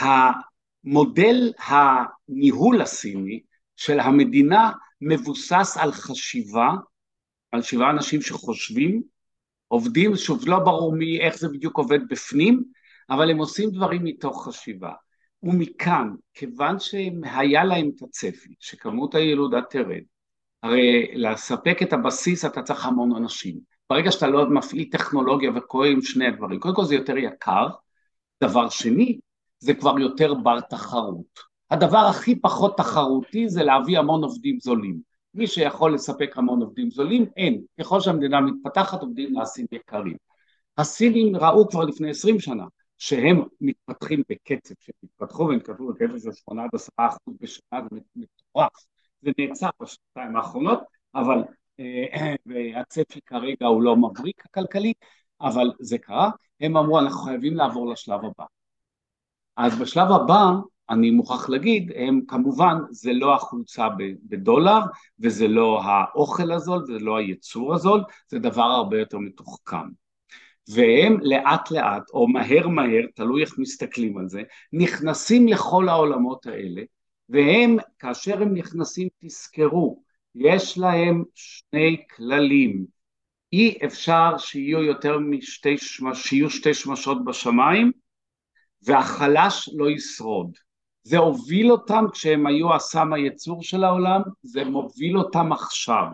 המודל 0.01 1.53
הניהול 1.59 2.81
הסיני 2.81 3.41
של 3.77 4.01
המדינה 4.01 4.71
מבוסס 5.01 5.77
על 5.81 5.93
חשיבה, 5.93 6.71
על 7.53 7.63
שבעה 7.63 7.91
אנשים 7.91 8.23
שחושבים, 8.23 9.03
עובדים, 9.73 10.17
שוב 10.17 10.49
לא 10.49 10.59
ברור 10.59 10.93
מי, 10.93 11.21
איך 11.21 11.39
זה 11.39 11.49
בדיוק 11.49 11.79
עובד 11.79 12.09
בפנים, 12.09 12.63
אבל 13.11 13.31
הם 13.31 13.39
עושים 13.39 13.71
דברים 13.71 14.05
מתוך 14.05 14.49
חשיבה. 14.49 14.93
ומכאן, 15.43 16.15
כיוון 16.35 16.79
שהיה 16.79 17.65
להם 17.65 17.91
את 17.97 18.03
הצפי, 18.03 18.55
שכמות 18.61 19.15
הילודה 19.15 19.63
תרד, 19.71 20.03
הרי 20.63 21.11
לספק 21.15 21.79
את 21.83 21.93
הבסיס 21.93 22.45
אתה 22.45 22.63
צריך 22.63 22.87
המון 22.87 23.17
אנשים. 23.17 23.59
ברגע 23.91 24.13
שאתה 24.13 24.27
לא 24.27 24.51
מפעיל 24.51 24.89
טכנולוגיה 24.93 25.51
וקורא 25.55 25.87
עם 25.87 26.03
שני 26.03 26.27
הדברים, 26.27 26.61
קודם 26.61 26.75
כל 26.75 26.85
זה 26.85 26.95
יותר 26.95 27.17
יקר, 27.17 27.67
דבר 28.43 28.69
שני, 28.69 29.19
זה 29.59 29.75
כבר 29.75 29.99
יותר 29.99 30.35
בר 30.35 30.61
תחרות. 30.61 31.39
הדבר 31.71 32.07
הכי 32.11 32.41
פחות 32.41 32.77
תחרותי 32.77 33.49
זה 33.49 33.63
להביא 33.63 33.99
המון 33.99 34.23
עובדים 34.23 34.59
זולים. 34.61 35.12
מי 35.35 35.47
שיכול 35.47 35.95
לספק 35.95 36.39
המון 36.39 36.63
עובדים 36.63 36.91
זולים, 36.91 37.27
אין. 37.37 37.63
ככל 37.81 38.01
שהמדינה 38.01 38.41
מתפתחת, 38.41 39.01
עובדים 39.01 39.33
נעשים 39.33 39.67
יקרים. 39.73 40.17
הסינים 40.79 41.37
ראו 41.37 41.69
כבר 41.69 41.85
לפני 41.85 42.11
עשרים 42.11 42.41
שנה 42.41 42.65
שהם 42.99 43.43
מתפתחים 43.61 44.23
בקצב, 44.29 44.75
שהם 44.81 44.95
התפתחו 45.03 45.43
והם 45.43 45.61
כתבו 45.61 45.89
בקצב 45.89 46.19
של 46.19 46.33
שמונה 46.33 46.65
עד 46.65 46.71
עשרה 46.75 47.09
אחוז 47.09 47.35
בשנה, 47.41 47.81
זה 47.91 48.01
מטורף. 48.17 48.73
זה 49.23 49.31
נעצר 49.39 49.69
בשנתיים 49.83 50.37
האחרונות, 50.37 50.81
אבל 51.15 51.45
אה, 51.81 52.35
והצפי 52.47 53.21
כרגע 53.27 53.67
הוא 53.67 53.83
לא 53.83 53.97
מבריק 53.97 54.47
הכלכלי, 54.47 54.93
אבל 55.41 55.73
זה 55.81 55.99
קרה, 55.99 56.31
הם 56.61 56.77
אמרו 56.77 56.99
אנחנו 56.99 57.21
חייבים 57.21 57.55
לעבור 57.57 57.93
לשלב 57.93 58.21
הבא. 58.25 58.45
אז 59.57 59.79
בשלב 59.79 60.13
הבא 60.13 60.51
אני 60.91 61.11
מוכרח 61.11 61.49
להגיד, 61.49 61.93
הם 61.97 62.21
כמובן, 62.29 62.77
זה 62.91 63.13
לא 63.13 63.35
החולצה 63.35 63.89
בדולר, 64.23 64.81
וזה 65.21 65.49
לא 65.49 65.83
האוכל 65.83 66.53
הזול, 66.53 66.83
וזה 66.83 66.99
לא 66.99 67.17
הייצור 67.17 67.75
הזול, 67.75 68.01
זה 68.29 68.39
דבר 68.39 68.63
הרבה 68.63 68.99
יותר 68.99 69.19
מתוחכם. 69.19 69.89
והם 70.69 71.17
לאט 71.23 71.71
לאט, 71.71 72.11
או 72.13 72.29
מהר 72.29 72.69
מהר, 72.69 73.07
תלוי 73.15 73.43
איך 73.43 73.59
מסתכלים 73.59 74.19
על 74.19 74.29
זה, 74.29 74.43
נכנסים 74.73 75.49
לכל 75.49 75.89
העולמות 75.89 76.47
האלה, 76.47 76.83
והם, 77.29 77.77
כאשר 77.99 78.43
הם 78.43 78.55
נכנסים, 78.55 79.09
תזכרו, 79.19 80.03
יש 80.35 80.79
להם 80.79 81.25
שני 81.35 82.05
כללים. 82.17 82.87
אי 83.53 83.79
אפשר 83.87 84.39
שיהיו 84.39 84.83
יותר 84.83 85.19
משתי, 85.19 85.77
שיהיו 86.15 86.51
שתי 86.51 86.75
שמשות 86.75 87.25
בשמיים, 87.25 87.93
והחלש 88.83 89.69
לא 89.75 89.91
ישרוד. 89.91 90.57
זה 91.03 91.19
הוביל 91.19 91.73
אותם 91.73 92.05
כשהם 92.13 92.47
היו 92.47 92.75
הסם 92.75 93.13
הייצור 93.13 93.63
של 93.63 93.85
העולם, 93.85 94.21
זה 94.43 94.65
מוביל 94.65 95.19
אותם 95.19 95.53
עכשיו. 95.53 96.07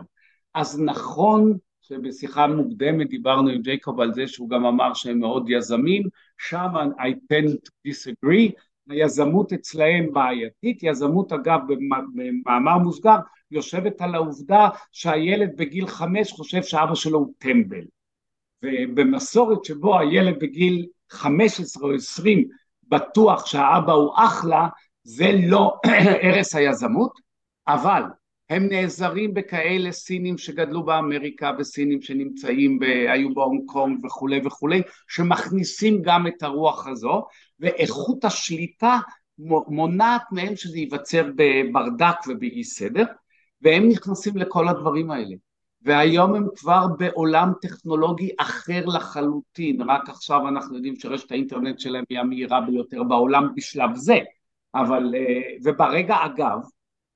אז 0.53 0.81
נכון 0.81 1.57
שבשיחה 1.81 2.47
מוקדמת 2.47 3.09
דיברנו 3.09 3.49
עם 3.49 3.61
ג'ייקוב 3.61 4.01
על 4.01 4.13
זה 4.13 4.27
שהוא 4.27 4.49
גם 4.49 4.65
אמר 4.65 4.93
שהם 4.93 5.19
מאוד 5.19 5.49
יזמים, 5.49 6.03
שם 6.37 6.69
I 6.97 7.33
tend 7.33 7.51
to 7.51 7.71
disagree, 7.87 8.51
היזמות 8.89 9.53
אצלהם 9.53 10.13
בעייתית, 10.13 10.83
יזמות 10.83 11.31
אגב 11.31 11.59
במאמר 12.15 12.77
מוסגר 12.77 13.17
יושבת 13.51 14.01
על 14.01 14.15
העובדה 14.15 14.69
שהילד 14.91 15.49
בגיל 15.57 15.87
חמש 15.87 16.31
חושב 16.31 16.63
שאבא 16.63 16.95
שלו 16.95 17.19
הוא 17.19 17.33
טמבל 17.37 17.83
ובמסורת 18.63 19.65
שבו 19.65 19.99
הילד 19.99 20.39
בגיל 20.39 20.85
חמש 21.09 21.59
עשרה 21.59 21.89
או 21.89 21.93
עשרים 21.93 22.47
בטוח 22.89 23.45
שהאבא 23.45 23.93
הוא 23.93 24.13
אחלה, 24.15 24.67
זה 25.03 25.31
לא 25.47 25.79
ערש 26.23 26.55
היזמות, 26.55 27.19
אבל 27.67 28.03
הם 28.49 28.67
נעזרים 28.69 29.33
בכאלה 29.33 29.91
סינים 29.91 30.37
שגדלו 30.37 30.83
באמריקה 30.83 31.51
וסינים 31.59 32.01
שנמצאים, 32.01 32.79
ב, 32.79 32.83
היו 32.83 33.33
בהונג 33.33 33.61
קונג 33.65 34.05
וכולי 34.05 34.41
וכולי, 34.45 34.81
שמכניסים 35.07 36.01
גם 36.01 36.27
את 36.27 36.43
הרוח 36.43 36.87
הזו, 36.87 37.25
ואיכות 37.59 38.25
השליטה 38.25 38.97
מונעת 39.67 40.21
מהם 40.31 40.55
שזה 40.55 40.77
ייווצר 40.77 41.29
בברדק 41.35 42.15
ובאי 42.27 42.63
סדר, 42.63 43.05
והם 43.61 43.89
נכנסים 43.89 44.37
לכל 44.37 44.67
הדברים 44.67 45.11
האלה. 45.11 45.35
והיום 45.81 46.35
הם 46.35 46.47
כבר 46.55 46.87
בעולם 46.97 47.51
טכנולוגי 47.61 48.29
אחר 48.39 48.85
לחלוטין, 48.85 49.81
רק 49.81 50.09
עכשיו 50.09 50.47
אנחנו 50.47 50.75
יודעים 50.75 50.95
שרשת 50.95 51.31
האינטרנט 51.31 51.79
שלהם 51.79 52.03
היא 52.09 52.19
המהירה 52.19 52.61
ביותר 52.61 53.03
בעולם 53.03 53.55
בשלב 53.55 53.95
זה, 53.95 54.19
אבל, 54.75 55.15
אה, 55.15 55.41
וברגע 55.63 56.15
אגב, 56.25 56.59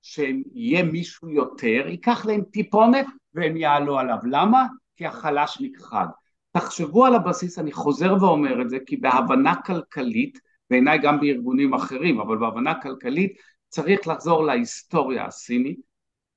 שיהיה 0.01 0.83
מישהו 0.83 1.29
יותר, 1.29 1.87
ייקח 1.87 2.25
להם 2.25 2.41
טיפונת 2.51 3.05
והם 3.33 3.57
יעלו 3.57 3.99
עליו. 3.99 4.17
למה? 4.23 4.65
כי 4.95 5.05
החלש 5.05 5.57
נכחד. 5.61 6.07
תחשבו 6.51 7.05
על 7.05 7.15
הבסיס, 7.15 7.59
אני 7.59 7.71
חוזר 7.71 8.13
ואומר 8.21 8.61
את 8.61 8.69
זה, 8.69 8.77
כי 8.85 8.97
בהבנה 8.97 9.55
כלכלית, 9.55 10.39
בעיניי 10.69 10.97
גם 10.97 11.19
בארגונים 11.19 11.73
אחרים, 11.73 12.19
אבל 12.19 12.37
בהבנה 12.37 12.81
כלכלית 12.81 13.33
צריך 13.67 14.07
לחזור 14.07 14.43
להיסטוריה 14.43 15.25
הסינית, 15.25 15.79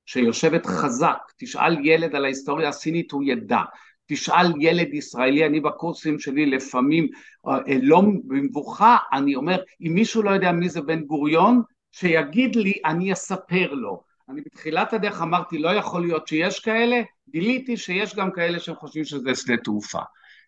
שיושבת 0.07 0.65
חזק, 0.65 1.17
תשאל 1.37 1.85
ילד 1.85 2.15
על 2.15 2.25
ההיסטוריה 2.25 2.69
הסינית 2.69 3.11
הוא 3.11 3.23
ידע, 3.23 3.61
תשאל 4.07 4.53
ילד 4.59 4.93
ישראלי, 4.93 5.45
אני 5.45 5.59
בקורסים 5.59 6.19
שלי 6.19 6.45
לפעמים 6.45 7.07
אה, 7.47 7.57
לא 7.81 8.01
במבוכה, 8.23 8.97
אני 9.13 9.35
אומר 9.35 9.61
אם 9.81 9.93
מישהו 9.93 10.23
לא 10.23 10.29
יודע 10.29 10.51
מי 10.51 10.69
זה 10.69 10.81
בן 10.81 11.01
גוריון 11.01 11.61
שיגיד 11.91 12.55
לי 12.55 12.73
אני 12.85 13.13
אספר 13.13 13.73
לו, 13.73 14.03
אני 14.29 14.41
בתחילת 14.41 14.93
הדרך 14.93 15.21
אמרתי 15.21 15.57
לא 15.57 15.69
יכול 15.69 16.01
להיות 16.01 16.27
שיש 16.27 16.59
כאלה, 16.59 17.01
גיליתי 17.29 17.77
שיש 17.77 18.15
גם 18.15 18.31
כאלה 18.31 18.59
שהם 18.59 18.75
חושבים 18.75 19.03
שזה 19.03 19.35
שדה 19.35 19.57
תעופה. 19.57 20.01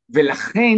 ולכן 0.10 0.78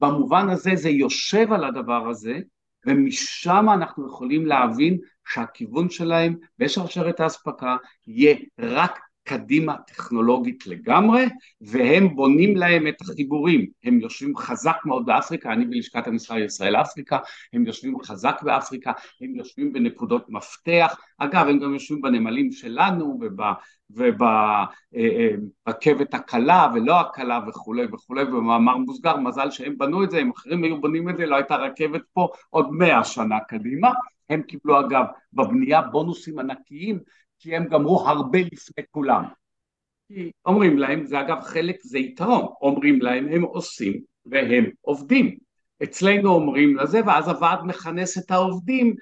במובן 0.00 0.48
הזה 0.48 0.70
זה 0.74 0.90
יושב 0.90 1.52
על 1.52 1.64
הדבר 1.64 2.08
הזה 2.08 2.38
ומשם 2.86 3.66
אנחנו 3.74 4.06
יכולים 4.06 4.46
להבין 4.46 4.98
שהכיוון 5.28 5.90
שלהם 5.90 6.36
בשרשרת 6.58 7.20
האספקה 7.20 7.76
יהיה 8.06 8.36
רק 8.58 9.00
קדימה 9.28 9.76
טכנולוגית 9.86 10.66
לגמרי 10.66 11.24
והם 11.60 12.16
בונים 12.16 12.56
להם 12.56 12.88
את 12.88 13.00
החיבורים. 13.00 13.66
הם 13.84 14.00
יושבים 14.00 14.36
חזק 14.36 14.76
מאוד 14.84 15.06
באפריקה 15.06 15.52
אני 15.52 15.64
בלשכת 15.64 16.06
המסחר 16.06 16.38
ישראל 16.38 16.76
אפריקה 16.76 17.18
הם 17.52 17.66
יושבים 17.66 18.02
חזק 18.02 18.40
באפריקה 18.42 18.92
הם 19.20 19.34
יושבים 19.34 19.72
בנקודות 19.72 20.24
מפתח. 20.28 20.96
אגב 21.18 21.46
הם 21.48 21.58
גם 21.58 21.74
יושבים 21.74 22.00
בנמלים 22.00 22.52
שלנו 22.52 23.20
וברכבת 23.90 26.14
הקלה 26.14 26.68
ולא 26.74 27.00
הקלה 27.00 27.40
וכולי 27.48 27.86
וכולי 27.92 28.24
במאמר 28.24 28.76
מוסגר 28.76 29.16
מזל 29.16 29.50
שהם 29.50 29.78
בנו 29.78 30.04
את 30.04 30.10
זה 30.10 30.18
אם 30.18 30.30
אחרים 30.30 30.64
היו 30.64 30.80
בונים 30.80 31.08
את 31.08 31.16
זה 31.16 31.26
לא 31.26 31.36
הייתה 31.36 31.56
רכבת 31.56 32.02
פה 32.12 32.28
עוד 32.50 32.72
מאה 32.72 33.04
שנה 33.04 33.40
קדימה 33.48 33.90
הם 34.30 34.42
קיבלו 34.42 34.80
אגב 34.80 35.04
בבנייה 35.32 35.82
בונוסים 35.82 36.38
ענקיים 36.38 36.98
כי 37.38 37.56
הם 37.56 37.64
גמרו 37.64 38.08
הרבה 38.08 38.38
לפני 38.38 38.84
כולם. 38.90 39.24
כי 40.08 40.30
אומרים 40.46 40.78
להם, 40.78 41.06
זה 41.06 41.20
אגב 41.20 41.40
חלק, 41.40 41.76
זה 41.82 41.98
יתרון, 41.98 42.46
אומרים 42.60 43.02
להם 43.02 43.28
הם 43.28 43.42
עושים 43.42 44.00
והם 44.26 44.64
עובדים. 44.80 45.36
אצלנו 45.82 46.30
אומרים 46.30 46.76
לזה 46.76 47.00
ואז 47.06 47.28
הוועד 47.28 47.58
מכנס 47.64 48.18
את 48.18 48.30
העובדים, 48.30 48.94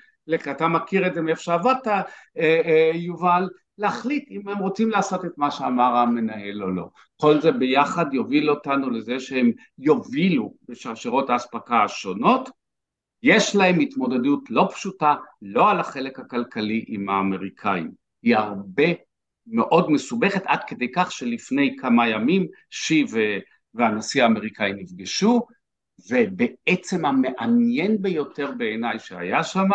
אתה 0.50 0.68
מכיר 0.68 1.06
את 1.06 1.14
זה 1.14 1.22
מאיפה 1.22 1.42
שעבדת 1.42 1.86
אה, 1.86 2.02
אה, 2.36 2.90
יובל, 2.94 3.48
להחליט 3.78 4.30
אם 4.30 4.48
הם 4.48 4.58
רוצים 4.58 4.90
לעשות 4.90 5.24
את 5.24 5.32
מה 5.36 5.50
שאמר 5.50 5.96
המנהל 5.96 6.62
או 6.62 6.70
לא. 6.70 6.88
כל 7.16 7.40
זה 7.40 7.52
ביחד 7.52 8.14
יוביל 8.14 8.50
אותנו 8.50 8.90
לזה 8.90 9.20
שהם 9.20 9.50
יובילו 9.78 10.54
בשרשרות 10.68 11.30
האספקה 11.30 11.84
השונות 11.84 12.50
יש 13.22 13.56
להם 13.56 13.80
התמודדות 13.80 14.50
לא 14.50 14.68
פשוטה, 14.72 15.14
לא 15.42 15.70
על 15.70 15.80
החלק 15.80 16.18
הכלכלי 16.18 16.84
עם 16.88 17.08
האמריקאים, 17.08 17.90
היא 18.22 18.36
הרבה 18.36 18.84
מאוד 19.46 19.90
מסובכת 19.90 20.42
עד 20.44 20.60
כדי 20.66 20.92
כך 20.92 21.12
שלפני 21.12 21.76
כמה 21.78 22.08
ימים 22.08 22.46
שי 22.70 23.04
והנשיא 23.74 24.22
האמריקאי 24.22 24.72
נפגשו 24.72 25.46
ובעצם 26.10 27.04
המעניין 27.04 28.02
ביותר 28.02 28.50
בעיניי 28.56 28.98
שהיה 28.98 29.44
שם 29.44 29.68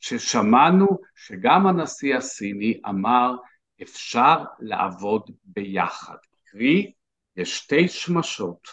ששמענו 0.00 0.86
שגם 1.14 1.66
הנשיא 1.66 2.16
הסיני 2.16 2.80
אמר 2.88 3.36
אפשר 3.82 4.44
לעבוד 4.60 5.30
ביחד. 5.44 6.16
קרי, 6.44 6.92
יש 7.36 7.58
שתי 7.58 7.88
שמשות 7.88 8.68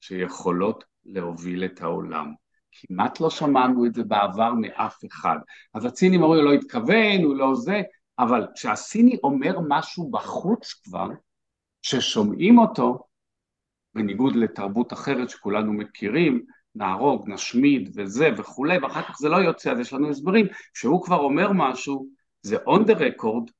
שיכולות 0.00 0.84
להוביל 1.04 1.64
את 1.64 1.80
העולם. 1.80 2.34
כמעט 2.80 3.20
לא 3.20 3.30
שמענו 3.30 3.86
את 3.86 3.94
זה 3.94 4.04
בעבר 4.04 4.52
מאף 4.54 4.98
אחד. 5.10 5.36
אז 5.74 5.84
הסינים 5.84 6.22
אומרים, 6.22 6.44
הוא 6.44 6.50
לא 6.50 6.54
התכוון, 6.54 7.22
הוא 7.24 7.36
לא 7.36 7.54
זה, 7.54 7.82
אבל 8.18 8.46
כשהסיני 8.54 9.16
אומר 9.22 9.58
משהו 9.68 10.10
בחוץ 10.10 10.72
כבר, 10.84 11.08
ששומעים 11.82 12.58
אותו, 12.58 13.04
בניגוד 13.94 14.36
לתרבות 14.36 14.92
אחרת 14.92 15.30
שכולנו 15.30 15.72
מכירים, 15.72 16.44
נהרוג, 16.74 17.28
נשמיד 17.28 17.90
וזה 17.94 18.28
וכולי, 18.36 18.78
ואחר 18.78 19.02
כך 19.02 19.18
זה 19.18 19.28
לא 19.28 19.36
יוצא, 19.36 19.72
אז 19.72 19.78
יש 19.78 19.92
לנו 19.92 20.10
הסברים, 20.10 20.46
שהוא 20.74 21.04
כבר 21.04 21.16
אומר 21.16 21.52
משהו, 21.54 22.08
זה 22.42 22.56
on 22.56 22.80
the 22.80 22.94
record, 22.98 23.50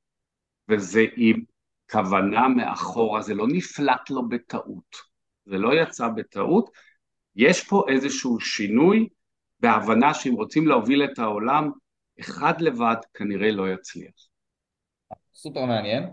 וזה 0.69 1.05
עם 1.15 1.43
כוונה 1.91 2.47
מאחורה, 2.47 3.21
זה 3.21 3.33
לא 3.33 3.47
נפלט 3.47 4.09
לו 4.09 4.29
בטעות, 4.29 4.95
זה 5.45 5.57
לא 5.57 5.81
יצא 5.81 6.07
בטעות, 6.07 6.69
יש 7.39 7.67
פה 7.67 7.83
איזשהו 7.89 8.39
שינוי 8.39 9.07
בהבנה 9.59 10.13
שאם 10.13 10.33
רוצים 10.33 10.67
להוביל 10.67 11.03
את 11.03 11.19
העולם, 11.19 11.71
אחד 12.19 12.61
לבד 12.61 12.95
כנראה 13.13 13.51
לא 13.51 13.73
יצליח. 13.73 14.11
סופר 15.35 15.65
מעניין. 15.65 16.03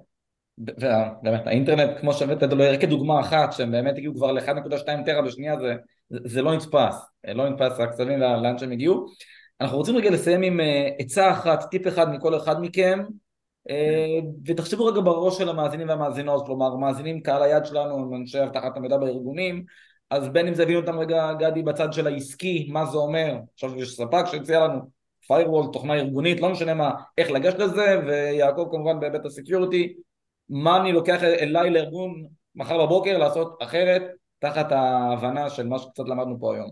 ובאמת 0.58 1.46
האינטרנט 1.46 2.00
כמו 2.00 2.12
שהבאת 2.12 2.42
את 2.42 2.50
זה 2.50 2.76
כדוגמה 2.80 3.20
אחת 3.20 3.52
שהם 3.52 3.70
באמת 3.70 3.94
הגיעו 3.96 4.14
כבר 4.14 4.32
ל-1.2 4.32 4.86
טרה 5.06 5.22
בשנייה 5.22 5.58
זה, 5.58 5.74
זה 6.10 6.42
לא 6.42 6.54
נתפס, 6.54 6.94
לא 7.34 7.48
נתפס 7.48 7.80
רק 7.80 7.92
סביב 7.92 8.08
לאן 8.08 8.58
שהם 8.58 8.72
הגיעו. 8.72 9.06
אנחנו 9.60 9.76
רוצים 9.76 9.96
רגע 9.96 10.10
לסיים 10.10 10.42
עם 10.42 10.60
אה, 10.60 10.88
עצה 10.98 11.30
אחת, 11.32 11.70
טיפ 11.70 11.86
אחד 11.86 12.12
מכל 12.12 12.36
אחד 12.36 12.60
מכם 12.60 13.02
אה, 13.70 14.18
ותחשבו 14.46 14.86
רגע 14.86 15.00
בראש 15.00 15.38
של 15.38 15.48
המאזינים 15.48 15.88
והמאזינות, 15.88 16.46
כלומר 16.46 16.76
מאזינים 16.76 17.20
קהל 17.20 17.42
היד 17.42 17.64
שלנו 17.64 17.96
הם 17.96 18.14
אנשי 18.14 18.42
אבטחת 18.42 18.76
המידע 18.76 18.96
בארגונים 18.96 19.64
אז 20.10 20.28
בין 20.28 20.48
אם 20.48 20.54
זה 20.54 20.62
הבינו 20.62 20.80
אותם 20.80 20.98
רגע 20.98 21.32
גדי 21.32 21.62
בצד 21.62 21.92
של 21.92 22.06
העסקי, 22.06 22.68
מה 22.72 22.86
זה 22.86 22.98
אומר, 22.98 23.36
עכשיו 23.54 23.78
יש 23.78 23.96
ספק 23.96 24.24
שהציע 24.26 24.60
לנו 24.60 24.90
firewall, 25.32 25.72
תוכנה 25.72 25.94
ארגונית, 25.94 26.40
לא 26.40 26.50
משנה 26.50 26.74
מה, 26.74 26.90
איך 27.18 27.30
לגשת 27.30 27.58
לזה, 27.58 28.00
ויעקב 28.06 28.68
כמובן 28.70 29.00
בהיבט 29.00 29.26
הסקיוריטי, 29.26 29.94
מה 30.48 30.80
אני 30.80 30.92
לוקח 30.92 31.22
אליי 31.22 31.70
לארגון 31.70 32.26
מחר 32.54 32.86
בבוקר 32.86 33.18
לעשות 33.18 33.58
אחרת, 33.62 34.02
תחת 34.38 34.72
ההבנה 34.72 35.50
של 35.50 35.66
מה 35.66 35.78
שקצת 35.78 36.08
למדנו 36.08 36.40
פה 36.40 36.54
היום. 36.54 36.70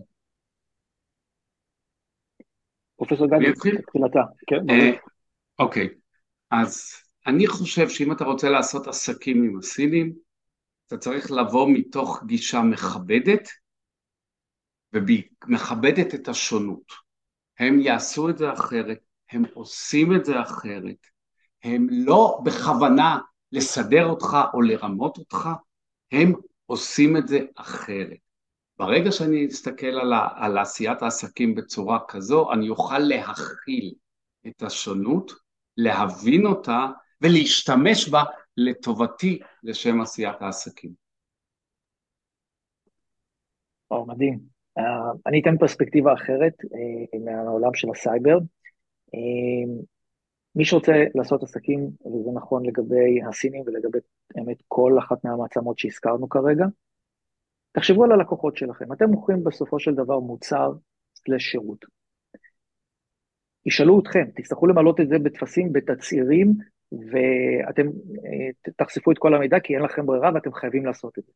פרופסור 2.96 3.26
גדי, 3.26 3.52
תחילתה. 3.86 4.20
כן, 4.46 4.70
אה, 4.70 4.90
אוקיי, 5.58 5.88
אז 6.50 6.82
אני 7.26 7.46
חושב 7.46 7.88
שאם 7.88 8.12
אתה 8.12 8.24
רוצה 8.24 8.50
לעשות 8.50 8.86
עסקים 8.86 9.44
עם 9.44 9.58
הסינים, 9.58 10.12
אתה 10.86 10.98
צריך 10.98 11.30
לבוא 11.30 11.68
מתוך 11.70 12.22
גישה 12.26 12.60
מכבדת 12.60 13.48
ומכבדת 14.92 16.14
את 16.14 16.28
השונות. 16.28 16.92
הם 17.58 17.80
יעשו 17.80 18.28
את 18.28 18.38
זה 18.38 18.52
אחרת, 18.52 18.98
הם 19.30 19.42
עושים 19.54 20.16
את 20.16 20.24
זה 20.24 20.40
אחרת, 20.40 21.06
הם 21.62 21.86
לא 21.90 22.40
בכוונה 22.44 23.18
לסדר 23.52 24.06
אותך 24.06 24.36
או 24.54 24.62
לרמות 24.62 25.18
אותך, 25.18 25.48
הם 26.12 26.32
עושים 26.66 27.16
את 27.16 27.28
זה 27.28 27.38
אחרת. 27.56 28.18
ברגע 28.78 29.12
שאני 29.12 29.46
אסתכל 29.46 29.86
על, 29.86 30.12
ה, 30.12 30.28
על 30.34 30.58
עשיית 30.58 31.02
העסקים 31.02 31.54
בצורה 31.54 31.98
כזו, 32.08 32.52
אני 32.52 32.68
אוכל 32.68 32.98
להכיל 32.98 33.94
את 34.46 34.62
השונות, 34.62 35.32
להבין 35.76 36.46
אותה 36.46 36.86
ולהשתמש 37.20 38.08
בה 38.08 38.22
לטובתי 38.56 39.38
לשם 39.62 40.00
עשיית 40.00 40.36
העסקים. 40.40 40.92
או, 43.90 44.06
מדהים. 44.06 44.54
Uh, 44.78 44.82
אני 45.26 45.40
אתן 45.42 45.58
פרספקטיבה 45.58 46.14
אחרת 46.14 46.54
uh, 46.64 47.18
מהעולם 47.24 47.74
של 47.74 47.90
הסייבר. 47.90 48.38
Uh, 49.06 49.84
מי 50.56 50.64
שרוצה 50.64 50.92
לעשות 51.14 51.42
עסקים, 51.42 51.90
וזה 52.06 52.30
נכון 52.34 52.66
לגבי 52.66 53.22
הסינים 53.28 53.62
ולגבי 53.66 53.98
באמת 54.34 54.56
כל 54.68 54.98
אחת 54.98 55.24
מהמעצמות 55.24 55.78
שהזכרנו 55.78 56.28
כרגע, 56.28 56.64
תחשבו 57.72 58.04
על 58.04 58.12
הלקוחות 58.12 58.56
שלכם. 58.56 58.92
אתם 58.92 59.10
מוכרים 59.10 59.44
בסופו 59.44 59.78
של 59.80 59.94
דבר 59.94 60.18
מוצר 60.18 60.72
סלש 61.16 61.44
שירות. 61.50 61.84
ישאלו 63.66 64.00
אתכם, 64.00 64.24
תצטרכו 64.34 64.66
למלות 64.66 65.00
את 65.00 65.08
זה 65.08 65.18
בטפסים, 65.18 65.72
בתצהירים, 65.72 66.54
ואתם 67.10 67.86
אה, 67.86 68.72
תחשפו 68.76 69.12
את 69.12 69.18
כל 69.18 69.34
המידע 69.34 69.60
כי 69.60 69.74
אין 69.74 69.82
לכם 69.82 70.06
ברירה 70.06 70.30
ואתם 70.34 70.52
חייבים 70.52 70.86
לעשות 70.86 71.18
את 71.18 71.24
זה. 71.24 71.32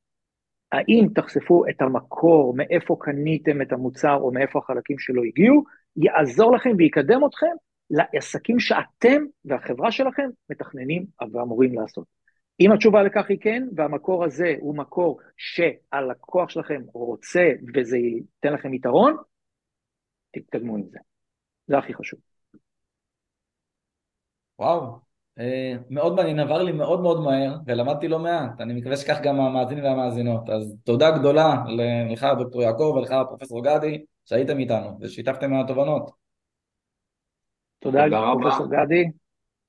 האם 0.73 1.09
תחשפו 1.15 1.69
את 1.69 1.83
המקור, 1.83 2.55
מאיפה 2.57 2.97
קניתם 3.01 3.63
את 3.63 3.73
המוצר 3.73 4.15
או 4.15 4.33
מאיפה 4.33 4.59
החלקים 4.59 4.99
שלו 4.99 5.25
הגיעו, 5.25 5.65
יעזור 5.97 6.53
לכם 6.57 6.71
ויקדם 6.79 7.21
אתכם 7.27 7.55
לעסקים 7.91 8.61
שאתם 8.61 9.23
והחברה 9.45 9.93
שלכם 9.93 10.29
מתכננים 10.51 11.07
ואמורים 11.33 11.75
לעשות. 11.75 12.07
אם 12.61 12.73
התשובה 12.73 13.03
לכך 13.03 13.25
היא 13.29 13.39
כן, 13.41 13.69
והמקור 13.77 14.25
הזה 14.25 14.55
הוא 14.61 14.77
מקור 14.77 15.21
שהלקוח 15.37 16.49
שלכם 16.49 16.83
רוצה 16.95 17.51
וזה 17.75 17.97
ייתן 17.97 18.53
לכם 18.53 18.75
יתרון, 18.75 19.17
תתקדמו 20.33 20.77
עם 20.77 20.89
זה. 20.91 20.99
זה 21.67 21.79
הכי 21.79 21.95
חשוב. 21.95 22.21
וואו, 24.59 24.99
מאוד 25.91 26.15
מעניין, 26.15 26.41
עבר 26.41 26.63
לי 26.63 26.73
מאוד 26.73 27.01
מאוד 27.01 27.21
מהר 27.21 27.57
ולמדתי 27.67 28.09
לא 28.09 28.19
מעט, 28.19 28.61
אני 28.61 28.75
מקווה 28.75 28.97
שכך 28.97 29.21
גם 29.23 29.41
המאזינים 29.41 29.85
והמאזינות, 29.85 30.51
אז 30.51 30.77
תודה 30.85 31.11
גדולה 31.11 31.65
לך 32.11 32.27
דוקטור 32.39 32.63
יעקב 32.63 32.95
ולך 32.97 33.15
פרופסור 33.29 33.65
גדי 33.65 34.05
שהייתם 34.25 34.59
איתנו 34.59 34.99
ושיתפתם 35.01 35.51
מהתובנות. 35.51 36.11
תודה, 37.79 38.05
פרופסור 38.43 38.67
גדי, 38.67 39.05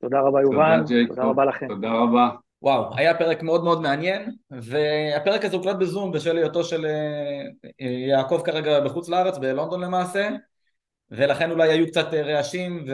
תודה 0.01 0.19
רבה 0.19 0.41
יובל, 0.41 0.81
תודה 1.07 1.23
רבה 1.23 1.45
לכם. 1.45 1.67
תודה 1.67 1.91
רבה. 1.91 2.29
וואו, 2.61 2.95
היה 2.95 3.17
פרק 3.17 3.43
מאוד 3.43 3.63
מאוד 3.63 3.81
מעניין, 3.81 4.35
והפרק 4.51 5.45
הזה 5.45 5.55
הוקלט 5.55 5.75
בזום 5.75 6.11
בשל 6.11 6.37
היותו 6.37 6.63
של 6.63 6.85
אה, 6.85 7.41
אה, 7.81 7.87
יעקב 7.87 8.41
כרגע 8.45 8.79
בחוץ 8.79 9.09
לארץ, 9.09 9.37
בלונדון 9.37 9.81
למעשה, 9.81 10.29
ולכן 11.11 11.51
אולי 11.51 11.71
היו 11.71 11.87
קצת 11.87 12.13
רעשים 12.13 12.85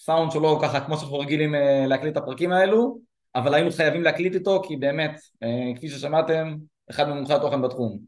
וסאונד 0.00 0.32
שלו 0.32 0.58
ככה 0.62 0.80
כמו 0.80 0.96
שאנחנו 0.96 1.18
רגילים 1.18 1.54
אה, 1.54 1.86
להקליט 1.86 2.12
את 2.12 2.22
הפרקים 2.22 2.52
האלו, 2.52 2.98
אבל 3.34 3.54
היינו 3.54 3.70
חייבים 3.72 4.02
להקליט 4.02 4.34
איתו 4.34 4.62
כי 4.62 4.76
באמת, 4.76 5.20
כפי 5.76 5.88
ששמעתם, 5.88 6.54
אחד 6.90 7.08
ממומחי 7.08 7.34
התוכן 7.34 7.62
בתחום. 7.62 7.98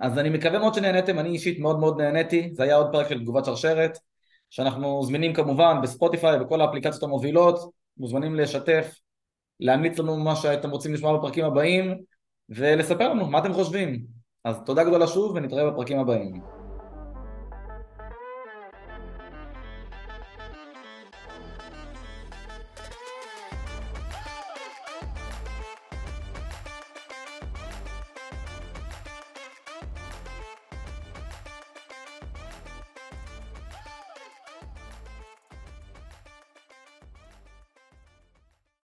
אז 0.00 0.18
אני 0.18 0.30
מקווה 0.30 0.58
מאוד 0.58 0.74
שנהניתם, 0.74 1.18
אני 1.18 1.28
אישית 1.28 1.58
מאוד 1.58 1.78
מאוד 1.78 2.00
נהניתי, 2.00 2.50
זה 2.52 2.62
היה 2.62 2.76
עוד 2.76 2.86
פרק 2.92 3.08
של 3.08 3.20
תגובת 3.20 3.44
שרשרת, 3.44 3.98
שאנחנו 4.50 5.02
זמינים 5.02 5.34
כמובן 5.34 5.76
בספוטיפיי 5.82 6.36
ובכל 6.36 6.60
האפליקציות 6.60 7.02
המובילות, 7.02 7.72
מוזמנים 7.96 8.34
לשתף, 8.34 8.94
להמליץ 9.60 9.98
לנו 9.98 10.16
מה 10.16 10.36
שאתם 10.36 10.70
רוצים 10.70 10.94
לשמוע 10.94 11.18
בפרקים 11.18 11.44
הבאים 11.44 11.94
ולספר 12.48 13.08
לנו 13.08 13.26
מה 13.26 13.38
אתם 13.38 13.52
חושבים. 13.52 14.02
אז 14.44 14.56
תודה 14.66 14.84
גדולה 14.84 15.06
שוב 15.06 15.32
ונתראה 15.34 15.70
בפרקים 15.70 15.98
הבאים. 15.98 16.61